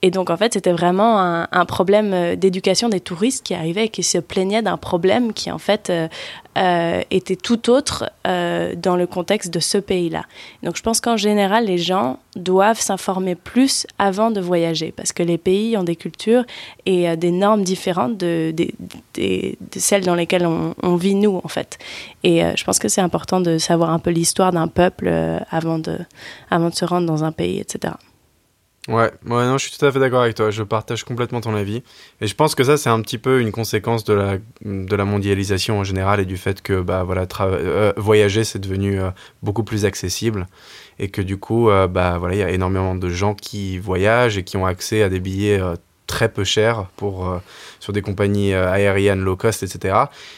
Et 0.01 0.11
donc, 0.11 0.29
en 0.29 0.37
fait, 0.37 0.53
c'était 0.53 0.71
vraiment 0.71 1.19
un, 1.19 1.65
problème 1.65 2.13
euh, 2.13 2.35
d'éducation 2.35 2.87
des 2.87 3.01
touristes 3.01 3.45
qui 3.45 3.53
arrivaient 3.53 3.85
et 3.85 3.89
qui 3.89 4.03
se 4.03 4.17
plaignaient 4.17 4.61
d'un 4.61 4.77
problème 4.77 5.33
qui, 5.33 5.51
en 5.51 5.57
fait, 5.57 5.89
euh, 5.89 6.07
euh, 6.57 7.01
était 7.11 7.35
tout 7.35 7.69
autre 7.69 8.09
dans 8.25 8.95
le 8.95 9.07
contexte 9.07 9.51
de 9.51 9.59
ce 9.59 9.77
pays-là. 9.77 10.25
Donc, 10.63 10.77
je 10.77 10.83
pense 10.83 11.01
qu'en 11.01 11.17
général, 11.17 11.65
les 11.65 11.77
gens 11.77 12.19
doivent 12.35 12.79
s'informer 12.79 13.35
plus 13.35 13.87
avant 13.97 14.29
de 14.29 14.39
voyager 14.39 14.93
parce 14.95 15.13
que 15.13 15.23
les 15.23 15.37
pays 15.37 15.75
ont 15.77 15.83
des 15.83 15.95
cultures 15.95 16.43
et 16.85 17.15
des 17.17 17.31
normes 17.31 17.63
différentes 17.63 18.17
de, 18.17 18.53
celles 19.75 20.05
dans 20.05 20.15
lesquelles 20.15 20.45
on, 20.45 20.75
on, 20.83 20.95
vit, 20.95 21.15
nous, 21.15 21.41
en 21.43 21.47
fait. 21.47 21.79
Et 22.23 22.41
je 22.55 22.63
pense 22.63 22.77
que 22.77 22.87
c'est 22.87 23.01
important 23.01 23.41
de 23.41 23.57
savoir 23.57 23.89
un 23.89 23.99
peu 23.99 24.11
l'histoire 24.11 24.51
d'un 24.51 24.67
peuple 24.67 25.11
avant, 25.49 25.79
de, 25.79 25.97
avant 26.51 26.69
de 26.69 26.75
se 26.75 26.85
rendre 26.85 27.07
dans 27.07 27.23
un 27.23 27.31
pays, 27.31 27.59
etc. 27.59 27.93
Ouais, 28.87 29.11
non, 29.23 29.57
je 29.57 29.67
suis 29.67 29.77
tout 29.77 29.85
à 29.85 29.91
fait 29.91 29.99
d'accord 29.99 30.21
avec 30.21 30.35
toi. 30.35 30.49
Je 30.49 30.63
partage 30.63 31.03
complètement 31.03 31.41
ton 31.41 31.53
avis. 31.53 31.83
Et 32.21 32.27
je 32.27 32.33
pense 32.33 32.55
que 32.55 32.63
ça, 32.63 32.75
c'est 32.77 32.89
un 32.89 33.01
petit 33.01 33.17
peu 33.19 33.39
une 33.39 33.51
conséquence 33.51 34.03
de 34.03 34.13
la, 34.13 34.37
de 34.63 34.95
la 34.95 35.05
mondialisation 35.05 35.79
en 35.79 35.83
général 35.83 36.19
et 36.19 36.25
du 36.25 36.37
fait 36.37 36.61
que 36.61 36.81
bah, 36.81 37.03
voilà, 37.03 37.27
euh, 37.41 37.93
voyager, 37.97 38.43
c'est 38.43 38.57
devenu 38.57 38.99
euh, 38.99 39.11
beaucoup 39.43 39.63
plus 39.63 39.85
accessible. 39.85 40.47
Et 40.97 41.09
que 41.09 41.21
du 41.21 41.37
coup, 41.37 41.69
euh, 41.69 41.87
bah, 41.87 42.17
voilà, 42.17 42.35
il 42.35 42.39
y 42.39 42.43
a 42.43 42.49
énormément 42.49 42.95
de 42.95 43.09
gens 43.09 43.35
qui 43.35 43.77
voyagent 43.77 44.37
et 44.37 44.43
qui 44.43 44.57
ont 44.57 44.65
accès 44.65 45.03
à 45.03 45.09
des 45.09 45.19
billets 45.19 45.61
très 46.09 46.27
peu 46.27 46.43
cher 46.43 46.87
pour, 46.97 47.29
euh, 47.29 47.37
sur 47.79 47.93
des 47.93 48.01
compagnies 48.01 48.51
euh, 48.51 48.69
aériennes 48.69 49.21
low 49.21 49.37
cost, 49.37 49.61
etc. 49.61 49.95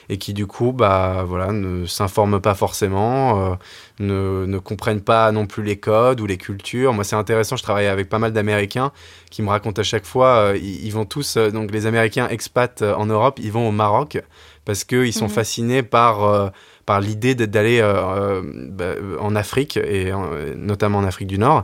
Et 0.09 0.17
qui 0.17 0.33
du 0.33 0.45
coup 0.45 0.73
bah, 0.73 1.23
voilà, 1.25 1.53
ne 1.53 1.85
s'informent 1.85 2.41
pas 2.41 2.55
forcément, 2.55 3.51
euh, 3.51 3.55
ne, 3.99 4.45
ne, 4.45 4.57
comprennent 4.59 5.01
pas 5.01 5.31
non 5.31 5.47
plus 5.47 5.63
les 5.63 5.77
codes 5.77 6.19
ou 6.19 6.25
les 6.27 6.37
cultures. 6.37 6.93
Moi 6.93 7.05
c'est 7.05 7.15
intéressant, 7.15 7.55
je 7.55 7.63
travaille 7.63 7.87
avec 7.87 8.09
pas 8.09 8.19
mal 8.19 8.33
d'Américains 8.33 8.91
qui 9.31 9.41
me 9.41 9.49
racontent 9.49 9.79
à 9.79 9.85
chaque 9.85 10.05
fois, 10.05 10.53
ils, 10.61 10.91
vont 10.91 11.05
tous, 11.05 11.37
donc 11.37 11.71
les 11.71 11.85
Américains 11.85 12.27
expats 12.27 12.81
en 12.81 13.05
Europe, 13.05 13.39
ils 13.41 13.51
vont 13.51 13.69
au 13.69 13.71
Maroc 13.71 14.21
parce 14.65 14.83
qu'ils 14.83 15.13
sont 15.13 15.29
mhm. 15.29 15.31
fascinés 15.31 15.83
par 15.83 16.51
par 16.85 16.99
l'idée 16.99 17.35
d'aller 17.35 17.79
bah, 17.81 18.95
en 19.21 19.35
Afrique 19.37 19.77
et 19.77 20.11
notamment 20.57 20.97
en 20.97 21.05
Afrique 21.05 21.29
du 21.29 21.39
Nord 21.39 21.63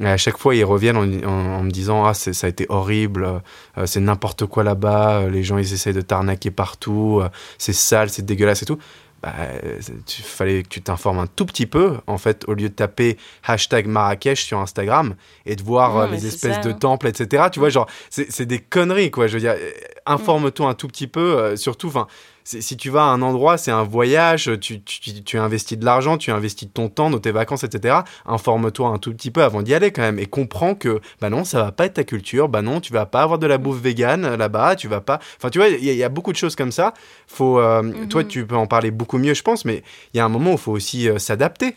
et 0.00 0.06
à 0.06 0.16
chaque 0.16 0.36
fois, 0.36 0.54
ils 0.54 0.64
reviennent 0.64 0.96
en, 0.96 1.62
me 1.62 1.70
disant 1.70 2.04
Ah, 2.04 2.14
ça 2.14 2.46
a 2.46 2.50
été 2.50 2.66
horrible, 2.68 3.42
euh, 3.78 3.86
c'est 3.86 4.00
n'importe 4.00 4.46
quoi 4.46 4.62
là-bas, 4.62 5.20
euh, 5.20 5.30
les 5.30 5.42
gens 5.42 5.58
ils 5.58 5.72
essayent 5.72 5.94
de 5.94 6.02
t'arnaquer 6.02 6.50
partout, 6.50 7.20
euh, 7.22 7.28
c'est 7.58 7.72
sale, 7.72 8.10
c'est 8.10 8.24
dégueulasse 8.24 8.62
et 8.62 8.66
tout. 8.66 8.78
Bah, 9.22 9.32
il 9.80 10.24
fallait 10.24 10.62
que 10.62 10.68
tu 10.68 10.82
t'informes 10.82 11.18
un 11.18 11.26
tout 11.26 11.46
petit 11.46 11.64
peu, 11.64 11.94
en 12.06 12.18
fait, 12.18 12.44
au 12.48 12.52
lieu 12.52 12.68
de 12.68 12.74
taper 12.74 13.16
hashtag 13.44 13.86
Marrakech 13.86 14.44
sur 14.44 14.58
Instagram 14.58 15.14
et 15.46 15.56
de 15.56 15.62
voir 15.62 16.06
les 16.08 16.26
espèces 16.26 16.60
de 16.60 16.70
hein. 16.70 16.74
temples, 16.74 17.08
etc. 17.08 17.44
Tu 17.50 17.58
vois, 17.58 17.70
genre, 17.70 17.88
c'est 18.10 18.44
des 18.44 18.58
conneries, 18.58 19.10
quoi. 19.10 19.26
Je 19.26 19.34
veux 19.34 19.40
dire, 19.40 19.56
informe-toi 20.04 20.68
un 20.68 20.74
tout 20.74 20.86
petit 20.86 21.06
peu, 21.06 21.56
surtout, 21.56 21.88
enfin 21.88 22.06
si 22.46 22.76
tu 22.76 22.90
vas 22.90 23.02
à 23.02 23.06
un 23.06 23.22
endroit, 23.22 23.58
c'est 23.58 23.72
un 23.72 23.82
voyage, 23.82 24.50
tu, 24.60 24.80
tu, 24.80 25.24
tu 25.24 25.38
investis 25.38 25.76
de 25.76 25.84
l'argent, 25.84 26.16
tu 26.16 26.30
investis 26.30 26.68
de 26.68 26.72
ton 26.72 26.88
temps, 26.88 27.10
de 27.10 27.18
tes 27.18 27.32
vacances, 27.32 27.64
etc. 27.64 27.98
Informe-toi 28.24 28.88
un 28.88 28.98
tout 28.98 29.12
petit 29.12 29.32
peu 29.32 29.42
avant 29.42 29.62
d'y 29.62 29.74
aller 29.74 29.90
quand 29.90 30.02
même 30.02 30.20
et 30.20 30.26
comprends 30.26 30.76
que 30.76 31.00
bah 31.20 31.28
non, 31.28 31.44
ça 31.44 31.62
va 31.62 31.72
pas 31.72 31.86
être 31.86 31.94
ta 31.94 32.04
culture, 32.04 32.48
bah 32.48 32.62
non, 32.62 32.80
tu 32.80 32.92
vas 32.92 33.04
pas 33.04 33.22
avoir 33.22 33.40
de 33.40 33.48
la 33.48 33.58
bouffe 33.58 33.80
végane 33.80 34.36
là-bas, 34.36 34.76
tu 34.76 34.86
vas 34.86 35.00
pas. 35.00 35.18
Enfin, 35.38 35.50
tu 35.50 35.58
vois, 35.58 35.68
il 35.68 35.82
y, 35.82 36.04
a 36.04 36.08
beaucoup 36.08 36.30
de 36.30 36.36
choses 36.36 36.54
comme 36.54 36.72
ça. 36.72 36.94
Faut, 37.26 37.58
euh, 37.58 37.82
mhm. 37.82 38.08
toi, 38.08 38.22
tu 38.22 38.46
peux 38.46 38.56
en 38.56 38.66
parler 38.66 38.92
beaucoup 38.92 39.18
mieux, 39.18 39.34
je 39.34 39.42
pense, 39.42 39.64
mais 39.64 39.82
il 40.14 40.18
y 40.18 40.20
a 40.20 40.24
un 40.24 40.28
moment 40.28 40.50
où 40.50 40.54
il 40.54 40.60
faut 40.60 40.72
aussi 40.72 41.08
euh, 41.08 41.18
s'adapter. 41.18 41.76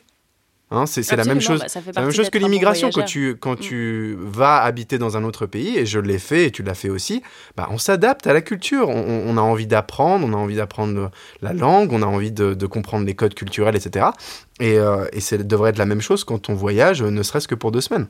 Hein, 0.71 0.85
c'est 0.85 1.15
la 1.15 1.23
même 1.23 1.41
chose, 1.41 1.61
bah, 1.61 1.81
la 1.95 2.01
même 2.03 2.11
chose 2.11 2.29
que 2.29 2.37
l'immigration. 2.37 2.91
Quand 2.93 3.03
tu, 3.03 3.35
quand 3.39 3.53
mm. 3.53 3.59
tu 3.59 4.17
vas 4.19 4.61
habiter 4.61 4.99
dans 4.99 5.17
un 5.17 5.23
autre 5.23 5.47
pays, 5.47 5.77
et 5.77 5.85
je 5.87 5.99
l'ai 5.99 6.19
fait 6.19 6.45
et 6.45 6.51
tu 6.51 6.61
l'as 6.61 6.75
fait 6.75 6.89
aussi, 6.89 7.23
bah, 7.57 7.67
on 7.71 7.79
s'adapte 7.79 8.27
à 8.27 8.33
la 8.33 8.41
culture. 8.41 8.87
On, 8.89 9.35
a 9.37 9.41
envie 9.41 9.65
d'apprendre, 9.65 10.27
on 10.27 10.33
a 10.33 10.37
envie 10.37 10.55
d'apprendre 10.55 11.09
la 11.41 11.53
langue, 11.53 11.91
on 11.91 12.03
a 12.03 12.05
envie 12.05 12.31
de, 12.31 12.65
comprendre 12.67 13.05
les 13.05 13.15
codes 13.15 13.33
culturels, 13.33 13.75
etc. 13.75 14.07
Et, 14.59 14.77
euh, 14.77 15.05
et 15.11 15.21
ça 15.21 15.37
devrait 15.37 15.71
être 15.71 15.79
la 15.79 15.87
même 15.87 16.01
chose 16.01 16.23
quand 16.23 16.49
on 16.49 16.53
voyage, 16.53 17.01
ne 17.01 17.23
serait-ce 17.23 17.47
que 17.47 17.55
pour 17.55 17.71
deux 17.71 17.81
semaines. 17.81 18.07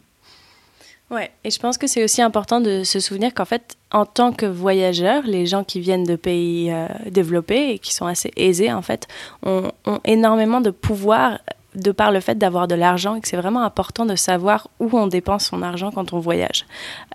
Ouais, 1.10 1.32
et 1.44 1.50
je 1.50 1.58
pense 1.58 1.80
que 1.80 1.88
c'est 1.88 2.04
aussi 2.04 2.22
important 2.22 2.60
de 2.60 2.84
se 2.84 3.00
souvenir 3.00 3.34
qu'en 3.34 3.46
fait, 3.46 3.78
en 3.90 4.06
tant 4.06 4.32
que 4.32 4.46
voyageurs, 4.46 5.24
les 5.26 5.48
gens 5.48 5.64
qui 5.64 5.80
viennent 5.80 6.04
de 6.04 6.16
pays 6.16 6.72
euh, 6.72 6.88
développés 7.10 7.72
et 7.72 7.80
qui 7.80 7.96
sont 7.96 8.06
assez 8.06 8.32
aisés, 8.36 8.72
en 8.72 8.84
fait, 8.84 9.08
ont, 9.44 9.72
ont 9.86 10.00
énormément 10.04 10.62
de 10.62 10.70
pouvoir 10.70 11.40
de 11.76 11.92
par 11.92 12.12
le 12.12 12.20
fait 12.20 12.36
d'avoir 12.36 12.68
de 12.68 12.76
l'argent 12.76 13.16
et 13.16 13.22
que 13.22 13.28
c'est 13.28 13.38
vraiment 13.38 13.64
important 13.64 14.06
de 14.06 14.16
savoir 14.16 14.68
où 14.80 14.90
on 14.94 15.08
dépense 15.08 15.46
son 15.46 15.62
argent 15.62 15.92
quand 15.92 16.14
on 16.14 16.20
voyage. 16.20 16.66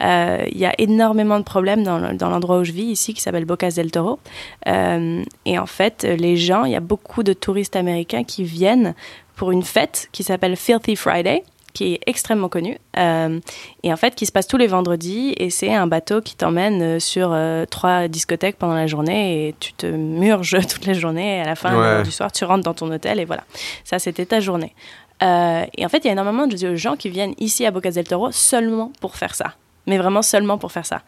Euh, 0.02 0.44
il 0.50 0.58
y 0.58 0.66
a 0.66 0.72
énormément 0.78 1.38
de 1.38 1.44
problèmes 1.44 1.82
dans, 1.82 1.98
l'endroit 1.98 2.58
où 2.58 2.64
je 2.64 2.72
vis 2.72 2.84
ici 2.84 3.14
qui 3.14 3.20
s'appelle 3.20 3.44
Bocas 3.44 3.72
del 3.72 3.90
Toro. 3.90 4.20
Euh, 4.68 5.22
et 5.44 5.58
en 5.58 5.66
fait, 5.66 6.04
les 6.04 6.36
gens, 6.36 6.64
il 6.64 6.72
y 6.72 6.76
a 6.76 6.80
beaucoup 6.80 7.22
de 7.22 7.32
touristes 7.32 7.76
américains 7.76 8.24
qui 8.24 8.44
viennent 8.44 8.94
pour 9.34 9.50
une 9.50 9.62
fête 9.62 10.08
qui 10.12 10.22
s'appelle 10.22 10.56
Filthy 10.56 10.94
Friday 10.96 11.42
qui 11.74 11.94
est 11.94 12.00
extrêmement 12.06 12.48
connu 12.48 12.78
euh, 12.96 13.40
et 13.82 13.92
en 13.92 13.96
fait 13.96 14.14
qui 14.14 14.24
se 14.26 14.32
passe 14.32 14.46
tous 14.46 14.56
les 14.56 14.68
vendredis 14.68 15.34
et 15.36 15.50
c'est 15.50 15.74
un 15.74 15.86
bateau 15.86 16.22
qui 16.22 16.36
t'emmène 16.36 16.80
euh, 16.82 17.00
sur 17.00 17.32
euh, 17.32 17.66
trois 17.66 18.08
discothèques 18.08 18.56
pendant 18.56 18.74
la 18.74 18.86
journée 18.86 19.48
et 19.48 19.54
tu 19.58 19.72
te 19.74 19.86
murges 19.86 20.56
toute 20.68 20.86
la 20.86 20.94
journée 20.94 21.38
et 21.38 21.40
à 21.40 21.44
la 21.44 21.56
fin 21.56 22.02
du 22.02 22.12
soir 22.12 22.32
tu 22.32 22.44
rentres 22.44 22.64
dans 22.64 22.74
ton 22.74 22.90
hôtel 22.90 23.20
et 23.20 23.24
voilà 23.24 23.42
ça 23.82 23.98
c'était 23.98 24.24
ta 24.24 24.40
journée 24.40 24.72
et 25.20 25.86
en 25.86 25.88
fait 25.88 25.98
il 25.98 26.04
y 26.04 26.08
a 26.08 26.12
énormément 26.12 26.46
de 26.46 26.76
gens 26.76 26.96
qui 26.96 27.08
viennent 27.08 27.34
ici 27.38 27.64
à 27.64 27.70
Bocas 27.70 27.92
del 27.92 28.06
Toro 28.06 28.30
seulement 28.30 28.92
pour 29.00 29.16
faire 29.16 29.34
ça 29.34 29.54
mais 29.86 29.98
vraiment 29.98 30.22
seulement 30.22 30.56
pour 30.56 30.72
faire 30.72 30.86
ça. 30.86 31.02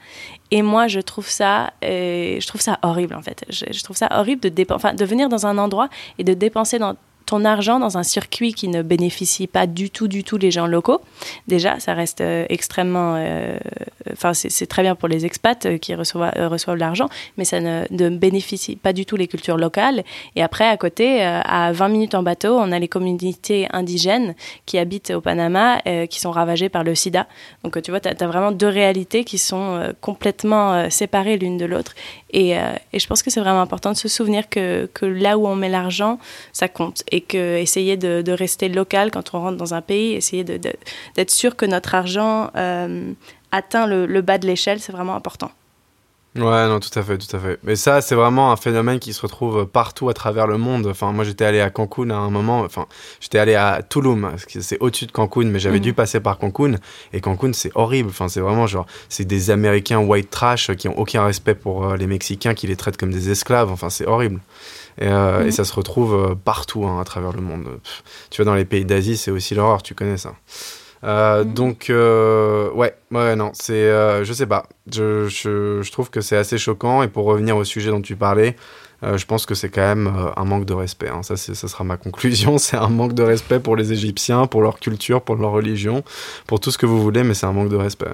Et 0.51 0.61
moi, 0.61 0.87
je 0.87 1.01
trouve 1.01 1.27
ça, 1.31 1.73
je 1.83 2.47
trouve 2.47 2.61
ça 2.61 2.79
horrible 2.83 3.15
en 3.15 3.23
fait. 3.23 3.43
Je, 3.49 3.65
je 3.71 3.83
trouve 3.83 3.97
ça 3.97 4.09
horrible 4.11 4.43
de, 4.43 4.67
enfin, 4.69 4.93
de 4.93 5.03
venir 5.07 5.31
dans 5.31 5.47
un 5.47 5.57
endroit 5.57 5.89
et 6.19 6.25
de 6.25 6.35
dépenser 6.35 6.79
dans 6.79 6.95
ton 7.27 7.45
argent 7.45 7.81
dans 7.81 7.99
un 7.99 8.05
circuit 8.05 8.55
qui 8.55 8.69
ne 8.69 8.83
bénéficie 8.83 9.49
pas 9.49 9.67
du 9.67 9.91
tout, 9.91 10.09
du 10.09 10.25
tout 10.25 10.39
les 10.39 10.51
gens 10.53 10.67
locaux. 10.67 11.01
Déjà, 11.49 11.81
ça 11.81 11.93
reste 11.93 12.21
euh, 12.21 12.47
extrêmement. 12.49 13.17
Euh, 13.19 13.59
enfin, 14.13 14.33
c'est 14.33 14.67
très 14.67 14.83
bien 14.83 14.95
pour 14.95 15.09
les 15.09 15.27
expats 15.27 15.67
euh, 15.67 15.79
qui 15.79 15.95
reçoivent, 15.95 16.33
reçoivent 16.37 16.77
l'argent, 16.77 17.09
mais 17.37 17.45
ça 17.45 17.61
ne, 17.61 18.09
bénéficie 18.09 18.77
pas 18.77 18.93
du 18.93 19.05
tout 19.05 19.17
les 19.17 19.27
cultures 19.27 19.57
locales. 19.57 20.05
Et 20.37 20.43
après, 20.43 20.67
à 20.69 20.77
côté, 20.77 21.23
à 21.23 21.73
20 21.73 21.89
minutes 21.89 22.15
en 22.15 22.23
bateau, 22.23 22.57
on 22.57 22.71
a 22.71 22.79
les 22.79 22.89
communautés 22.89 23.67
indigènes 23.73 24.35
qui 24.65 24.79
habitent 24.79 25.11
au 25.11 25.21
Panama, 25.21 25.81
qui 26.09 26.21
sont 26.21 26.31
ravagées 26.31 26.69
par 26.69 26.85
le 26.85 26.95
sida. 26.95 27.27
Donc, 27.65 27.81
tu 27.83 27.91
vois, 27.91 28.01
tu 28.01 28.09
as, 28.09 28.27
vraiment 28.27 28.53
deux 28.53 28.69
réalités 28.69 29.25
qui 29.25 29.39
sont 29.39 29.93
complètement 30.01 30.89
séparées 30.89 31.37
l'une 31.37 31.59
de 31.59 31.65
l'autre. 31.65 31.95
Et, 32.33 32.57
je 32.95 33.07
pense 33.07 33.23
que 33.23 33.31
c'est 33.31 33.41
vraiment 33.41 33.61
important 33.61 33.93
de 33.93 33.97
se 33.97 34.09
souvenir 34.09 34.49
que, 34.49 34.89
là 35.03 35.37
où 35.37 35.47
on 35.47 35.57
met 35.57 35.69
l'argent, 35.69 36.19
ça 36.53 36.69
compte 36.69 37.03
que 37.21 37.57
essayer 37.59 37.97
de, 37.97 38.33
rester 38.33 38.69
local 38.69 39.11
quand 39.11 39.35
on 39.35 39.41
rentre 39.41 39.57
dans 39.57 39.75
un 39.75 39.83
pays, 39.83 40.15
essayer 40.15 40.45
d'être 40.45 41.31
sûr 41.31 41.57
que 41.57 41.67
notre 41.67 41.95
argent 41.95 42.51
euh, 42.57 43.13
atteint 43.53 43.87
le, 43.87 44.21
bas 44.21 44.39
de 44.39 44.47
l'échelle, 44.47 44.81
c'est 44.81 44.93
vraiment 44.93 45.15
important. 45.15 45.51
Ouais, 46.37 46.69
non, 46.69 46.81
tout 46.81 46.99
à 46.99 47.03
fait, 47.03 47.17
tout 47.17 47.35
à 47.35 47.41
fait. 47.41 47.59
Mais 47.63 47.77
ça, 47.77 48.03
c'est 48.03 48.15
vraiment 48.15 48.53
un 48.53 48.57
phénomène 48.57 48.99
qui 48.99 49.15
se 49.15 49.23
retrouve 49.23 49.65
partout 49.65 50.11
à 50.11 50.15
travers 50.15 50.47
le 50.47 50.59
monde. 50.59 50.87
Enfin, 50.87 51.11
moi, 51.13 51.25
j'étais 51.25 51.47
allé 51.47 51.61
à 51.61 51.71
Cancun 51.71 52.11
à 52.11 52.17
un 52.17 52.29
moment. 52.29 52.61
Enfin, 52.61 52.87
j'étais 53.21 53.39
allé 53.39 53.55
à 53.55 53.81
Tulum, 53.89 54.33
c'est 54.47 54.79
au-dessus 54.81 55.07
de 55.07 55.13
Cancun, 55.13 55.47
mais 55.47 55.59
j'avais 55.59 55.79
mhm. 55.79 55.85
dû 55.85 55.95
passer 55.95 56.21
par 56.21 56.37
Cancun. 56.37 56.75
Et 57.15 57.23
Cancun, 57.23 57.55
c'est 57.55 57.71
horrible. 57.75 58.11
Enfin, 58.11 58.29
c'est 58.29 58.41
vraiment 58.41 58.67
genre, 58.67 58.85
c'est 59.09 59.25
des 59.25 59.51
Américains 59.51 59.99
white 59.99 60.29
trash 60.29 60.75
qui 60.77 60.89
ont 60.89 60.99
aucun 60.99 61.25
respect 61.25 61.55
pour 61.55 61.89
euh, 61.89 61.97
les 61.97 62.07
Mexicains, 62.07 62.53
qui 62.53 62.67
les 62.67 62.77
traitent 62.77 62.99
comme 62.99 63.13
des 63.13 63.31
esclaves. 63.31 63.73
Enfin, 63.73 63.89
c'est 63.89 64.07
horrible. 64.07 64.41
Et, 64.99 65.09
euh, 65.09 65.43
et, 65.43 65.45
mhm. 65.47 65.51
ça 65.51 65.65
se 65.65 65.75
retrouve 65.75 66.15
euh, 66.15 66.35
partout 66.35 66.87
hein, 66.87 67.01
à 67.01 67.05
travers 67.05 67.33
le 67.33 67.43
monde. 67.43 67.67
tu 68.31 68.43
vois, 68.43 68.51
dans 68.51 68.57
les 68.57 68.65
pays 68.65 68.85
d'Asie, 68.85 69.17
c'est 69.17 69.31
aussi 69.31 69.55
l'horreur, 69.55 69.83
tu 69.83 69.95
connais 69.95 70.17
ça. 70.17 70.33
Euh, 71.05 71.45
mhm. 71.45 71.55
Donc, 71.55 71.91
euh, 71.91 72.71
ouais, 72.73 72.95
ouais, 73.11 73.37
non, 73.37 73.51
c'est, 73.55 73.75
euh, 73.75 74.25
je 74.25 74.33
sais 74.33 74.47
pas. 74.47 74.67
Je, 74.93 75.29
je, 75.29 75.83
je 75.83 75.93
trouve 75.93 76.11
que 76.11 76.21
c'est 76.21 76.37
assez 76.37 76.59
choquant. 76.59 77.03
Et 77.03 77.09
pour 77.09 77.25
revenir 77.27 77.57
au 77.57 77.65
sujet 77.65 77.91
dont 77.91 78.03
tu 78.03 78.17
parlais, 78.17 78.57
je 79.03 79.25
pense 79.25 79.47
que 79.47 79.55
c'est 79.55 79.69
quand 79.69 79.83
même 79.83 80.11
un 80.37 80.45
manque 80.45 80.65
de 80.65 80.73
respect. 80.73 81.09
Hein. 81.09 81.23
Ça, 81.23 81.37
ça 81.37 81.69
sera 81.69 81.85
ma 81.85 81.97
conclusion. 81.97 82.59
C'est 82.67 82.77
un 82.77 82.89
manque 82.89 83.13
de 83.13 83.23
respect 83.23 83.61
pour 83.61 83.77
les 83.77 83.93
Égyptiens, 83.93 84.47
pour 84.47 84.63
leur 84.63 84.81
culture, 84.81 85.23
pour 85.23 85.37
leur 85.37 85.53
religion, 85.53 86.03
pour 86.47 86.61
tout 86.61 86.71
ce 86.71 86.79
que 86.79 86.87
vous 86.87 87.01
voulez, 87.01 87.23
mais 87.23 87.35
c'est 87.35 87.47
un 87.47 87.53
manque 87.53 87.69
de 87.69 87.77
respect. 87.77 88.11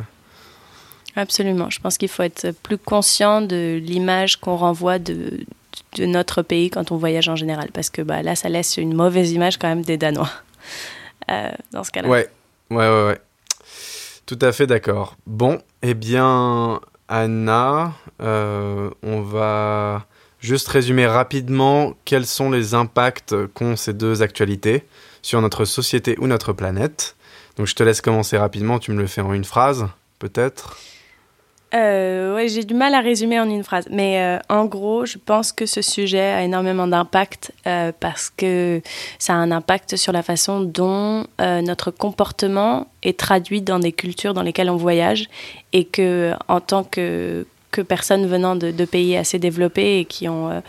Absolument. 1.15 1.71
Je 1.71 1.81
pense 1.81 1.97
qu'il 1.97 2.09
faut 2.09 2.25
être 2.25 2.51
plus 2.63 2.79
conscient 2.79 3.41
de 3.43 3.81
l'image 3.83 4.41
qu'on 4.41 4.57
renvoie 4.57 4.99
de, 4.99 5.47
de 5.97 6.07
notre 6.07 6.43
pays 6.43 6.71
quand 6.71 6.93
on 6.93 6.97
voyage 6.97 7.29
en 7.29 7.37
général, 7.37 7.71
parce 7.73 7.91
que 7.91 8.03
bah, 8.03 8.23
là, 8.23 8.37
ça 8.37 8.49
laisse 8.49 8.77
une 8.77 8.95
mauvaise 8.95 9.33
image 9.33 9.59
quand 9.59 9.69
même 9.69 9.83
des 9.83 9.97
Danois. 9.97 10.31
dans 11.73 11.85
ce 11.85 11.91
cas-là. 11.91 12.09
Ouais, 12.09 12.29
ouais, 12.71 13.07
ouais. 13.07 13.21
Tout 14.27 14.39
à 14.41 14.53
fait 14.53 14.67
d'accord. 14.67 15.17
Bon, 15.27 15.61
eh 15.83 15.95
bien, 15.95 16.81
Anna, 17.09 17.95
on 18.21 19.21
va 19.23 20.07
juste 20.41 20.69
résumer 20.69 21.07
rapidement 21.07 21.95
quels 22.05 22.27
sont 22.27 22.51
les 22.51 22.75
impacts 22.75 23.35
qu'ont 23.55 23.77
ces 23.77 23.95
deux 23.95 24.23
actualités 24.23 24.85
sur 25.23 25.41
notre 25.41 25.65
société 25.65 26.17
ou 26.19 26.27
notre 26.27 26.53
planète. 26.53 27.17
Donc 27.57 27.67
je 27.67 27.75
te 27.75 27.83
laisse 27.83 28.01
commencer 28.01 28.37
rapidement, 28.37 28.79
tu 28.79 28.93
me 28.93 29.01
le 29.01 29.07
fais 29.07 29.21
en 29.21 29.33
une 29.33 29.45
phrase, 29.45 29.87
peut-être? 30.19 30.77
Euh, 31.75 32.35
ouais, 32.35 32.49
j'ai 32.49 32.65
du 32.65 32.75
mal 32.75 32.95
à 32.95 33.01
résumer 33.01 33.41
en 33.41 33.49
une 33.49 33.65
phrase. 33.65 33.87
Mais 33.91 34.21
euh, 34.21 34.39
en 34.49 34.67
gros, 34.67 35.07
je 35.07 35.19
pense 35.19 35.53
que 35.53 35.65
ce 35.65 35.81
sujet 35.81 36.21
a 36.21 36.43
énormément 36.43 36.87
d'impact 36.87 37.53
euh, 37.67 37.93
parce 37.99 38.31
que 38.31 38.83
ça 39.19 39.33
a 39.35 39.37
un 39.37 39.51
impact 39.51 39.97
sur 39.97 40.13
la 40.13 40.23
façon 40.23 40.61
dont 40.61 41.27
euh, 41.41 41.63
notre 41.63 41.91
comportement 41.91 42.89
est 43.03 43.19
traduit 43.19 43.63
dans 43.63 43.79
des 43.79 43.93
cultures 43.93 44.35
dans 44.35 44.43
lesquelles 44.43 44.71
on 44.71 44.77
voyage 44.77 45.29
et 45.73 45.85
que 45.85 46.33
en 46.49 46.61
tant 46.61 46.85
que, 46.85 47.47
que 47.71 47.81
personnes 47.81 48.27
venant 48.27 48.55
de, 48.55 48.71
de, 48.71 48.85
pays 48.85 49.17
assez 49.17 49.39
développés 49.39 50.01
et 50.01 50.05
qui 50.05 50.29
ont 50.29 50.51
euh, 50.51 50.61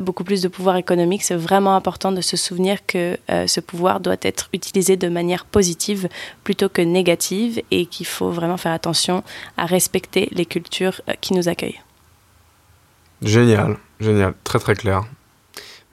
beaucoup 0.00 0.24
plus 0.24 0.42
de 0.42 0.48
pouvoir 0.48 0.76
économique, 0.76 1.22
c'est 1.22 1.36
vraiment 1.36 1.74
important 1.74 2.12
de 2.12 2.20
se 2.20 2.36
souvenir 2.36 2.84
que 2.86 3.18
euh, 3.30 3.46
ce 3.46 3.60
pouvoir 3.60 4.00
doit 4.00 4.16
être 4.22 4.48
utilisé 4.52 4.96
de 4.96 5.08
manière 5.08 5.44
positive 5.44 6.08
plutôt 6.44 6.68
que 6.68 6.82
négative 6.82 7.62
et 7.70 7.86
qu'il 7.86 8.06
faut 8.06 8.30
vraiment 8.30 8.56
faire 8.56 8.72
attention 8.72 9.22
à 9.56 9.66
respecter 9.66 10.28
les 10.32 10.46
cultures 10.46 11.00
euh, 11.08 11.14
qui 11.20 11.32
nous 11.34 11.48
accueillent. 11.48 11.80
Génial, 13.22 13.78
génial, 13.98 14.34
très 14.44 14.58
très 14.58 14.74
clair. 14.74 15.04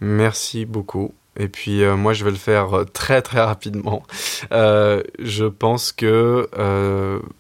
Merci 0.02 0.66
beaucoup. 0.66 1.14
Et 1.38 1.48
puis 1.48 1.84
euh, 1.84 1.96
moi, 1.96 2.14
je 2.14 2.24
vais 2.24 2.32
le 2.32 2.38
faire 2.38 2.74
euh, 2.74 2.84
très 2.86 3.22
très 3.22 3.42
rapidement. 3.42 4.04
Euh, 4.52 5.04
je 5.20 5.46
pense 5.46 5.92
que 5.92 6.50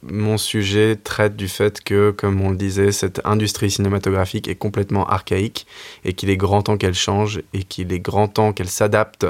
mon 0.04 0.38
sujet 0.38 0.96
traite 0.96 1.36
du 1.36 1.48
fait 1.48 1.82
que, 1.82 2.12
comme 2.12 2.42
on 2.42 2.50
le 2.50 2.58
disait, 2.58 2.92
cette 2.92 3.22
industrie 3.26 3.72
cinématographique 3.72 4.48
est 4.48 4.56
complètement 4.56 5.08
archaïque 5.08 5.66
et 6.04 6.14
qu'il 6.14 6.30
est 6.30 6.38
grand 6.38 6.64
temps 6.64 6.78
qu'elle 6.78 6.94
change 6.94 7.42
et 7.54 7.64
qu'il 7.64 7.94
est 7.94 8.00
grand 8.00 8.28
temps 8.28 8.54
qu'elle 8.54 8.70
s'adapte 8.70 9.26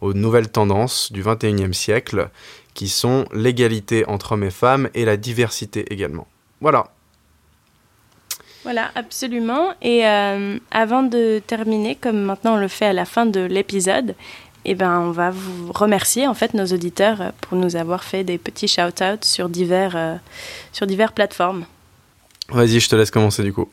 aux 0.00 0.14
nouvelles 0.14 0.50
tendances 0.50 1.12
du 1.12 1.22
21e 1.22 1.72
siècle 1.72 2.28
qui 2.74 2.88
sont 2.88 3.26
l'égalité 3.32 4.04
entre 4.06 4.32
hommes 4.32 4.44
et 4.44 4.50
femmes 4.50 4.88
et 4.94 5.04
la 5.04 5.16
diversité 5.16 5.92
également. 5.92 6.26
Voilà. 6.60 6.93
Voilà, 8.64 8.90
absolument. 8.94 9.74
Et 9.82 10.06
euh, 10.06 10.58
avant 10.70 11.02
de 11.02 11.40
terminer, 11.46 11.94
comme 11.94 12.22
maintenant 12.22 12.54
on 12.54 12.58
le 12.58 12.68
fait 12.68 12.86
à 12.86 12.92
la 12.92 13.04
fin 13.04 13.26
de 13.26 13.40
l'épisode, 13.40 14.14
eh 14.64 14.74
ben, 14.74 15.00
on 15.00 15.10
va 15.10 15.30
vous 15.30 15.70
remercier 15.72 16.26
en 16.26 16.34
fait 16.34 16.54
nos 16.54 16.66
auditeurs 16.66 17.32
pour 17.42 17.58
nous 17.58 17.76
avoir 17.76 18.02
fait 18.02 18.24
des 18.24 18.38
petits 18.38 18.68
shout-outs 18.68 19.22
sur 19.22 19.50
divers 19.50 19.94
euh, 19.94 20.16
sur 20.72 20.86
diverses 20.86 21.12
plateformes. 21.12 21.66
Vas-y, 22.48 22.80
je 22.80 22.88
te 22.88 22.96
laisse 22.96 23.10
commencer 23.10 23.42
du 23.42 23.52
coup. 23.52 23.68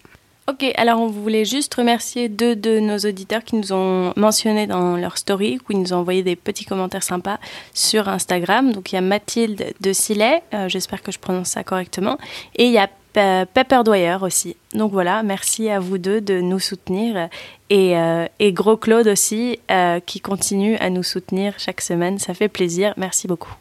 Ok, 0.50 0.66
alors 0.76 1.00
on 1.00 1.08
voulait 1.08 1.46
juste 1.46 1.74
remercier 1.76 2.28
deux 2.28 2.58
de 2.58 2.80
nos 2.80 2.98
auditeurs 2.98 3.44
qui 3.44 3.56
nous 3.56 3.72
ont 3.72 4.12
mentionné 4.18 4.68
dans 4.68 4.98
leur 4.98 5.18
story, 5.18 5.60
où 5.60 5.72
ils 5.72 5.80
nous 5.80 5.94
ont 5.94 5.98
envoyé 5.98 6.24
des 6.24 6.36
petits 6.36 6.66
commentaires 6.66 7.04
sympas 7.04 7.38
sur 7.74 8.10
Instagram. 8.10 8.74
Donc 8.74 8.92
il 8.92 8.96
y 8.96 8.98
a 8.98 9.02
Mathilde 9.02 9.74
de 9.80 9.94
Silet, 9.94 10.42
euh, 10.54 10.68
j'espère 10.68 11.04
que 11.04 11.12
je 11.12 11.20
prononce 11.20 11.50
ça 11.50 11.64
correctement, 11.64 12.18
et 12.58 12.66
il 12.66 12.72
y 12.74 12.80
a 12.80 12.90
Pepper 13.14 13.82
Dwyer 13.84 14.18
aussi. 14.22 14.56
Donc 14.74 14.92
voilà, 14.92 15.24
merci 15.24 15.70
à 15.70 15.80
vous 15.80 15.98
deux 15.98 16.22
de 16.22 16.40
nous 16.40 16.60
soutenir 16.60 17.30
et, 17.70 17.98
euh, 17.98 18.26
et 18.40 18.54
Gros 18.54 18.78
Claude 18.78 19.08
aussi 19.08 19.60
euh, 19.70 20.00
qui 20.00 20.20
continue 20.22 20.76
à 20.78 20.90
nous 20.90 21.04
soutenir 21.04 21.54
chaque 21.58 21.82
semaine. 21.82 22.20
Ça 22.20 22.34
fait 22.34 22.50
plaisir. 22.50 22.94
Merci 22.98 23.28
beaucoup. 23.28 23.54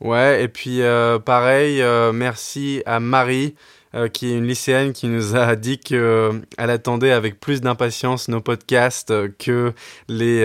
Ouais, 0.00 0.42
et 0.42 0.48
puis 0.48 0.82
euh, 0.82 1.18
pareil, 1.18 1.82
merci 2.12 2.82
à 2.86 3.00
Marie 3.00 3.54
euh, 3.94 4.08
qui 4.08 4.32
est 4.32 4.36
une 4.36 4.46
lycéenne 4.46 4.92
qui 4.92 5.06
nous 5.06 5.36
a 5.36 5.54
dit 5.54 5.78
qu'elle 5.78 5.98
euh, 6.00 6.32
attendait 6.58 7.12
avec 7.12 7.38
plus 7.38 7.60
d'impatience 7.60 8.26
nos 8.26 8.40
podcasts 8.40 9.12
euh, 9.12 9.28
que 9.38 9.72
les, 10.08 10.44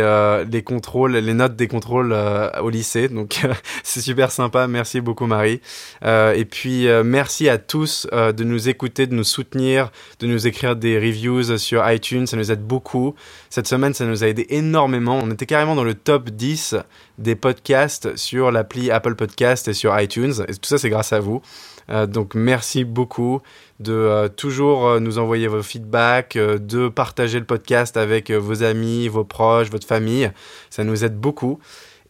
les 0.52 0.62
contrôles, 0.62 1.16
les 1.16 1.34
notes 1.34 1.56
des 1.56 1.68
contrôles 1.68 2.16
au 2.62 2.70
lycée. 2.70 3.08
Donc 3.08 3.39
c'est 3.84 4.02
super 4.02 4.32
sympa. 4.32 4.68
Merci 4.68 5.02
beaucoup 5.02 5.26
Marie. 5.26 5.62
Et 6.04 6.45
puis 6.45 6.88
merci 7.04 7.50
à 7.50 7.58
tous 7.58 8.08
de 8.12 8.43
nous 8.43 8.70
écouter, 8.70 9.08
de 9.08 9.16
nous 9.16 9.24
soutenir, 9.24 9.91
de 10.20 10.28
nous 10.28 10.47
écrire 10.47 10.76
des 10.76 10.97
reviews 10.97 11.58
sur 11.58 11.89
iTunes. 11.89 12.28
Ça 12.28 12.38
nous 12.38 12.52
aide 12.52 12.64
beaucoup. 12.64 13.16
Cette 13.50 13.68
semaine, 13.68 13.93
ça 13.93 14.06
nous 14.06 14.24
a 14.24 14.28
aidé 14.28 14.45
énormément. 14.50 15.20
On 15.22 15.32
était 15.32 15.45
carrément 15.45 15.76
dans 15.76 15.84
le 15.84 15.95
top 15.95 16.30
10 16.30 16.76
des 17.18 17.36
podcasts 17.36 18.16
sur 18.16 18.52
l'appli 18.52 18.91
Apple 18.91 19.16
Podcast 19.16 19.68
et 19.68 19.74
sur 19.74 20.00
iTunes. 20.00 20.34
Et 20.47 20.54
tout 20.54 20.60
ça, 20.64 20.78
c'est 20.78 20.89
grâce 20.89 21.14
à 21.14 21.20
vous. 21.20 21.41
Euh, 21.90 22.06
donc 22.06 22.36
merci 22.36 22.84
beaucoup 22.84 23.42
de 23.80 23.94
euh, 23.94 24.28
toujours 24.28 24.88
euh, 24.88 25.00
nous 25.00 25.18
envoyer 25.18 25.48
vos 25.48 25.64
feedbacks, 25.64 26.38
de 26.38 26.90
partager 26.90 27.40
le 27.40 27.46
podcast 27.46 27.98
avec 27.98 28.32
vos 28.32 28.64
amis, 28.64 29.08
vos 29.08 29.24
proches, 29.24 29.70
votre 29.70 29.88
famille. 29.88 30.32
Ça 30.70 30.84
nous 30.84 31.04
aide 31.04 31.18
beaucoup. 31.18 31.60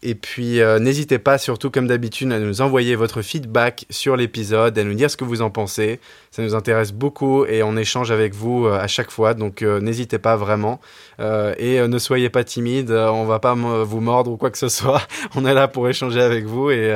Et 0.02 0.16
puis 0.16 0.62
n'hésitez 0.80 1.20
pas, 1.20 1.38
surtout 1.38 1.70
comme 1.70 1.86
d'habitude, 1.86 2.32
à 2.32 2.40
nous 2.40 2.62
envoyer 2.62 2.96
votre 2.96 3.22
feedback 3.22 3.86
sur 3.90 4.16
l'épisode, 4.16 4.80
à 4.80 4.84
nous 4.86 4.94
dire 4.94 5.12
ce 5.12 5.18
que 5.18 5.26
vous 5.26 5.42
en 5.42 5.50
pensez. 5.50 6.00
Ça 6.32 6.42
nous 6.42 6.56
intéresse 6.56 6.94
beaucoup 6.94 7.44
et 7.44 7.64
on 7.64 7.76
échange 7.76 8.10
avec 8.10 8.34
vous 8.34 8.66
à 8.68 8.88
chaque 8.88 9.12
fois. 9.12 9.34
Donc 9.34 9.62
n'hésitez 9.62 10.18
pas 10.18 10.38
vraiment. 10.38 10.80
et 11.20 11.86
ne 11.86 12.00
soyez 12.00 12.30
pas 12.30 12.46
timide, 12.46 12.92
on 12.92 13.26
va 13.26 13.40
pas 13.40 13.56
vous 13.56 14.00
mordre 14.00 14.32
ou 14.32 14.38
quoi 14.38 14.52
que 14.52 14.58
ce 14.58 14.70
soit. 14.70 15.02
on 15.36 15.46
est 15.46 15.54
là 15.54 15.68
pour 15.68 15.90
échanger 15.90 16.22
avec 16.22 16.46
vous. 16.46 16.72
Et, 16.72 16.96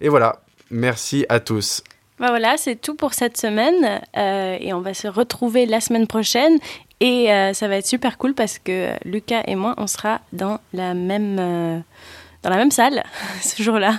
et 0.00 0.08
voilà. 0.08 0.42
Merci 0.72 1.26
à 1.28 1.38
tous. 1.38 1.84
Ben 2.22 2.28
voilà, 2.28 2.56
c'est 2.56 2.76
tout 2.76 2.94
pour 2.94 3.14
cette 3.14 3.36
semaine 3.36 4.00
euh, 4.16 4.56
et 4.60 4.72
on 4.72 4.80
va 4.80 4.94
se 4.94 5.08
retrouver 5.08 5.66
la 5.66 5.80
semaine 5.80 6.06
prochaine 6.06 6.60
et 7.00 7.32
euh, 7.32 7.52
ça 7.52 7.66
va 7.66 7.78
être 7.78 7.86
super 7.88 8.16
cool 8.16 8.32
parce 8.32 8.60
que 8.60 8.92
Lucas 9.04 9.42
et 9.48 9.56
moi, 9.56 9.74
on 9.76 9.88
sera 9.88 10.20
dans 10.32 10.60
la 10.72 10.94
même, 10.94 11.36
euh, 11.40 11.80
dans 12.44 12.50
la 12.50 12.58
même 12.58 12.70
salle 12.70 13.02
ce 13.42 13.60
jour-là. 13.60 13.94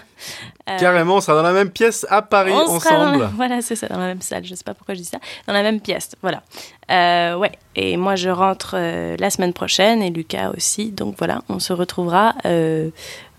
Carrément, 0.65 1.15
on 1.15 1.21
sera 1.21 1.35
dans 1.35 1.43
la 1.43 1.53
même 1.53 1.69
pièce 1.69 2.05
à 2.09 2.21
Paris 2.21 2.53
on 2.53 2.69
ensemble. 2.69 3.19
Dans, 3.19 3.27
voilà, 3.35 3.61
c'est 3.61 3.75
ça, 3.75 3.87
dans 3.87 3.99
la 3.99 4.07
même 4.07 4.21
salle. 4.21 4.45
Je 4.45 4.55
sais 4.55 4.63
pas 4.63 4.73
pourquoi 4.73 4.95
je 4.95 4.99
dis 5.01 5.05
ça. 5.05 5.19
Dans 5.47 5.53
la 5.53 5.63
même 5.63 5.81
pièce, 5.81 6.11
voilà. 6.21 6.43
ouais, 6.89 7.51
et 7.75 7.97
moi 7.97 8.15
je 8.15 8.29
rentre 8.29 8.77
la 8.77 9.29
semaine 9.29 9.53
prochaine 9.53 10.01
et 10.01 10.09
Lucas 10.09 10.51
aussi. 10.55 10.91
Donc 10.91 11.15
voilà, 11.17 11.41
on 11.49 11.59
se 11.59 11.73
retrouvera 11.73 12.33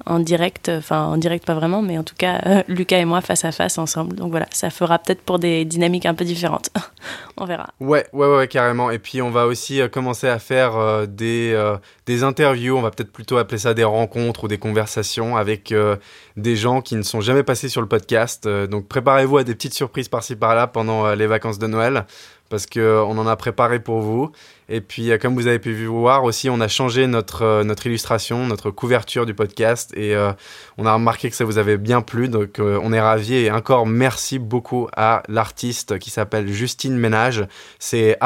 en 0.07 0.19
direct, 0.19 0.69
enfin 0.69 1.05
en 1.05 1.17
direct 1.17 1.47
pas 1.47 1.55
vraiment, 1.55 1.81
mais 1.81 1.97
en 1.99 2.03
tout 2.03 2.15
cas 2.17 2.41
euh, 2.47 2.63
Lucas 2.69 2.99
et 2.99 3.05
moi 3.05 3.21
face 3.21 3.45
à 3.45 3.53
face 3.53 3.79
ensemble. 3.79 4.17
Donc 4.17 4.31
voilà, 4.31 4.47
ça 4.51 4.71
fera 4.71 4.99
peut-être 4.99 5.23
pour 5.23 5.39
des 5.39 5.65
dynamiques 5.65 6.07
un 6.07 6.15
peu 6.15 6.25
différentes. 6.25 6.71
on 7.37 7.45
verra. 7.45 7.69
Ouais, 7.81 8.07
ouais, 8.13 8.37
ouais, 8.37 8.49
carrément. 8.49 8.91
Et 8.91 8.99
puis 8.99 9.23
on 9.23 9.31
va 9.31 9.47
aussi 9.47 9.81
euh, 9.81 9.89
commencer 9.89 10.29
à 10.29 10.39
faire 10.39 10.77
euh, 10.77 11.07
des, 11.07 11.53
euh, 11.55 11.77
des 12.07 12.23
interviews, 12.23 12.77
on 12.77 12.83
va 12.83 12.91
peut-être 12.91 13.13
plutôt 13.13 13.39
appeler 13.39 13.59
ça 13.59 13.75
des 13.75 13.85
rencontres 13.85 14.45
ou 14.45 14.49
des 14.49 14.59
conversations 14.59 15.37
avec 15.37 15.73
euh, 15.73 15.97
des 16.37 16.57
gens 16.57 16.74
qui 16.83 16.97
ne 16.97 17.03
sont 17.03 17.21
jamais 17.21 17.43
passés 17.43 17.69
sur 17.69 17.81
le 17.81 17.89
podcast. 17.89 18.47
Euh, 18.47 18.67
donc 18.67 18.89
préparez-vous 18.89 19.39
à 19.39 19.45
des 19.45 19.55
petites 19.55 19.75
surprises 19.75 20.09
par-ci 20.09 20.37
par-là 20.37 20.67
pendant 20.67 21.07
euh, 21.07 21.15
les 21.15 21.27
vacances 21.27 21.59
de 21.59 21.67
Noël 21.67 22.07
parce 22.51 22.67
qu'on 22.67 23.19
en 23.19 23.27
a 23.27 23.35
préparé 23.37 23.81
pour 23.81 24.01
vous. 24.01 24.31
Et 24.69 24.81
puis, 24.81 25.11
euh, 25.11 25.19
comme 25.19 25.35
vous 25.35 25.49
avez 25.49 25.59
pu 25.59 25.75
voir 25.87 26.23
aussi, 26.25 26.49
on 26.49 26.61
a 26.61 26.69
changé 26.69 27.09
notre, 27.09 27.43
euh, 27.43 27.75
illustration, 27.85 28.47
notre 28.47 28.71
couverture 28.71 29.27
du 29.27 29.35
podcast, 29.35 29.93
et 29.97 30.15
euh, 30.15 30.33
on 30.79 30.87
a 30.87 30.95
remarqué 30.95 31.29
que 31.31 31.37
ça 31.37 31.45
vous 31.45 31.59
avait 31.59 31.79
bien 31.79 32.01
plu, 32.01 32.29
donc 32.29 32.61
euh, 32.61 32.79
on 32.83 32.93
est 32.93 33.01
ravis. 33.01 33.35
Et 33.35 33.51
encore, 33.51 33.87
merci 33.87 34.39
beaucoup 34.39 34.87
à 34.97 35.25
l'artiste 35.29 35.99
qui 35.99 36.11
s'appelle 36.11 36.47
Justine 36.47 36.97
Ménage. 36.97 37.45
C'est 37.79 38.17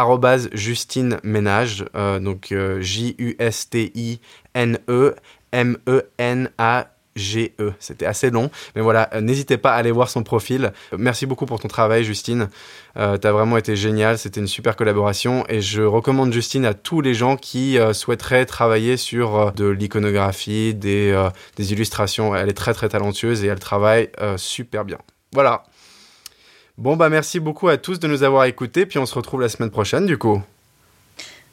Justine 0.52 1.18
Ménage, 1.22 1.86
euh, 1.96 2.18
donc 2.18 2.54
J-U-S-T-I-N-E 2.80 4.18
M-E-N-A 5.52 6.97
GE. 7.18 7.50
C'était 7.78 8.06
assez 8.06 8.30
long, 8.30 8.50
mais 8.74 8.82
voilà, 8.82 9.10
euh, 9.14 9.20
n'hésitez 9.20 9.58
pas 9.58 9.72
à 9.72 9.76
aller 9.76 9.92
voir 9.92 10.08
son 10.08 10.22
profil. 10.22 10.72
Merci 10.96 11.26
beaucoup 11.26 11.46
pour 11.46 11.60
ton 11.60 11.68
travail, 11.68 12.04
Justine. 12.04 12.48
Euh, 12.98 13.16
T'as 13.16 13.30
vraiment 13.30 13.56
été 13.56 13.76
génial, 13.76 14.18
c'était 14.18 14.40
une 14.40 14.48
super 14.48 14.74
collaboration 14.74 15.44
et 15.48 15.60
je 15.60 15.82
recommande 15.82 16.32
Justine 16.32 16.64
à 16.64 16.74
tous 16.74 17.00
les 17.00 17.14
gens 17.14 17.36
qui 17.36 17.78
euh, 17.78 17.92
souhaiteraient 17.92 18.44
travailler 18.44 18.96
sur 18.96 19.36
euh, 19.36 19.50
de 19.52 19.66
l'iconographie, 19.66 20.74
des, 20.74 21.14
illustrations. 21.58 22.34
Elle 22.34 22.48
est 22.48 22.54
très 22.54 22.74
très 22.74 22.88
talentueuse 22.88 23.44
et 23.44 23.48
elle 23.48 23.58
travaille 23.58 24.10
super 24.36 24.84
bien. 24.84 24.98
Voilà. 25.32 25.64
Bon 26.76 26.96
bah 26.96 27.08
merci 27.08 27.40
beaucoup 27.40 27.68
à 27.68 27.76
tous 27.76 27.98
de 27.98 28.06
nous 28.06 28.22
avoir 28.22 28.44
écoutés, 28.44 28.86
puis 28.86 28.98
on 28.98 29.06
se 29.06 29.14
retrouve 29.14 29.40
la 29.40 29.48
semaine 29.48 29.70
prochaine 29.70 30.06
du 30.06 30.16
coup. 30.16 30.40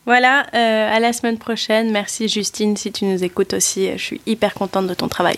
Voilà, 0.05 0.41
à 0.51 0.99
la 0.99 1.13
semaine 1.13 1.37
prochaine. 1.37 1.91
Merci 1.91 2.27
Justine 2.27 2.77
si 2.77 2.91
tu 2.91 3.05
nous 3.05 3.23
écoutes 3.23 3.53
aussi. 3.53 3.91
Je 3.93 4.03
suis 4.03 4.21
hyper 4.25 4.53
contente 4.53 4.87
de 4.87 4.93
ton 4.93 5.07
travail. 5.07 5.37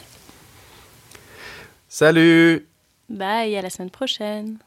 Salut 1.88 2.68
Bye, 3.10 3.56
à 3.56 3.62
la 3.62 3.70
semaine 3.70 3.90
prochaine. 3.90 4.58